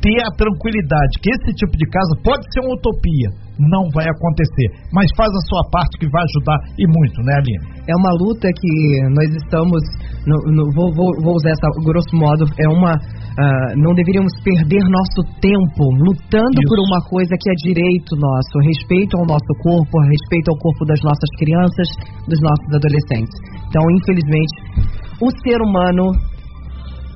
ter 0.00 0.18
a 0.22 0.30
tranquilidade 0.34 1.18
que 1.22 1.30
esse 1.30 1.50
tipo 1.54 1.74
de 1.76 1.86
caso 1.90 2.12
pode 2.22 2.42
ser 2.52 2.60
uma 2.62 2.74
utopia, 2.74 3.28
não 3.58 3.90
vai 3.90 4.06
acontecer, 4.06 4.68
mas 4.94 5.10
faz 5.18 5.30
a 5.34 5.42
sua 5.50 5.62
parte 5.74 5.98
que 5.98 6.06
vai 6.06 6.22
ajudar 6.22 6.58
e 6.78 6.86
muito, 6.86 7.18
né, 7.26 7.34
Aline? 7.34 7.66
É 7.90 7.94
uma 7.98 8.12
luta 8.14 8.46
que 8.54 8.72
nós 9.10 9.30
estamos, 9.34 9.82
no, 10.22 10.36
no, 10.54 10.62
vou, 10.70 10.94
vou, 10.94 11.10
vou, 11.22 11.34
usar 11.34 11.50
essa 11.50 11.68
grosso 11.82 12.14
modo, 12.14 12.46
é 12.54 12.68
uma, 12.70 12.94
uh, 12.94 13.70
não 13.82 13.94
deveríamos 13.98 14.30
perder 14.46 14.82
nosso 14.86 15.20
tempo 15.42 15.82
lutando 16.06 16.58
Isso. 16.62 16.70
por 16.70 16.78
uma 16.86 17.00
coisa 17.10 17.34
que 17.34 17.50
é 17.50 17.56
direito 17.66 18.14
nosso, 18.14 18.54
respeito 18.62 19.18
ao 19.18 19.26
nosso 19.26 19.52
corpo, 19.58 19.94
respeito 20.06 20.54
ao 20.54 20.58
corpo 20.62 20.86
das 20.86 21.02
nossas 21.02 21.30
crianças, 21.42 21.88
dos 22.30 22.38
nossos 22.38 22.70
adolescentes. 22.70 23.34
Então, 23.66 23.82
infelizmente, 23.90 24.54
o 25.18 25.28
ser 25.42 25.58
humano 25.66 26.14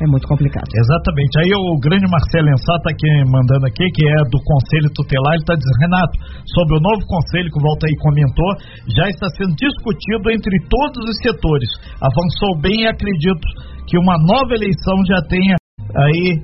é 0.03 0.07
muito 0.11 0.27
complicado. 0.27 0.67
Exatamente. 0.75 1.39
Aí 1.39 1.51
o 1.55 1.79
grande 1.79 2.07
Marcelo 2.11 2.51
Ensá 2.51 2.75
está 2.75 2.91
aqui 2.91 3.07
mandando 3.31 3.67
aqui, 3.71 3.87
que 3.95 4.03
é 4.03 4.19
do 4.27 4.39
Conselho 4.43 4.91
Tutelar, 4.91 5.35
ele 5.39 5.47
está 5.47 5.55
dizendo, 5.55 5.79
Renato, 5.79 6.15
sobre 6.51 6.75
o 6.77 6.83
novo 6.83 7.03
conselho 7.07 7.49
que 7.51 7.59
o 7.59 7.67
aí 7.87 7.97
comentou, 8.03 8.51
já 8.91 9.07
está 9.09 9.31
sendo 9.39 9.55
discutido 9.55 10.27
entre 10.35 10.59
todos 10.67 11.03
os 11.07 11.17
setores. 11.23 11.71
Avançou 12.03 12.59
bem 12.59 12.83
e 12.83 12.87
acredito 12.91 13.47
que 13.87 13.97
uma 13.99 14.19
nova 14.19 14.55
eleição 14.55 14.99
já 15.07 15.23
tenha 15.31 15.55
aí 15.95 16.43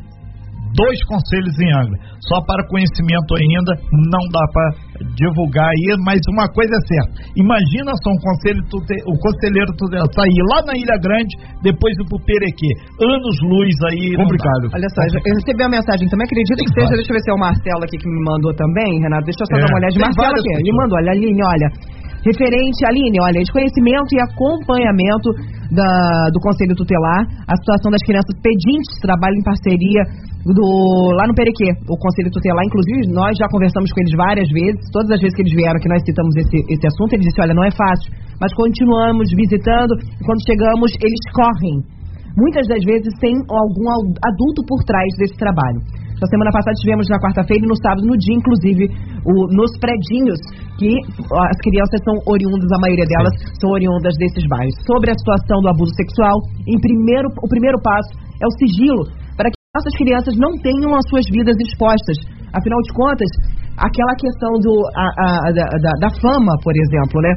dois 0.78 0.98
conselhos 1.04 1.58
em 1.58 1.70
Angra. 1.74 1.98
Só 2.30 2.38
para 2.46 2.66
conhecimento 2.68 3.34
ainda, 3.34 3.72
não 3.90 4.22
dá 4.30 4.44
para 4.52 4.68
divulgar 5.14 5.68
aí, 5.68 5.86
mas 6.04 6.18
uma 6.32 6.46
coisa 6.50 6.72
é 6.74 6.82
certa. 6.86 7.12
Imagina 7.36 7.92
só 8.02 8.10
um 8.10 8.20
conselho 8.20 8.60
tute- 8.70 9.02
o 9.06 9.14
conselheiro 9.18 9.70
tutelar 9.78 10.06
sair 10.14 10.42
lá 10.50 10.58
na 10.66 10.74
Ilha 10.76 10.96
Grande, 11.02 11.32
depois 11.62 11.92
ir 11.98 12.06
pro 12.08 12.18
Perequê. 12.26 12.70
Anos 13.02 13.36
luz 13.46 13.74
aí. 13.90 14.14
Complicado. 14.16 14.64
Olha 14.74 14.88
só, 14.94 15.00
eu 15.06 15.34
recebi 15.38 15.60
uma 15.62 15.74
mensagem 15.78 16.06
também, 16.08 16.26
acredito 16.26 16.60
que 16.64 16.72
seja, 16.74 16.94
deixa 16.98 17.10
eu 17.10 17.16
ver 17.16 17.22
se 17.22 17.30
é 17.30 17.34
o 17.34 17.40
Marcelo 17.40 17.82
aqui 17.84 17.96
que 17.98 18.08
me 18.08 18.20
mandou 18.24 18.52
também, 18.54 18.90
Renato, 19.02 19.24
deixa 19.26 19.42
eu 19.42 19.48
só 19.48 19.54
É, 19.56 19.60
dar 19.62 19.68
uma 19.70 19.78
olhada. 19.78 19.94
Marcelo 19.98 20.36
aqui, 20.38 20.52
ele 20.58 20.72
mandou, 20.74 20.96
olha, 20.98 21.10
Aline, 21.14 21.42
olha, 21.42 21.68
referente, 22.24 22.80
Aline, 22.86 23.18
olha, 23.22 23.40
desconhecimento 23.40 24.10
e 24.14 24.18
acompanhamento 24.26 25.28
da- 25.70 26.28
do 26.32 26.40
Conselho 26.40 26.74
Tutelar, 26.74 27.22
a 27.46 27.54
situação 27.56 27.90
das 27.92 28.02
crianças 28.02 28.32
pedintes, 28.40 28.88
trabalho 29.00 29.36
em 29.36 29.44
parceria 29.44 30.02
do, 30.48 31.12
lá 31.18 31.28
no 31.28 31.34
Perequê, 31.34 31.68
o 31.88 31.96
Conselho 32.00 32.30
Tutelar, 32.32 32.64
inclusive 32.64 33.12
nós 33.12 33.36
já 33.36 33.46
conversamos 33.52 33.92
com 33.92 34.00
eles 34.00 34.14
várias 34.16 34.48
vezes, 34.48 34.80
todas 34.92 35.10
as 35.12 35.20
vezes 35.20 35.34
que 35.36 35.42
eles 35.42 35.52
vieram 35.54 35.78
que 35.80 35.88
nós 35.92 36.00
citamos 36.06 36.32
esse, 36.36 36.58
esse 36.72 36.84
assunto, 36.88 37.12
eles 37.12 37.26
disseram, 37.28 37.52
olha, 37.52 37.56
não 37.60 37.66
é 37.68 37.72
fácil, 37.72 38.08
mas 38.40 38.50
continuamos 38.54 39.28
visitando, 39.36 39.92
e 40.00 40.22
quando 40.24 40.40
chegamos, 40.48 40.88
eles 41.04 41.22
correm. 41.36 41.76
Muitas 42.38 42.68
das 42.70 42.78
vezes 42.86 43.10
sem 43.18 43.34
algum 43.50 43.86
al- 43.90 44.14
adulto 44.30 44.62
por 44.64 44.78
trás 44.86 45.10
desse 45.18 45.34
trabalho. 45.36 45.82
Na 46.22 46.26
semana 46.26 46.50
passada 46.54 46.74
estivemos 46.74 47.06
na 47.10 47.18
quarta-feira 47.18 47.62
e 47.64 47.68
no 47.68 47.74
sábado, 47.82 48.06
no 48.06 48.16
dia, 48.16 48.34
inclusive, 48.38 48.84
o- 49.28 49.48
nos 49.52 49.70
predinhos, 49.82 50.40
que 50.80 50.90
as 50.96 51.58
crianças 51.60 52.00
são 52.06 52.16
oriundas, 52.26 52.68
a 52.72 52.80
maioria 52.80 53.04
delas 53.04 53.34
são 53.60 53.68
oriundas 53.76 54.14
desses 54.18 54.44
bairros. 54.48 54.74
Sobre 54.88 55.12
a 55.12 55.16
situação 55.18 55.60
do 55.60 55.68
abuso 55.68 55.92
sexual, 56.00 56.36
em 56.66 56.78
primeiro, 56.80 57.28
o 57.28 57.48
primeiro 57.48 57.76
passo 57.84 58.10
é 58.40 58.46
o 58.46 58.52
sigilo, 58.62 59.02
para 59.36 59.50
que 59.52 59.56
nossas 59.76 59.94
crianças 60.00 60.34
não 60.38 60.52
tenham 60.64 60.90
as 60.96 61.04
suas 61.10 61.26
vidas 61.30 61.56
expostas. 61.60 62.16
Afinal 62.56 62.80
de 62.86 62.90
contas, 62.96 63.30
aquela 63.76 64.14
questão 64.16 64.52
do, 64.64 64.72
a- 64.96 65.14
a- 65.46 65.50
da, 65.52 65.66
da- 65.84 65.98
da 66.08 66.10
fama, 66.22 66.52
por 66.64 66.72
exemplo, 66.72 67.20
né? 67.20 67.32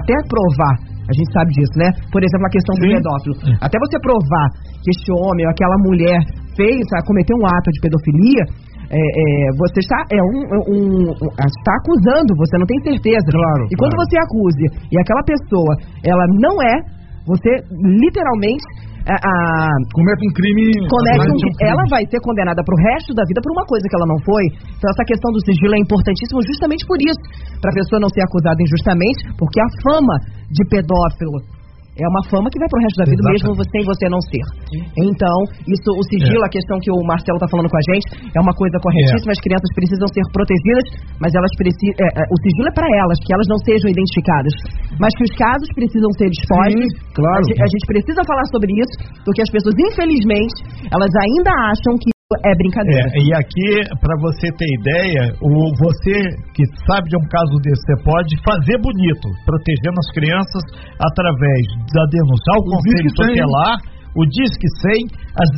Até 0.00 0.14
provar, 0.24 0.74
a 1.04 1.12
gente 1.12 1.28
sabe 1.36 1.52
disso, 1.52 1.76
né? 1.76 1.88
Por 2.10 2.24
exemplo, 2.24 2.46
a 2.48 2.52
questão 2.56 2.72
do 2.80 2.84
pedófilo. 2.96 3.34
Até 3.60 3.76
você 3.76 3.96
provar 4.00 4.46
que 4.80 4.88
este 4.96 5.12
homem 5.12 5.44
ou 5.44 5.52
aquela 5.52 5.76
mulher 5.84 6.18
fez, 6.56 6.80
cometeu 7.04 7.36
um 7.36 7.44
ato 7.46 7.68
de 7.76 7.80
pedofilia, 7.84 8.44
é, 8.90 8.98
é, 9.00 9.24
você 9.56 9.78
está, 9.80 9.98
é 10.12 10.20
um, 10.20 10.40
um- 10.44 10.64
um- 10.74 11.12
está 11.40 11.72
acusando, 11.80 12.30
você 12.36 12.54
não 12.58 12.66
tem 12.66 12.78
certeza. 12.92 13.28
Claro, 13.30 13.64
E 13.70 13.76
quando 13.76 13.94
claro. 13.96 14.04
você 14.08 14.16
acuse 14.20 14.64
e 14.92 14.94
aquela 15.00 15.22
pessoa, 15.24 15.72
ela 16.04 16.24
não 16.40 16.54
é, 16.60 16.74
você 17.26 17.50
literalmente 18.00 18.64
a- 19.04 19.20
a- 19.20 19.76
Comete 19.92 20.24
um 20.24 20.32
crime. 20.32 20.64
comete 20.88 21.28
um, 21.28 21.40
ela 21.60 21.84
vai 21.92 22.04
ser 22.08 22.16
condenada 22.24 22.64
pro 22.64 22.72
resto 22.88 23.12
da 23.12 23.20
vida 23.28 23.40
por 23.44 23.52
uma 23.52 23.64
coisa 23.68 23.84
que 23.84 23.96
ela 23.96 24.08
não 24.08 24.16
foi. 24.24 24.44
Então 24.80 24.88
essa 24.88 25.04
questão 25.04 25.28
do 25.32 25.40
sigilo 25.44 25.76
é 25.76 25.80
importantíssima 25.80 26.40
justamente 26.40 26.88
por 26.88 26.96
isso, 26.96 27.20
para 27.60 27.68
a 27.72 27.76
pessoa 27.76 28.00
não 28.00 28.08
ser 28.08 28.24
acusada 28.24 28.56
injustamente, 28.64 29.20
porque 29.36 29.60
a 29.60 29.68
fama 29.84 30.16
de 30.48 30.62
pedófilo 30.72 31.36
é 31.94 32.06
uma 32.10 32.22
fama 32.26 32.50
que 32.50 32.58
vai 32.58 32.66
pro 32.66 32.82
resto 32.82 32.98
da 32.98 33.06
vida, 33.06 33.22
mesmo 33.30 33.54
você 33.54 33.76
e 33.78 33.86
você 33.86 34.06
não 34.10 34.18
ser. 34.26 34.44
Então, 34.98 35.36
isso, 35.62 35.88
o 35.94 36.04
sigilo, 36.10 36.42
a 36.42 36.50
questão 36.50 36.76
que 36.82 36.90
o 36.90 36.98
Marcelo 37.06 37.38
tá 37.38 37.46
falando 37.46 37.70
com 37.70 37.78
a 37.78 37.84
gente, 37.94 38.34
é 38.34 38.40
uma 38.42 38.50
coisa 38.50 38.76
corretíssima, 38.82 39.30
as 39.30 39.38
crianças 39.38 39.70
precisam 39.78 40.08
ser 40.10 40.24
protegidas, 40.34 40.86
mas 41.22 41.30
elas 41.30 41.52
precisam. 41.54 41.94
o 41.94 42.36
sigilo 42.42 42.66
é 42.66 42.74
para 42.74 42.88
elas, 42.98 43.18
que 43.22 43.30
elas 43.30 43.46
não 43.46 43.58
sejam 43.62 43.86
identificadas. 43.86 44.54
Mas 44.98 45.14
que 45.14 45.22
os 45.22 45.32
casos 45.38 45.68
precisam 45.70 46.10
ser 46.18 46.26
expostos. 46.34 46.82
Sim, 46.82 47.14
claro. 47.14 47.42
A, 47.46 47.62
a 47.62 47.68
gente 47.70 47.84
precisa 47.86 48.20
falar 48.26 48.46
sobre 48.50 48.74
isso, 48.74 48.94
porque 49.22 49.42
as 49.42 49.50
pessoas, 49.50 49.74
infelizmente, 49.78 50.66
elas 50.90 51.12
ainda 51.14 51.50
acham 51.70 51.94
que 51.94 52.13
é 52.32 52.56
brincadeira. 52.56 53.04
É, 53.12 53.20
e 53.20 53.28
aqui, 53.36 53.68
para 54.00 54.16
você 54.16 54.48
ter 54.56 54.70
ideia, 54.80 55.28
o, 55.44 55.68
você 55.76 56.16
que 56.56 56.64
sabe 56.88 57.12
de 57.12 57.16
um 57.20 57.26
caso 57.28 57.54
desse, 57.60 57.84
você 57.84 57.96
pode 58.00 58.32
fazer 58.40 58.80
bonito, 58.80 59.28
protegendo 59.44 60.00
as 60.00 60.10
crianças 60.16 60.62
através 60.96 61.62
da 61.92 62.04
denúncia 62.08 62.48
ao 62.56 62.60
O 62.60 62.64
Conselho 62.64 63.04
Disque 63.04 63.20
100. 63.20 63.28
Tutelar, 63.28 63.76
o 64.16 64.22
Disque 64.24 64.68
100, 64.88 65.04
as, 65.36 65.50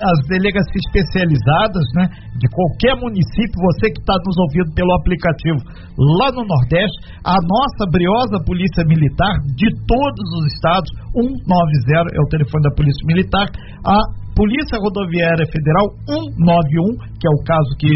as 0.00 0.18
delegacias 0.24 0.80
especializadas 0.88 1.84
né, 1.92 2.08
de 2.40 2.46
qualquer 2.48 2.96
município, 3.04 3.60
você 3.60 3.92
que 3.92 4.00
está 4.00 4.16
nos 4.24 4.38
ouvindo 4.48 4.72
pelo 4.72 4.96
aplicativo 4.96 5.60
lá 6.16 6.32
no 6.32 6.46
Nordeste, 6.48 7.20
a 7.20 7.36
nossa 7.36 7.84
briosa 7.92 8.40
Polícia 8.48 8.80
Militar 8.88 9.34
de 9.52 9.68
todos 9.84 10.26
os 10.40 10.56
estados, 10.56 10.88
190 11.12 12.16
é 12.16 12.20
o 12.22 12.28
telefone 12.32 12.62
da 12.64 12.72
Polícia 12.72 13.04
Militar, 13.12 13.46
a 13.84 14.23
Polícia 14.34 14.76
Rodoviária 14.82 15.46
Federal 15.46 15.86
191, 16.10 17.06
que 17.22 17.26
é 17.26 17.32
o 17.32 17.40
caso 17.46 17.70
que 17.78 17.92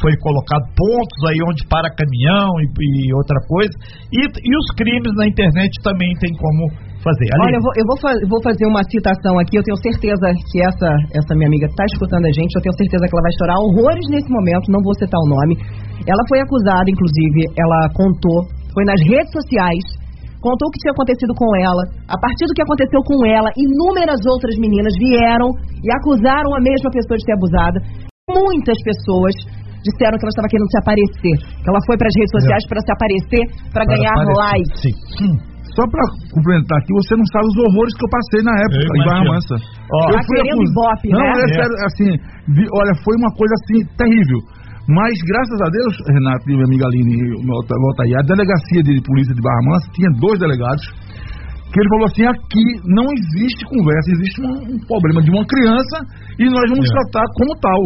foi 0.00 0.12
colocado 0.24 0.64
pontos 0.72 1.20
aí 1.28 1.38
onde 1.44 1.62
para 1.68 1.92
caminhão 1.92 2.48
e, 2.64 2.66
e 3.06 3.14
outra 3.14 3.38
coisa, 3.46 3.70
e, 4.08 4.20
e 4.24 4.52
os 4.56 4.68
crimes 4.74 5.12
na 5.14 5.28
internet 5.28 5.70
também 5.84 6.10
tem 6.18 6.32
como 6.34 6.72
fazer. 7.04 7.28
Olha, 7.44 7.58
eu 7.58 7.64
vou, 7.66 7.72
eu 7.76 7.86
vou 7.86 7.98
fa- 8.00 8.22
vou 8.30 8.40
fazer 8.42 8.64
uma 8.66 8.82
citação 8.88 9.34
aqui. 9.38 9.58
Eu 9.58 9.66
tenho 9.66 9.78
certeza 9.84 10.26
que 10.48 10.58
essa, 10.62 10.88
essa 11.12 11.32
minha 11.34 11.50
amiga 11.50 11.66
está 11.66 11.84
escutando 11.90 12.24
a 12.24 12.32
gente. 12.32 12.50
Eu 12.56 12.62
tenho 12.62 12.78
certeza 12.78 13.04
que 13.06 13.12
ela 13.14 13.26
vai 13.26 13.34
chorar 13.38 13.58
horrores 13.60 14.06
nesse 14.08 14.30
momento. 14.30 14.70
Não 14.70 14.80
vou 14.80 14.94
citar 14.96 15.18
o 15.18 15.28
nome. 15.28 15.54
Ela 16.06 16.22
foi 16.30 16.38
acusada, 16.40 16.88
inclusive, 16.88 17.40
ela 17.58 17.80
contou, 17.94 18.38
foi 18.72 18.84
nas 18.86 18.98
redes 19.02 19.30
sociais, 19.34 19.84
contou 20.42 20.66
o 20.68 20.72
que 20.74 20.82
tinha 20.82 20.92
acontecido 20.92 21.32
com 21.38 21.48
ela. 21.56 21.82
A 22.10 22.18
partir 22.18 22.44
do 22.50 22.54
que 22.58 22.62
aconteceu 22.66 23.00
com 23.06 23.18
ela, 23.24 23.48
inúmeras 23.56 24.20
outras 24.26 24.58
meninas 24.58 24.92
vieram 24.98 25.48
e 25.80 25.88
acusaram 26.02 26.50
a 26.52 26.60
mesma 26.60 26.90
pessoa 26.90 27.16
de 27.16 27.24
ser 27.24 27.34
abusada. 27.38 27.78
Muitas 28.28 28.78
pessoas 28.82 29.34
disseram 29.86 30.14
que 30.18 30.24
ela 30.26 30.34
estava 30.34 30.50
querendo 30.50 30.70
se 30.70 30.78
aparecer. 30.82 31.36
Que 31.62 31.68
ela 31.70 31.80
foi 31.86 31.96
para 31.98 32.06
as 32.10 32.16
redes 32.18 32.32
sociais 32.38 32.62
para 32.70 32.80
se 32.82 32.90
aparecer, 32.92 33.44
para 33.74 33.84
ganhar 33.86 34.14
Para 34.14 34.34
likes. 34.50 34.78
Sim. 34.82 34.94
Hum. 35.26 35.36
Só 35.72 35.88
pra 35.88 36.04
complementar 36.36 36.76
aqui, 36.84 36.92
você 36.92 37.16
não 37.16 37.24
sabe 37.32 37.46
os 37.48 37.56
horrores 37.64 37.92
que 37.96 38.04
eu 38.04 38.10
passei 38.12 38.40
na 38.44 38.52
época 38.60 38.84
em 38.92 39.04
Barra. 39.08 39.24
Mansa. 39.24 39.56
Ó, 39.56 39.98
eu 40.12 40.14
Tá 40.14 40.22
querendo 40.28 40.60
acus- 40.60 40.68
ibope, 40.70 41.08
Não, 41.16 41.24
né? 41.24 41.32
é, 41.32 41.44
É. 41.48 41.54
sério, 41.56 41.76
assim, 41.88 42.10
vi- 42.52 42.70
olha, 42.76 42.92
foi 43.00 43.14
uma 43.16 43.32
coisa 43.40 43.54
assim 43.64 43.78
terrível. 43.96 44.38
Mas 44.88 45.14
graças 45.26 45.58
a 45.62 45.68
Deus, 45.70 45.94
Renato 46.10 46.42
e 46.50 46.52
minha 46.54 46.66
amiga 46.66 46.84
Aline 46.86 47.14
e 47.14 48.14
a 48.16 48.22
delegacia 48.26 48.82
de 48.82 49.00
polícia 49.06 49.34
de 49.34 49.40
Barra 49.42 49.62
Mansa 49.64 49.86
tinha 49.94 50.10
dois 50.18 50.38
delegados 50.40 50.82
que 51.72 51.80
ele 51.80 51.88
falou 51.88 52.04
assim, 52.04 52.26
aqui 52.28 52.64
não 52.84 53.06
existe 53.16 53.64
conversa, 53.64 54.12
existe 54.12 54.38
um, 54.44 54.76
um 54.76 54.78
problema 54.84 55.22
de 55.24 55.30
uma 55.32 55.40
criança 55.46 55.96
e 56.36 56.44
nós 56.50 56.68
vamos 56.68 56.84
É. 56.84 56.92
tratar 56.92 57.24
como 57.38 57.52
tal. 57.64 57.80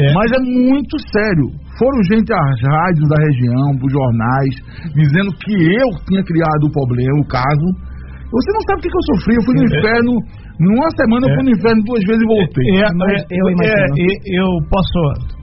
É. 0.00 0.08
Mas 0.16 0.32
é 0.32 0.40
muito 0.40 0.96
sério. 1.12 1.52
Foram 1.76 2.00
gente 2.08 2.32
às 2.32 2.58
rádios 2.64 3.06
da 3.12 3.18
região, 3.28 3.76
os 3.76 3.92
jornais, 3.92 4.54
dizendo 4.96 5.28
que 5.44 5.52
eu 5.52 5.88
tinha 6.08 6.24
criado 6.24 6.64
o 6.64 6.72
problema, 6.72 7.12
o 7.20 7.28
caso. 7.28 7.66
Você 8.32 8.48
não 8.56 8.62
sabe 8.64 8.80
o 8.80 8.82
que, 8.82 8.88
que 8.88 8.96
eu 8.96 9.06
sofri. 9.12 9.34
Eu 9.36 9.44
fui 9.44 9.52
no 9.52 9.68
É. 9.68 9.68
inferno, 9.68 10.12
numa 10.64 10.88
semana 10.96 11.26
eu 11.28 11.32
É. 11.32 11.34
fui 11.36 11.44
no 11.44 11.52
inferno 11.52 11.80
duas 11.84 12.02
vezes 12.08 12.22
e 12.24 12.26
voltei. 12.26 12.68
É, 12.80 12.88
Mas 12.96 13.20
é, 13.20 13.36
eu 13.36 13.44
imagino. 13.52 13.94
é, 14.00 14.08
é, 14.08 14.40
eu 14.40 14.48
posso. 14.72 15.41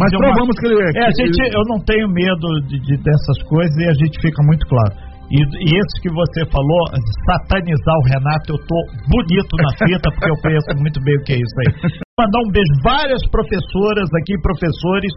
Mas 0.00 0.08
dizer 0.08 0.16
uma- 0.16 0.32
provamos 0.32 0.54
que 0.56 0.64
ele 0.66 0.80
é. 0.80 0.88
É, 0.96 1.04
a 1.08 1.12
gente, 1.12 1.38
eu 1.52 1.64
não 1.68 1.78
tenho 1.84 2.08
medo 2.08 2.46
de, 2.68 2.76
de- 2.80 3.00
dessas 3.04 3.38
coisas 3.48 3.76
e 3.76 3.84
a 3.88 3.94
gente 4.00 4.16
fica 4.20 4.40
muito 4.48 4.64
claro. 4.66 4.92
E, 5.28 5.36
e 5.44 5.68
esse 5.76 5.94
que 6.00 6.08
você 6.08 6.40
falou, 6.48 6.80
satanizar 7.28 7.96
o 8.00 8.04
Renato, 8.16 8.48
eu 8.56 8.60
tô 8.64 8.78
bonito 9.12 9.52
na 9.60 9.70
fita, 9.76 10.08
porque 10.08 10.30
eu 10.32 10.38
conheço 10.40 10.72
muito 10.80 10.98
bem 11.04 11.14
o 11.20 11.22
que 11.28 11.32
é 11.34 11.40
isso 11.44 11.56
aí. 11.60 11.70
Mandar 12.16 12.40
um 12.48 12.50
beijo, 12.50 12.72
várias 12.82 13.20
professoras 13.28 14.08
aqui, 14.16 14.32
professores, 14.40 15.12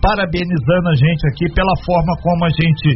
parabenizando 0.00 0.88
a 0.88 0.96
gente 0.96 1.22
aqui 1.28 1.46
pela 1.52 1.76
forma 1.84 2.12
como 2.24 2.40
a 2.48 2.52
gente 2.56 2.88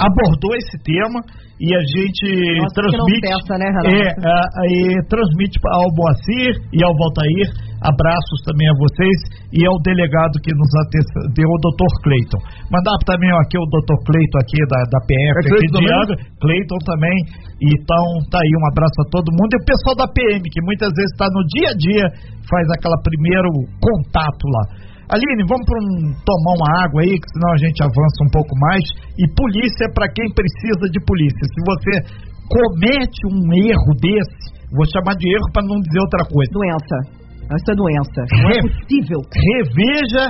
abordou 0.00 0.52
esse 0.56 0.76
tema 0.84 1.20
e 1.60 1.72
a 1.76 1.80
gente 1.80 2.24
Nossa, 2.60 2.74
transmite 2.80 3.20
peça, 3.20 3.54
né, 3.56 3.68
é, 3.88 4.08
a- 4.28 4.48
e 4.68 4.80
transmite 5.08 5.56
ao 5.72 5.88
Moacir 5.92 6.52
e 6.72 6.84
ao 6.84 6.92
Valtair 6.96 7.46
abraços 7.86 8.38
também 8.42 8.66
a 8.66 8.76
vocês 8.76 9.16
e 9.54 9.62
ao 9.62 9.76
delegado 9.86 10.34
que 10.42 10.50
nos 10.50 10.72
atendeu, 10.82 11.48
o 11.48 11.60
Dr. 11.62 11.92
Cleiton. 12.02 12.40
Mandar 12.70 12.98
também 13.06 13.30
aqui 13.38 13.56
o 13.56 13.66
Dr. 13.70 13.98
Cleiton 14.02 14.38
aqui 14.42 14.60
da, 14.66 14.80
da 14.90 15.00
PF 15.06 15.34
É 15.34 15.40
aqui 15.40 15.50
Cleiton 15.54 15.80
de 15.80 16.16
Cleiton 16.42 16.80
também. 16.84 17.16
Então 17.62 18.02
tá 18.28 18.38
aí 18.42 18.52
um 18.58 18.66
abraço 18.74 18.98
a 19.00 19.06
todo 19.10 19.32
mundo 19.32 19.50
e 19.54 19.60
o 19.62 19.66
pessoal 19.66 19.94
da 19.96 20.08
PM 20.10 20.42
que 20.42 20.60
muitas 20.66 20.90
vezes 20.90 21.12
está 21.14 21.26
no 21.30 21.42
dia 21.46 21.68
a 21.70 21.76
dia 21.78 22.04
faz 22.50 22.66
aquela 22.74 22.98
primeiro 23.02 23.50
contato 23.78 24.44
lá. 24.50 24.86
Aline, 25.06 25.46
vamos 25.46 25.62
para 25.62 25.78
um, 25.78 25.94
tomar 26.26 26.54
uma 26.58 26.70
água 26.82 26.98
aí, 26.98 27.14
que 27.14 27.30
senão 27.30 27.54
a 27.54 27.60
gente 27.62 27.78
avança 27.78 28.18
um 28.26 28.30
pouco 28.34 28.50
mais. 28.58 28.82
E 29.14 29.22
polícia 29.38 29.86
é 29.86 29.94
para 29.94 30.10
quem 30.10 30.26
precisa 30.34 30.90
de 30.90 30.98
polícia. 31.06 31.46
Se 31.46 31.60
você 31.62 31.92
comete 32.50 33.20
um 33.30 33.38
erro 33.54 33.92
desse, 34.02 34.50
vou 34.74 34.82
chamar 34.90 35.14
de 35.14 35.30
erro 35.30 35.46
para 35.54 35.62
não 35.62 35.78
dizer 35.78 36.00
outra 36.02 36.26
coisa. 36.26 36.50
Doença. 36.50 37.25
Isso 37.54 37.70
é 37.70 37.76
doença. 37.78 38.20
Não 38.42 38.50
é 38.50 38.60
possível. 38.66 39.20
Reveja 39.30 40.24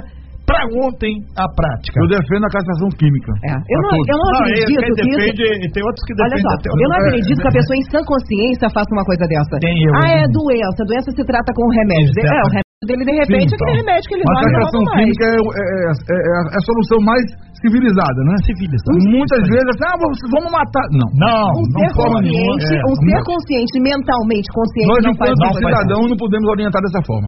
para 0.47 0.63
ontem 0.79 1.11
a 1.35 1.47
prática. 1.59 1.97
Eu 1.99 2.07
defendo 2.07 2.45
a 2.47 2.53
cassação 2.55 2.89
química. 2.95 3.33
É. 3.51 3.55
Eu 3.57 3.81
não, 3.83 3.99
eu 3.99 4.15
não 4.15 4.31
Não, 4.31 4.47
esse 4.47 4.63
acredito 4.63 4.79
quem 4.79 4.95
que 4.95 5.03
isso... 5.03 5.19
defende, 5.19 5.67
e 5.67 5.69
tem 5.75 5.83
outros 5.83 6.03
que 6.07 6.13
Olha 6.15 6.31
defendem 6.31 6.47
só, 6.47 6.55
até 6.55 6.67
eu 6.71 6.87
não 6.87 6.95
É, 6.95 7.01
acredito 7.03 7.39
que 7.43 7.49
a 7.51 7.57
pessoa 7.59 7.77
em 7.77 7.85
sã 7.91 7.99
consciência 8.07 8.67
faça 8.71 8.91
uma 8.95 9.05
coisa 9.05 9.25
dessa. 9.27 9.55
Eu, 9.59 9.93
ah, 9.99 10.11
é 10.23 10.25
doença. 10.31 10.81
Doença 10.87 11.11
se 11.11 11.23
trata 11.27 11.51
com 11.51 11.65
remédio. 11.75 12.15
Exatamente. 12.15 12.31
É, 12.31 12.47
o 12.47 12.51
remédio 12.55 12.66
dele, 12.85 13.05
de 13.09 13.13
repente, 13.17 13.49
Sim, 13.49 13.57
aquele 13.57 13.73
então. 13.73 13.81
remédio 13.81 14.05
que 14.05 14.15
ele 14.21 14.25
Mas 14.29 14.37
vai 14.37 14.45
a 14.45 14.53
castração 14.53 14.83
mais. 14.85 14.97
química 15.01 15.25
é, 15.25 15.33
é, 15.33 15.73
é- 15.97 16.25
é 16.29 16.33
a- 16.37 16.49
é 16.53 16.59
solução 16.61 16.99
mais 17.01 17.25
civilizada, 17.65 18.21
né? 18.29 18.35
Civilizado. 18.45 18.99
Muitas 19.17 19.43
vezes, 19.49 19.69
assim, 19.73 19.87
ah, 19.89 19.97
vamos- 19.97 20.21
vamos 20.29 20.51
matar. 20.53 20.85
Não. 20.93 21.09
Não, 21.17 21.49
Um 21.57 21.65
não 21.73 21.89
ser 21.89 21.95
forma 21.97 22.21
nenhuma. 22.21 22.53
consciente, 22.53 22.77
É, 22.77 22.85
um 22.85 22.97
ser 23.01 23.17
não. 23.17 23.25
consciente, 23.25 23.75
mentalmente 23.81 24.49
consciente, 24.53 24.89
Nós, 24.93 25.03
não 25.05 25.11
enquanto 25.17 25.39
não 25.41 25.53
faz 25.57 25.57
cidadão, 25.57 26.01
não 26.05 26.17
podemos 26.21 26.47
orientar 26.53 26.83
dessa 26.85 27.01
forma. 27.07 27.25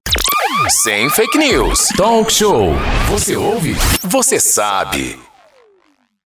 Sem 0.85 1.09
fake 1.09 1.39
news. 1.39 1.89
Talk 1.97 2.29
show. 2.31 2.75
Você 3.09 3.37
ouve? 3.37 3.73
Você 4.05 4.37
sabe. 4.39 5.17